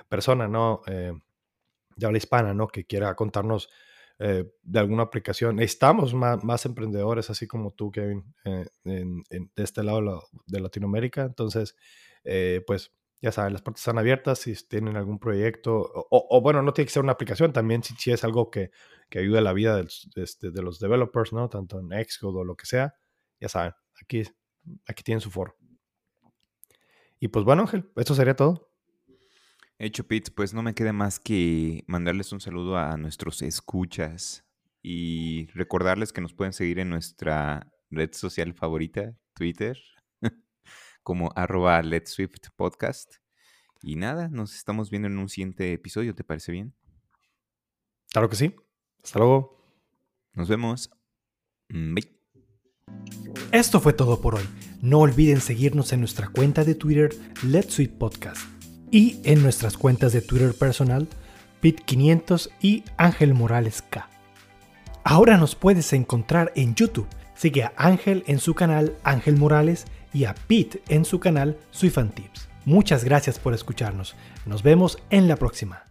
persona, 0.09 0.47
¿no? 0.47 0.81
Eh, 0.87 1.13
de 1.95 2.05
habla 2.05 2.17
hispana, 2.17 2.53
¿no? 2.53 2.67
Que 2.67 2.85
quiera 2.85 3.15
contarnos 3.15 3.69
eh, 4.19 4.51
de 4.63 4.79
alguna 4.79 5.03
aplicación. 5.03 5.55
Necesitamos 5.57 6.13
más, 6.13 6.43
más, 6.43 6.65
emprendedores, 6.65 7.29
así 7.29 7.47
como 7.47 7.71
tú, 7.71 7.91
Kevin, 7.91 8.33
en, 8.43 9.23
de 9.29 9.63
este 9.63 9.83
lado 9.83 10.23
de 10.45 10.59
Latinoamérica. 10.59 11.23
Entonces, 11.23 11.75
pues, 12.67 12.91
ya 13.21 13.31
saben, 13.31 13.53
las 13.53 13.61
puertas 13.61 13.81
están 13.81 13.97
abiertas. 13.97 14.39
Si 14.39 14.53
tienen 14.67 14.97
algún 14.97 15.19
proyecto, 15.19 15.77
o, 15.77 16.27
o, 16.29 16.41
bueno, 16.41 16.61
no 16.61 16.73
tiene 16.73 16.87
que 16.87 16.93
ser 16.93 17.03
una 17.03 17.13
aplicación, 17.13 17.53
también 17.53 17.81
si, 17.83 18.11
es 18.11 18.23
algo 18.25 18.49
que, 18.49 18.71
que 19.09 19.19
ayude 19.19 19.39
a 19.39 19.41
la 19.41 19.53
vida 19.53 19.77
de, 19.77 19.87
este, 20.15 20.51
de 20.51 20.61
los 20.61 20.79
developers, 20.79 21.31
¿no? 21.31 21.47
Tanto 21.49 21.79
en 21.79 21.91
Xcode 21.91 22.39
o 22.39 22.43
lo 22.43 22.55
que 22.55 22.65
sea 22.65 22.95
ya 23.39 23.49
saben, 23.49 23.73
aquí, 24.01 24.23
aquí 24.87 25.03
tienen 25.03 25.21
su 25.21 25.31
foro. 25.31 25.55
Y 27.19 27.27
pues 27.27 27.43
bueno, 27.45 27.63
Ángel, 27.63 27.89
esto 27.95 28.15
sería 28.15 28.35
todo. 28.35 28.71
Hecho, 29.77 30.07
Pete, 30.07 30.31
pues 30.31 30.53
no 30.53 30.61
me 30.61 30.73
queda 30.73 30.91
más 30.91 31.19
que 31.19 31.83
mandarles 31.87 32.31
un 32.31 32.41
saludo 32.41 32.77
a 32.77 32.97
nuestros 32.97 33.41
escuchas 33.41 34.45
y 34.81 35.47
recordarles 35.53 36.11
que 36.11 36.21
nos 36.21 36.33
pueden 36.33 36.53
seguir 36.53 36.79
en 36.79 36.89
nuestra 36.89 37.71
red 37.89 38.13
social 38.13 38.53
favorita, 38.53 39.15
Twitter, 39.33 39.77
como 41.03 41.31
arroba 41.35 41.81
Let's 41.81 42.11
Swift 42.11 42.49
Podcast. 42.55 43.15
Y 43.81 43.95
nada, 43.95 44.27
nos 44.27 44.55
estamos 44.55 44.89
viendo 44.89 45.07
en 45.07 45.17
un 45.17 45.29
siguiente 45.29 45.71
episodio, 45.71 46.13
¿te 46.13 46.25
parece 46.25 46.51
bien? 46.51 46.73
Claro 48.11 48.29
que 48.29 48.35
sí. 48.35 48.55
Hasta 49.03 49.19
luego. 49.19 49.57
Nos 50.33 50.49
vemos. 50.49 50.89
Mm, 51.69 51.93
bye. 51.95 52.18
Esto 53.51 53.79
fue 53.79 53.93
todo 53.93 54.21
por 54.21 54.35
hoy. 54.35 54.43
No 54.81 54.99
olviden 54.99 55.41
seguirnos 55.41 55.91
en 55.91 55.99
nuestra 55.99 56.27
cuenta 56.27 56.63
de 56.63 56.75
Twitter, 56.75 57.09
Let's 57.43 57.73
Sweet 57.73 57.97
Podcast, 57.97 58.41
y 58.91 59.19
en 59.23 59.43
nuestras 59.43 59.77
cuentas 59.77 60.13
de 60.13 60.21
Twitter 60.21 60.53
personal, 60.53 61.07
Pit500 61.61 62.49
y 62.61 62.83
Ángel 62.97 63.33
Morales 63.33 63.81
K. 63.81 64.07
Ahora 65.03 65.37
nos 65.37 65.55
puedes 65.55 65.91
encontrar 65.93 66.51
en 66.55 66.75
YouTube. 66.75 67.07
Sigue 67.35 67.63
a 67.63 67.73
Ángel 67.77 68.23
en 68.27 68.39
su 68.39 68.53
canal 68.53 68.95
Ángel 69.03 69.37
Morales 69.37 69.85
y 70.13 70.25
a 70.25 70.35
Pete 70.35 70.81
en 70.87 71.05
su 71.05 71.19
canal 71.19 71.57
Tips. 71.71 72.49
Muchas 72.65 73.03
gracias 73.03 73.39
por 73.39 73.53
escucharnos. 73.53 74.15
Nos 74.45 74.61
vemos 74.61 74.99
en 75.09 75.27
la 75.27 75.35
próxima. 75.35 75.88